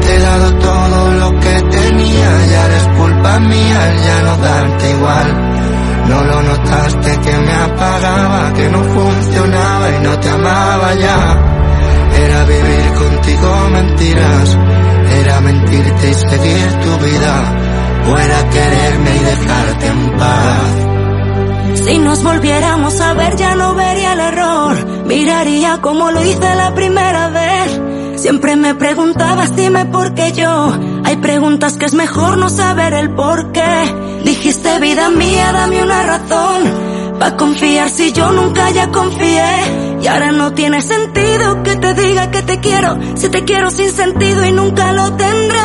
Te 0.00 0.14
he 0.14 0.20
dado 0.20 0.54
todo 0.54 1.10
lo 1.14 1.40
que 1.40 1.62
tenía 1.62 2.46
ya 2.46 2.66
eres 2.66 2.91
mía 3.40 3.94
ya 4.04 4.22
no 4.22 4.36
darte 4.36 4.90
igual 4.90 5.52
no 6.08 6.22
lo 6.24 6.42
notaste 6.42 7.10
que 7.20 7.38
me 7.38 7.52
apagaba, 7.52 8.52
que 8.54 8.68
no 8.68 8.82
funcionaba 8.82 9.90
y 9.90 9.98
no 10.02 10.18
te 10.18 10.28
amaba 10.28 10.94
ya. 10.94 11.18
Era 12.24 12.44
vivir 12.44 12.92
contigo 13.02 13.68
mentiras, 13.72 14.58
era 15.20 15.40
mentirte 15.40 16.10
y 16.10 16.14
seguir 16.14 16.68
tu 16.82 17.04
vida, 17.04 17.34
o 18.08 18.18
era 18.18 18.50
quererme 18.50 19.16
y 19.16 19.18
dejarte 19.20 19.86
en 19.86 20.18
paz. 20.18 20.92
Si 21.84 21.98
nos 21.98 22.22
volviéramos 22.22 23.00
a 23.00 23.14
ver 23.14 23.36
ya 23.36 23.54
no 23.54 23.74
vería 23.74 24.12
el 24.12 24.20
error, 24.20 25.04
miraría 25.06 25.80
como 25.80 26.10
lo 26.10 26.22
hice 26.22 26.54
la 26.54 26.74
primera 26.74 27.28
vez. 27.28 27.41
Siempre 28.22 28.54
me 28.54 28.76
preguntabas 28.76 29.56
dime 29.56 29.84
por 29.86 30.14
qué 30.14 30.30
yo. 30.30 30.72
Hay 31.02 31.16
preguntas 31.16 31.76
que 31.76 31.86
es 31.86 31.94
mejor 31.94 32.38
no 32.38 32.48
saber 32.50 32.92
el 32.92 33.10
por 33.10 33.50
qué. 33.50 34.22
Dijiste 34.24 34.78
vida 34.78 35.10
mía, 35.10 35.50
dame 35.52 35.82
una 35.82 36.04
razón. 36.04 37.18
Pa' 37.18 37.36
confiar 37.36 37.90
si 37.90 38.12
yo 38.12 38.30
nunca 38.30 38.70
ya 38.70 38.92
confié. 38.92 39.98
Y 40.00 40.06
ahora 40.06 40.30
no 40.30 40.52
tiene 40.52 40.80
sentido 40.82 41.64
que 41.64 41.74
te 41.74 41.94
diga 41.94 42.30
que 42.30 42.42
te 42.42 42.60
quiero. 42.60 42.96
Si 43.16 43.28
te 43.28 43.42
quiero 43.42 43.72
sin 43.72 43.90
sentido 43.90 44.44
y 44.44 44.52
nunca 44.52 44.92
lo 44.92 45.12
tendré. 45.14 45.58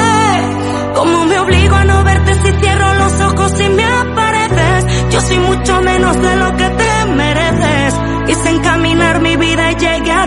¿Cómo 0.96 1.26
me 1.26 1.38
obligo 1.38 1.76
a 1.76 1.84
no 1.84 2.04
verte 2.04 2.34
si 2.42 2.52
cierro 2.60 2.94
los 2.96 3.22
ojos 3.22 3.54
y 3.62 3.70
me 3.70 3.84
apareces? 3.84 5.12
Yo 5.12 5.22
soy 5.22 5.38
mucho 5.38 5.80
menos 5.84 6.20
de 6.20 6.36
lo 6.38 6.58
que 6.58 6.70
te 6.70 7.06
mereces. 7.06 7.94
Quise 8.26 8.50
encaminar 8.50 9.22
mi 9.22 9.36
vida 9.36 9.72
y 9.74 9.76
llegué 9.76 10.12
a. 10.12 10.27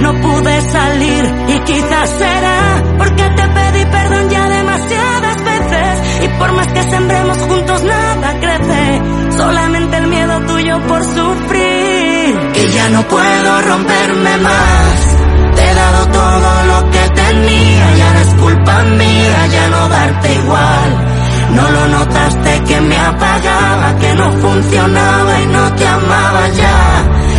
No 0.00 0.12
pude 0.20 0.60
salir 0.70 1.34
y 1.48 1.58
quizás 1.60 2.10
será 2.10 2.82
porque 2.98 3.22
te 3.22 3.48
pedí 3.48 3.84
perdón 3.86 4.30
ya 4.30 4.48
demasiadas 4.48 5.36
veces. 5.44 6.24
Y 6.24 6.28
por 6.38 6.52
más 6.52 6.66
que 6.68 6.82
sembremos 6.82 7.38
juntos 7.38 7.82
nada 7.82 8.40
crece. 8.40 9.02
Solamente 9.36 9.96
el 9.96 10.06
miedo 10.08 10.40
tuyo 10.46 10.80
por 10.86 11.04
sufrir. 11.04 12.52
Que 12.52 12.70
ya 12.72 12.88
no 12.90 13.02
puedo 13.08 13.62
romperme 13.62 14.36
más. 14.38 15.16
Te 15.54 15.70
he 15.70 15.74
dado 15.74 16.06
todo 16.08 16.64
lo 16.64 16.90
que 16.90 17.08
tenía, 17.10 17.96
ya 17.96 18.12
no 18.12 18.20
es 18.20 18.34
culpa 18.34 18.82
mía, 18.82 19.46
ya 19.50 19.68
no 19.68 19.88
darte 19.88 20.34
igual. 20.34 21.16
No 21.54 21.70
lo 21.70 21.88
notaste 21.88 22.64
que 22.64 22.80
me 22.80 22.98
apagaba, 22.98 23.96
que 23.98 24.14
no 24.14 24.32
funcionaba 24.32 25.40
y 25.40 25.46
no 25.46 25.72
te 25.74 25.86
amaba 25.86 26.48
ya 26.48 27.35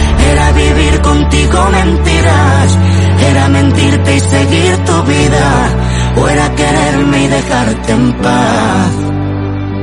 vivir 0.52 1.02
contigo 1.02 1.70
mentiras. 1.72 2.78
Era 3.30 3.50
mentirte 3.50 4.16
y 4.16 4.20
seguir 4.20 4.78
tu 4.86 5.04
vida, 5.04 5.76
o 6.18 6.28
era 6.28 6.56
quererme 6.56 7.24
y 7.24 7.28
dejarte 7.28 7.92
en 7.92 8.14
paz. 8.14 8.92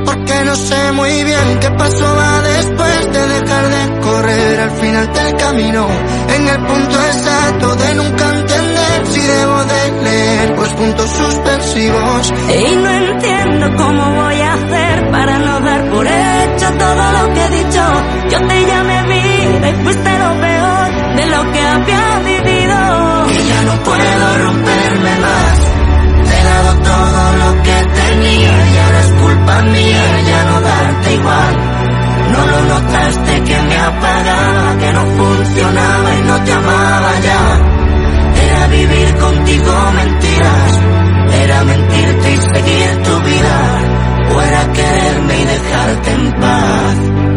Porque 0.05 0.45
no 0.45 0.55
sé 0.55 0.91
muy 0.93 1.23
bien 1.23 1.59
qué 1.59 1.69
pasó 1.71 2.15
después 2.43 3.13
de 3.13 3.27
dejar 3.27 3.65
de 3.69 3.99
correr 4.01 4.59
al 4.59 4.71
final 4.71 5.13
del 5.13 5.35
camino. 5.35 5.87
En 6.35 6.47
el 6.47 6.57
punto 6.65 6.95
exacto 6.95 7.75
de 7.75 7.95
nunca 7.95 8.29
entender 8.39 9.07
si 9.07 9.21
debo 9.21 9.63
de 9.65 10.03
leer 10.03 10.55
pues 10.55 10.69
puntos 10.71 11.09
suspensivos. 11.09 12.33
Y 12.49 12.75
no 12.75 12.91
entiendo 12.91 13.75
cómo 13.77 14.15
voy 14.23 14.41
a 14.41 14.53
hacer 14.53 15.11
para 15.11 15.39
no 15.39 15.59
dar 15.59 15.89
por 15.89 16.07
hecho 16.07 16.67
todo 16.77 17.11
lo 17.11 17.33
que 17.33 17.49
dices 17.49 17.64
Y 23.29 23.47
ya 23.49 23.61
no 23.63 23.83
puedo 23.83 24.37
romperme 24.45 25.13
más. 25.25 25.57
Te 26.27 26.39
he 26.39 26.43
dado 26.43 26.71
todo 26.81 27.21
lo 27.41 27.63
que 27.63 27.77
tenía 28.01 28.53
y 28.71 28.77
ahora 28.77 28.99
es 28.99 29.11
culpa 29.21 29.61
mía 29.63 30.21
ya 30.25 30.43
no 30.45 30.61
darte 30.61 31.13
igual. 31.13 31.55
No 32.31 32.45
lo 32.47 32.63
notaste 32.73 33.43
que 33.43 33.61
me 33.61 33.77
apagaba, 33.77 34.77
que 34.79 34.93
no 34.93 35.05
funcionaba 35.05 36.15
y 36.15 36.21
no 36.23 36.43
te 36.43 36.51
amaba 36.53 37.19
ya. 37.19 37.41
Era 38.45 38.67
vivir 38.67 39.15
contigo 39.15 39.73
mentiras, 39.95 40.79
era 41.43 41.63
mentirte 41.63 42.33
y 42.33 42.37
seguir 42.37 43.03
tu 43.03 43.19
vida, 43.21 43.57
o 44.33 44.41
era 44.41 44.73
quererme 44.73 45.39
y 45.39 45.45
dejarte 45.45 46.11
en 46.11 46.31
paz. 46.33 47.34